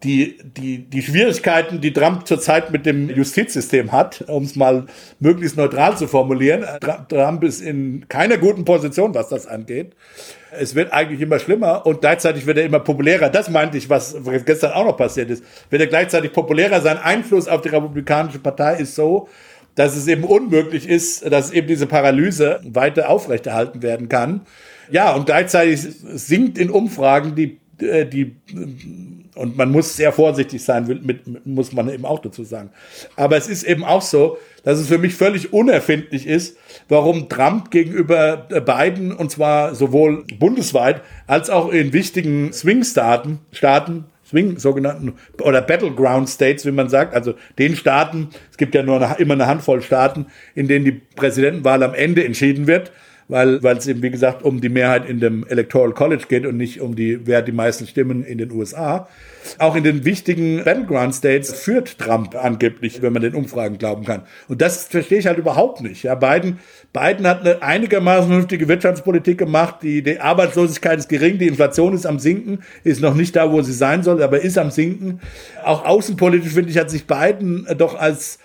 die, 0.03 0.37
die, 0.43 0.89
die 0.89 1.01
Schwierigkeiten, 1.01 1.81
die 1.81 1.91
Trump 1.91 2.25
zurzeit 2.25 2.71
mit 2.71 2.85
dem 2.85 3.09
Justizsystem 3.09 3.91
hat, 3.91 4.23
um 4.27 4.43
es 4.43 4.55
mal 4.55 4.85
möglichst 5.19 5.57
neutral 5.57 5.97
zu 5.97 6.07
formulieren. 6.07 6.65
Trump 7.09 7.43
ist 7.43 7.61
in 7.61 8.07
keiner 8.07 8.37
guten 8.37 8.63
Position, 8.63 9.13
was 9.13 9.29
das 9.29 9.45
angeht. 9.45 9.93
Es 10.51 10.73
wird 10.73 10.93
eigentlich 10.93 11.21
immer 11.21 11.39
schlimmer 11.39 11.85
und 11.85 12.01
gleichzeitig 12.01 12.45
wird 12.45 12.57
er 12.57 12.65
immer 12.65 12.79
populärer. 12.79 13.29
Das 13.29 13.49
meinte 13.49 13.77
ich, 13.77 13.89
was 13.89 14.15
gestern 14.45 14.71
auch 14.71 14.85
noch 14.85 14.97
passiert 14.97 15.29
ist. 15.29 15.43
Wird 15.69 15.81
er 15.81 15.87
gleichzeitig 15.87 16.31
populärer. 16.31 16.81
Sein 16.81 16.97
Einfluss 16.97 17.47
auf 17.47 17.61
die 17.61 17.69
Republikanische 17.69 18.39
Partei 18.39 18.77
ist 18.77 18.95
so, 18.95 19.27
dass 19.75 19.95
es 19.95 20.07
eben 20.07 20.23
unmöglich 20.23 20.87
ist, 20.87 21.29
dass 21.31 21.51
eben 21.51 21.67
diese 21.67 21.87
Paralyse 21.87 22.61
weiter 22.63 23.09
aufrechterhalten 23.09 23.81
werden 23.81 24.09
kann. 24.09 24.41
Ja, 24.91 25.13
und 25.13 25.25
gleichzeitig 25.25 25.81
sinkt 25.81 26.57
in 26.57 26.69
Umfragen 26.69 27.35
die, 27.35 27.59
äh, 27.81 28.05
die 28.05 28.35
und 29.39 29.57
man 29.57 29.71
muss 29.71 29.95
sehr 29.95 30.11
vorsichtig 30.11 30.61
sein, 30.61 31.01
mit, 31.03 31.45
muss 31.45 31.71
man 31.71 31.89
eben 31.89 32.03
auch 32.03 32.19
dazu 32.19 32.43
sagen. 32.43 32.71
Aber 33.15 33.37
es 33.37 33.47
ist 33.47 33.63
eben 33.63 33.85
auch 33.85 34.01
so, 34.01 34.37
dass 34.63 34.79
es 34.79 34.87
für 34.87 34.97
mich 34.97 35.15
völlig 35.15 35.53
unerfindlich 35.53 36.27
ist, 36.27 36.57
warum 36.89 37.29
Trump 37.29 37.71
gegenüber 37.71 38.35
Biden, 38.35 39.13
und 39.13 39.31
zwar 39.31 39.75
sowohl 39.75 40.25
bundesweit 40.37 41.01
als 41.25 41.49
auch 41.49 41.71
in 41.71 41.93
wichtigen 41.93 42.51
Swing-Staaten, 42.51 43.39
Staaten, 43.53 44.05
Swing, 44.27 44.59
sogenannten, 44.59 45.13
oder 45.41 45.61
Battleground 45.61 46.29
States, 46.29 46.65
wie 46.65 46.71
man 46.71 46.89
sagt, 46.89 47.15
also 47.15 47.33
den 47.57 47.75
Staaten, 47.75 48.29
es 48.51 48.57
gibt 48.57 48.75
ja 48.75 48.83
nur 48.83 49.01
eine, 49.01 49.17
immer 49.19 49.35
eine 49.35 49.47
Handvoll 49.47 49.81
Staaten, 49.81 50.27
in 50.53 50.67
denen 50.67 50.85
die 50.85 50.91
Präsidentenwahl 50.91 51.81
am 51.81 51.93
Ende 51.93 52.25
entschieden 52.25 52.67
wird, 52.67 52.91
weil 53.29 53.63
weil 53.63 53.77
es 53.77 53.87
eben 53.87 54.01
wie 54.01 54.09
gesagt 54.09 54.43
um 54.43 54.59
die 54.59 54.69
Mehrheit 54.69 55.07
in 55.07 55.19
dem 55.21 55.47
Electoral 55.47 55.93
College 55.93 56.25
geht 56.27 56.45
und 56.45 56.57
nicht 56.57 56.81
um 56.81 56.95
die 56.95 57.25
wer 57.25 57.41
die 57.41 57.53
meisten 57.53 57.87
Stimmen 57.87 58.23
in 58.23 58.39
den 58.39 58.51
USA. 58.51 59.07
Auch 59.57 59.75
in 59.75 59.83
den 59.83 60.03
wichtigen 60.03 60.63
Battleground 60.63 61.15
States 61.15 61.53
führt 61.53 61.97
Trump 61.97 62.35
angeblich, 62.35 63.01
wenn 63.01 63.13
man 63.13 63.21
den 63.21 63.35
Umfragen 63.35 63.77
glauben 63.77 64.03
kann. 64.03 64.23
Und 64.47 64.61
das 64.61 64.85
verstehe 64.85 65.19
ich 65.19 65.27
halt 65.27 65.37
überhaupt 65.37 65.81
nicht. 65.81 66.03
Ja, 66.03 66.15
Biden, 66.15 66.59
Biden 66.91 67.25
hat 67.25 67.41
eine 67.41 67.61
einigermaßen 67.61 68.27
vernünftige 68.27 68.67
Wirtschaftspolitik 68.67 69.37
gemacht. 69.37 69.77
Die, 69.81 70.03
die 70.03 70.19
Arbeitslosigkeit 70.19 70.99
ist 70.99 71.07
gering, 71.07 71.37
die 71.37 71.47
Inflation 71.47 71.93
ist 71.93 72.05
am 72.05 72.19
sinken, 72.19 72.59
ist 72.83 73.01
noch 73.01 73.15
nicht 73.15 73.35
da, 73.35 73.51
wo 73.51 73.61
sie 73.61 73.73
sein 73.73 74.03
soll, 74.03 74.21
aber 74.21 74.41
ist 74.41 74.57
am 74.57 74.71
sinken. 74.71 75.21
Auch 75.63 75.85
außenpolitisch 75.85 76.53
finde 76.53 76.71
ich 76.71 76.77
hat 76.77 76.89
sich 76.89 77.07
Biden 77.07 77.65
doch 77.77 77.97
als 77.97 78.39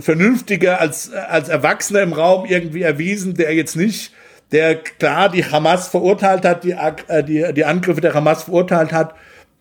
vernünftiger 0.00 0.80
als, 0.80 1.12
als 1.12 1.48
Erwachsener 1.48 2.02
im 2.02 2.12
Raum 2.12 2.46
irgendwie 2.46 2.82
erwiesen, 2.82 3.34
der 3.34 3.54
jetzt 3.54 3.76
nicht, 3.76 4.12
der 4.52 4.76
klar 4.76 5.28
die 5.28 5.44
Hamas 5.44 5.88
verurteilt 5.88 6.44
hat, 6.44 6.64
die, 6.64 6.72
äh, 6.72 7.24
die, 7.24 7.52
die 7.54 7.64
Angriffe 7.64 8.00
der 8.00 8.14
Hamas 8.14 8.44
verurteilt 8.44 8.92
hat 8.92 9.14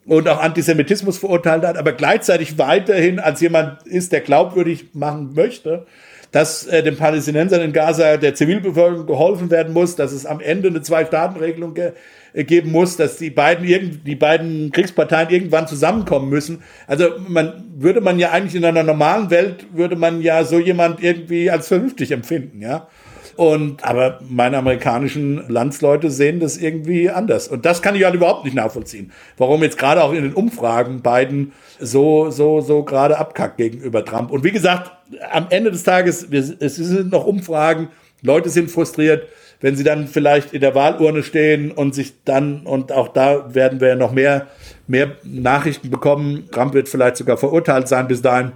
und 0.05 0.27
auch 0.27 0.41
Antisemitismus 0.41 1.17
verurteilt 1.17 1.63
hat, 1.63 1.77
aber 1.77 1.93
gleichzeitig 1.93 2.57
weiterhin 2.57 3.19
als 3.19 3.41
jemand 3.41 3.83
ist, 3.87 4.11
der 4.11 4.21
glaubwürdig 4.21 4.93
machen 4.93 5.33
möchte, 5.33 5.85
dass 6.31 6.65
äh, 6.65 6.83
den 6.83 6.97
Palästinensern 6.97 7.61
in 7.61 7.73
Gaza 7.73 8.17
der 8.17 8.35
Zivilbevölkerung 8.35 9.05
geholfen 9.05 9.51
werden 9.51 9.71
muss, 9.71 9.95
dass 9.95 10.11
es 10.11 10.25
am 10.25 10.39
Ende 10.41 10.67
eine 10.67 10.81
Zwei-Staaten-Regelung 10.81 11.73
ge 11.73 11.93
geben 12.33 12.71
muss, 12.71 12.97
dass 12.97 13.17
die 13.17 13.29
beiden 13.29 13.67
irgend, 13.67 14.07
die 14.07 14.15
beiden 14.15 14.71
Kriegsparteien 14.71 15.29
irgendwann 15.29 15.67
zusammenkommen 15.67 16.29
müssen. 16.29 16.63
Also 16.87 17.09
man 17.27 17.65
würde 17.75 18.01
man 18.01 18.17
ja 18.17 18.31
eigentlich 18.31 18.55
in 18.55 18.65
einer 18.65 18.83
normalen 18.83 19.29
Welt 19.29 19.67
würde 19.73 19.95
man 19.95 20.21
ja 20.21 20.43
so 20.43 20.57
jemand 20.59 21.03
irgendwie 21.03 21.51
als 21.51 21.67
vernünftig 21.67 22.11
empfinden, 22.11 22.61
ja. 22.61 22.87
Und, 23.35 23.83
aber 23.83 24.19
meine 24.29 24.57
amerikanischen 24.57 25.49
Landsleute 25.49 26.11
sehen 26.11 26.39
das 26.39 26.57
irgendwie 26.57 27.09
anders. 27.09 27.47
Und 27.47 27.65
das 27.65 27.81
kann 27.81 27.95
ich 27.95 28.03
halt 28.03 28.13
überhaupt 28.13 28.45
nicht 28.45 28.53
nachvollziehen. 28.53 29.11
Warum 29.37 29.63
jetzt 29.63 29.79
gerade 29.79 30.03
auch 30.03 30.13
in 30.13 30.21
den 30.21 30.33
Umfragen 30.33 31.01
Biden 31.01 31.53
so, 31.79 32.29
so, 32.29 32.61
so 32.61 32.83
gerade 32.83 33.17
abkackt 33.17 33.57
gegenüber 33.57 34.05
Trump. 34.05 34.29
Und 34.29 34.43
wie 34.43 34.51
gesagt, 34.51 34.91
am 35.31 35.47
Ende 35.49 35.71
des 35.71 35.83
Tages, 35.83 36.27
es 36.31 36.75
sind 36.75 37.11
noch 37.11 37.25
Umfragen, 37.25 37.89
Leute 38.21 38.49
sind 38.49 38.69
frustriert, 38.69 39.27
wenn 39.63 39.77
sie 39.77 39.85
dann 39.85 40.09
vielleicht 40.09 40.51
in 40.51 40.59
der 40.59 40.75
Wahlurne 40.75 41.23
stehen 41.23 41.71
und 41.71 41.95
sich 41.95 42.15
dann, 42.25 42.65
und 42.65 42.91
auch 42.91 43.07
da 43.07 43.55
werden 43.55 43.79
wir 43.79 43.95
noch 43.95 44.11
mehr, 44.11 44.47
mehr 44.87 45.15
Nachrichten 45.23 45.89
bekommen. 45.89 46.49
Trump 46.51 46.73
wird 46.73 46.89
vielleicht 46.89 47.15
sogar 47.15 47.37
verurteilt 47.37 47.87
sein 47.87 48.09
bis 48.09 48.21
dahin 48.21 48.51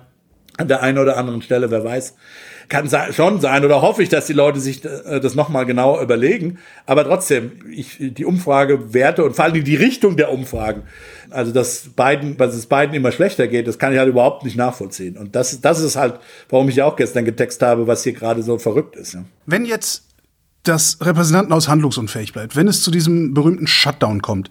an 0.57 0.67
der 0.67 0.83
einen 0.83 0.97
oder 0.97 1.15
anderen 1.15 1.41
Stelle, 1.41 1.71
wer 1.71 1.85
weiß. 1.85 2.15
Kann 2.67 2.89
schon 3.13 3.39
sein 3.39 3.63
oder 3.63 3.81
hoffe 3.81 4.03
ich, 4.03 4.09
dass 4.09 4.25
die 4.25 4.33
Leute 4.33 4.59
sich 4.59 4.83
äh, 4.83 5.21
das 5.21 5.33
nochmal 5.33 5.65
genau 5.65 6.01
überlegen. 6.01 6.57
Aber 6.85 7.05
trotzdem, 7.05 7.53
ich, 7.71 7.95
die 7.99 8.25
Umfragewerte 8.25 9.23
und 9.23 9.33
vor 9.33 9.45
allem 9.45 9.63
die 9.63 9.75
Richtung 9.77 10.17
der 10.17 10.29
Umfragen, 10.33 10.83
also 11.29 11.53
dass 11.53 11.91
Biden, 11.95 12.35
dass 12.35 12.53
es 12.53 12.65
Biden 12.65 12.93
immer 12.93 13.13
schlechter 13.13 13.47
geht, 13.47 13.67
das 13.67 13.79
kann 13.79 13.93
ich 13.93 13.99
halt 13.99 14.09
überhaupt 14.09 14.43
nicht 14.43 14.57
nachvollziehen. 14.57 15.15
Und 15.15 15.37
das, 15.37 15.61
das 15.61 15.79
ist 15.79 15.95
halt, 15.95 16.19
warum 16.49 16.67
ich 16.67 16.75
ja 16.75 16.83
auch 16.83 16.97
gestern 16.97 17.23
getextet 17.23 17.65
habe, 17.65 17.87
was 17.87 18.03
hier 18.03 18.11
gerade 18.11 18.43
so 18.43 18.57
verrückt 18.57 18.97
ist. 18.97 19.17
Wenn 19.45 19.63
jetzt 19.63 20.06
das 20.67 20.97
Repräsentantenhaus 21.01 21.67
handlungsunfähig 21.67 22.33
bleibt, 22.33 22.55
wenn 22.55 22.67
es 22.67 22.83
zu 22.83 22.91
diesem 22.91 23.33
berühmten 23.33 23.67
Shutdown 23.67 24.21
kommt, 24.21 24.49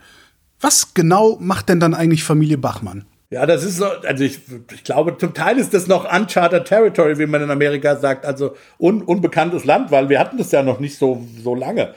was 0.61 0.95
genau 0.95 1.37
macht 1.41 1.69
denn 1.69 1.81
dann 1.81 1.95
eigentlich 1.95 2.25
Familie 2.25 2.59
Bachmann? 2.59 3.05
Ja, 3.29 3.45
das 3.45 3.64
ist 3.64 3.79
so, 3.79 3.87
also 3.87 4.23
ich, 4.23 4.39
ich 4.73 4.85
glaube, 4.85 5.19
zum 5.19 5.35
Teil 5.35 5.59
ist 5.59 5.75
das 5.75 5.89
noch 5.89 6.11
Uncharted 6.12 6.64
Territory, 6.64 7.19
wie 7.19 7.27
man 7.27 7.43
in 7.43 7.51
Amerika 7.51 7.97
sagt, 7.97 8.25
also 8.25 8.55
un, 8.79 9.03
unbekanntes 9.03 9.64
Land, 9.64 9.91
weil 9.91 10.09
wir 10.09 10.21
hatten 10.21 10.39
das 10.39 10.53
ja 10.53 10.62
noch 10.62 10.79
nicht 10.79 10.97
so, 10.97 11.27
so 11.43 11.55
lange. 11.55 11.95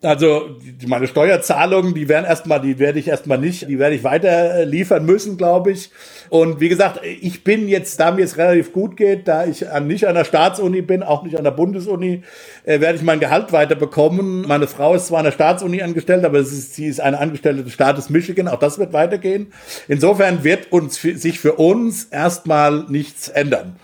Also 0.00 0.56
meine 0.86 1.08
Steuerzahlungen, 1.08 1.92
die 1.92 2.08
werden 2.08 2.24
erstmal, 2.24 2.60
die 2.60 2.78
werde 2.78 3.00
ich 3.00 3.08
erstmal 3.08 3.38
nicht, 3.38 3.68
die 3.68 3.80
werde 3.80 3.96
ich 3.96 4.04
weiter 4.04 4.64
liefern 4.64 5.04
müssen, 5.04 5.36
glaube 5.36 5.72
ich. 5.72 5.90
Und 6.30 6.60
wie 6.60 6.68
gesagt, 6.68 7.00
ich 7.02 7.42
bin 7.42 7.66
jetzt, 7.66 7.98
da 7.98 8.12
mir 8.12 8.24
es 8.24 8.36
relativ 8.36 8.72
gut 8.72 8.96
geht, 8.96 9.26
da 9.26 9.44
ich 9.44 9.64
nicht 9.82 10.06
an 10.06 10.14
der 10.14 10.24
Staatsuni 10.24 10.82
bin, 10.82 11.02
auch 11.02 11.24
nicht 11.24 11.36
an 11.36 11.42
der 11.42 11.50
Bundesuni, 11.50 12.22
äh, 12.64 12.80
werde 12.80 12.96
ich 12.96 13.02
mein 13.02 13.18
Gehalt 13.18 13.52
weiter 13.52 13.74
bekommen. 13.74 14.44
Meine 14.46 14.68
Frau 14.68 14.94
ist 14.94 15.08
zwar 15.08 15.18
an 15.18 15.24
der 15.24 15.32
Staatsuni 15.32 15.82
angestellt, 15.82 16.24
aber 16.24 16.38
ist, 16.38 16.74
sie 16.74 16.86
ist 16.86 17.00
eine 17.00 17.18
Angestellte 17.18 17.64
des 17.64 17.72
Staates 17.72 18.08
Michigan, 18.08 18.46
auch 18.46 18.60
das 18.60 18.78
wird 18.78 18.92
weitergehen. 18.92 19.52
Insofern 19.88 20.44
wird 20.44 20.70
uns 20.70 21.00
sich 21.00 21.40
für 21.40 21.54
uns 21.54 22.04
erstmal 22.04 22.84
nichts 22.88 23.28
ändern 23.28 23.74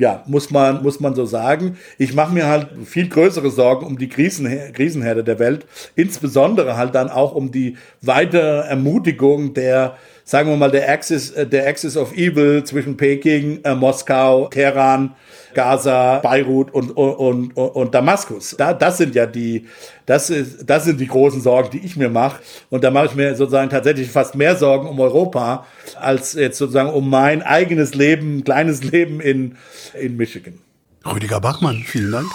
ja, 0.00 0.24
muss 0.26 0.50
man, 0.50 0.82
muss 0.82 1.00
man 1.00 1.14
so 1.14 1.24
sagen. 1.24 1.76
Ich 1.98 2.14
mache 2.14 2.32
mir 2.32 2.46
halt 2.46 2.68
viel 2.86 3.08
größere 3.08 3.50
Sorgen 3.50 3.86
um 3.86 3.98
die 3.98 4.08
Krisen, 4.08 4.48
Krisenherde 4.72 5.24
der 5.24 5.38
Welt, 5.38 5.59
insbesondere 5.96 6.76
halt 6.76 6.94
dann 6.94 7.10
auch 7.10 7.34
um 7.34 7.50
die 7.50 7.76
weitere 8.00 8.66
Ermutigung 8.68 9.54
der 9.54 9.96
sagen 10.30 10.48
wir 10.48 10.56
mal, 10.56 10.70
der 10.70 10.88
Axis, 10.88 11.32
äh, 11.32 11.44
der 11.44 11.66
Axis 11.66 11.96
of 11.96 12.12
Evil 12.12 12.62
zwischen 12.62 12.96
Peking, 12.96 13.60
äh, 13.64 13.74
Moskau, 13.74 14.46
Teheran, 14.46 15.16
Gaza, 15.54 16.20
Beirut 16.20 16.70
und, 16.72 16.96
und, 16.96 17.56
und, 17.56 17.56
und 17.56 17.94
Damaskus. 17.94 18.54
Da, 18.56 18.72
das 18.72 18.98
sind 18.98 19.16
ja 19.16 19.26
die, 19.26 19.66
das 20.06 20.30
ist, 20.30 20.70
das 20.70 20.84
sind 20.84 21.00
die 21.00 21.08
großen 21.08 21.40
Sorgen, 21.40 21.70
die 21.72 21.84
ich 21.84 21.96
mir 21.96 22.08
mache. 22.08 22.40
Und 22.70 22.84
da 22.84 22.92
mache 22.92 23.06
ich 23.06 23.14
mir 23.16 23.34
sozusagen 23.34 23.70
tatsächlich 23.70 24.08
fast 24.08 24.36
mehr 24.36 24.54
Sorgen 24.54 24.88
um 24.88 25.00
Europa, 25.00 25.66
als 25.98 26.34
jetzt 26.34 26.58
sozusagen 26.58 26.90
um 26.90 27.10
mein 27.10 27.42
eigenes 27.42 27.94
Leben, 27.94 28.44
kleines 28.44 28.84
Leben 28.90 29.20
in, 29.20 29.56
in 30.00 30.16
Michigan. 30.16 30.60
Rüdiger 31.04 31.40
Bachmann, 31.40 31.82
vielen 31.84 32.12
Dank. 32.12 32.26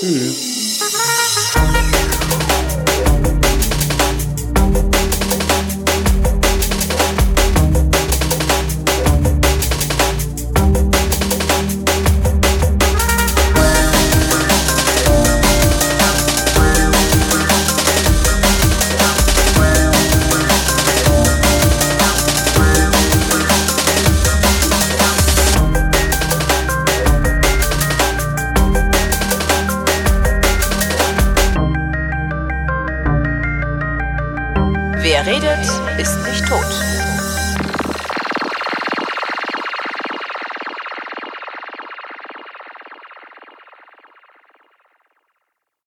Tschüss. 0.00 0.80